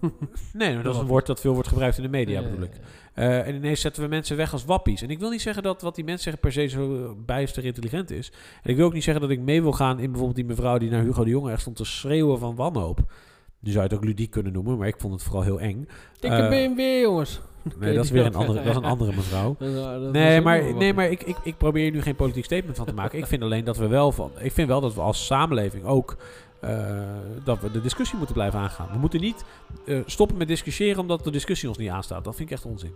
Nee, 0.52 0.74
maar 0.74 0.82
dat 0.82 0.94
is 0.94 1.00
een 1.00 1.06
woord 1.06 1.26
dat 1.26 1.40
veel 1.40 1.52
wordt 1.52 1.68
gebruikt 1.68 1.96
in 1.96 2.02
de 2.02 2.08
media, 2.08 2.42
bedoel 2.42 2.62
ik. 2.64 2.72
Eh, 3.14 3.46
en 3.46 3.54
ineens 3.54 3.80
zetten 3.80 4.02
we 4.02 4.08
mensen 4.08 4.36
weg 4.36 4.52
als 4.52 4.64
wappies. 4.64 5.02
En 5.02 5.10
ik 5.10 5.18
wil 5.18 5.30
niet 5.30 5.42
zeggen 5.42 5.62
dat 5.62 5.82
wat 5.82 5.94
die 5.94 6.04
mensen 6.04 6.22
zeggen 6.24 6.42
per 6.42 6.52
se 6.52 6.66
zo 6.66 7.14
bijster 7.26 7.64
intelligent 7.64 8.10
is. 8.10 8.32
En 8.62 8.70
ik 8.70 8.76
wil 8.76 8.86
ook 8.86 8.92
niet 8.92 9.04
zeggen 9.04 9.22
dat 9.22 9.30
ik 9.30 9.40
mee 9.40 9.62
wil 9.62 9.72
gaan 9.72 9.98
in 9.98 10.06
bijvoorbeeld 10.06 10.36
die 10.36 10.44
mevrouw 10.44 10.78
die 10.78 10.90
naar 10.90 11.02
Hugo 11.02 11.24
de 11.24 11.30
Jonge 11.30 11.50
echt 11.50 11.60
stond 11.60 11.76
te 11.76 11.84
schreeuwen 11.84 12.38
van 12.38 12.54
wanhoop. 12.54 12.98
Die 13.60 13.72
zou 13.72 13.84
je 13.84 13.90
het 13.90 13.98
ook 13.98 14.04
ludiek 14.04 14.30
kunnen 14.30 14.52
noemen, 14.52 14.78
maar 14.78 14.88
ik 14.88 14.94
vond 14.98 15.12
het 15.12 15.22
vooral 15.22 15.42
heel 15.42 15.60
eng. 15.60 15.88
Dikke 16.20 16.36
Eh, 16.36 16.48
BMW, 16.48 17.00
jongens. 17.00 17.40
Nee, 17.78 17.94
dat 17.94 18.04
is 18.04 18.10
weer 18.10 18.26
een 18.26 18.34
andere, 18.34 18.58
dat 18.58 18.70
is 18.70 18.76
een 18.76 18.84
andere 18.84 19.12
mevrouw. 19.14 19.56
Nee, 20.12 20.40
maar, 20.40 20.74
nee, 20.74 20.94
maar 20.94 21.10
ik, 21.10 21.22
ik, 21.22 21.36
ik 21.42 21.56
probeer 21.56 21.82
hier 21.82 21.92
nu 21.92 22.02
geen 22.02 22.14
politiek 22.16 22.44
statement 22.44 22.76
van 22.76 22.86
te 22.86 22.92
maken. 22.94 23.18
Ik 23.18 23.26
vind 23.26 23.42
alleen 23.42 23.64
dat 23.64 23.76
we 23.76 23.86
wel 23.86 24.12
van. 24.12 24.30
Ik 24.38 24.52
vind 24.52 24.68
wel 24.68 24.80
dat 24.80 24.94
we 24.94 25.00
als 25.00 25.26
samenleving 25.26 25.84
ook. 25.84 26.16
Eh, 26.64 27.44
dat 27.44 27.60
we 27.60 27.70
de 27.70 27.80
discussie 27.80 28.16
moeten 28.16 28.34
blijven 28.34 28.58
aangaan. 28.60 28.88
We 28.92 28.98
moeten 28.98 29.20
niet 29.20 29.44
eh, 29.86 30.00
stoppen 30.06 30.36
met 30.36 30.48
discussiëren 30.48 31.00
omdat 31.00 31.24
de 31.24 31.30
discussie 31.30 31.68
ons 31.68 31.78
niet 31.78 31.90
aanstaat. 31.90 32.24
Dat 32.24 32.36
vind 32.36 32.48
ik 32.48 32.54
echt 32.54 32.64
onzin. 32.64 32.94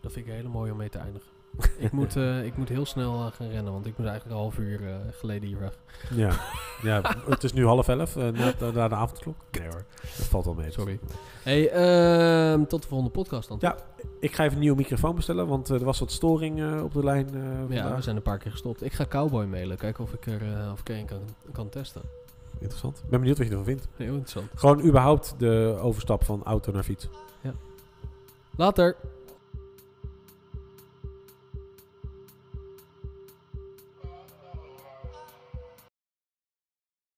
Dat 0.00 0.12
vind 0.12 0.26
ik 0.26 0.32
hele 0.32 0.48
mooie 0.48 0.72
om 0.72 0.78
mee 0.78 0.88
te 0.88 0.98
eindigen. 0.98 1.28
ik, 1.78 1.92
moet, 1.92 2.16
eh, 2.16 2.44
ik 2.44 2.56
moet 2.56 2.68
heel 2.68 2.86
snel 2.86 3.30
gaan 3.30 3.48
rennen, 3.48 3.72
want 3.72 3.86
ik 3.86 3.98
moet 3.98 4.06
eigenlijk 4.06 4.36
een 4.36 4.42
half 4.42 4.58
uur 4.58 4.80
geleden 5.10 5.48
hier 5.48 5.58
weg. 5.58 5.78
Ja, 6.10 6.32
ja 6.90 7.16
het 7.28 7.44
is 7.44 7.52
nu 7.52 7.66
half 7.66 7.88
elf, 7.88 8.16
eh, 8.16 8.28
na, 8.28 8.52
de 8.88 8.94
avondklok. 8.94 9.36
Nee 9.58 9.68
hoor, 9.68 9.84
dat 10.00 10.26
valt 10.26 10.44
wel 10.44 10.54
mee. 10.54 10.70
Sorry. 10.70 10.98
Hey, 11.42 11.70
ehm, 11.70 12.64
tot 12.64 12.82
de 12.82 12.88
volgende 12.88 13.12
podcast 13.12 13.48
dan. 13.48 13.56
Ja, 13.60 13.76
Ik 14.20 14.34
ga 14.34 14.42
even 14.42 14.54
een 14.54 14.60
nieuwe 14.60 14.76
microfoon 14.76 15.14
bestellen, 15.14 15.46
want 15.46 15.68
er 15.68 15.84
was 15.84 15.98
wat 15.98 16.12
storing 16.12 16.82
op 16.82 16.92
de 16.92 17.04
lijn 17.04 17.28
Ja, 17.32 17.66
vandaag. 17.66 17.96
we 17.96 18.02
zijn 18.02 18.16
een 18.16 18.22
paar 18.22 18.38
keer 18.38 18.50
gestopt. 18.50 18.84
Ik 18.84 18.92
ga 18.92 19.06
Cowboy 19.06 19.44
mailen, 19.44 19.76
kijken 19.76 20.04
of 20.04 20.12
ik 20.12 20.26
er, 20.26 20.72
of 20.72 20.80
ik 20.80 20.88
er 20.88 20.96
een 20.96 21.06
kan, 21.06 21.20
kan 21.52 21.68
testen. 21.68 22.02
Interessant. 22.58 22.98
Ik 22.98 23.08
ben 23.08 23.18
benieuwd 23.18 23.38
wat 23.38 23.46
je 23.46 23.52
ervan 23.52 23.66
vindt. 23.66 23.88
Heel 23.96 24.12
interessant. 24.12 24.50
Gewoon 24.54 24.80
überhaupt 24.84 25.34
de 25.38 25.78
overstap 25.80 26.24
van 26.24 26.42
auto 26.44 26.72
naar 26.72 26.82
fiets. 26.82 27.08
Later. 28.56 28.96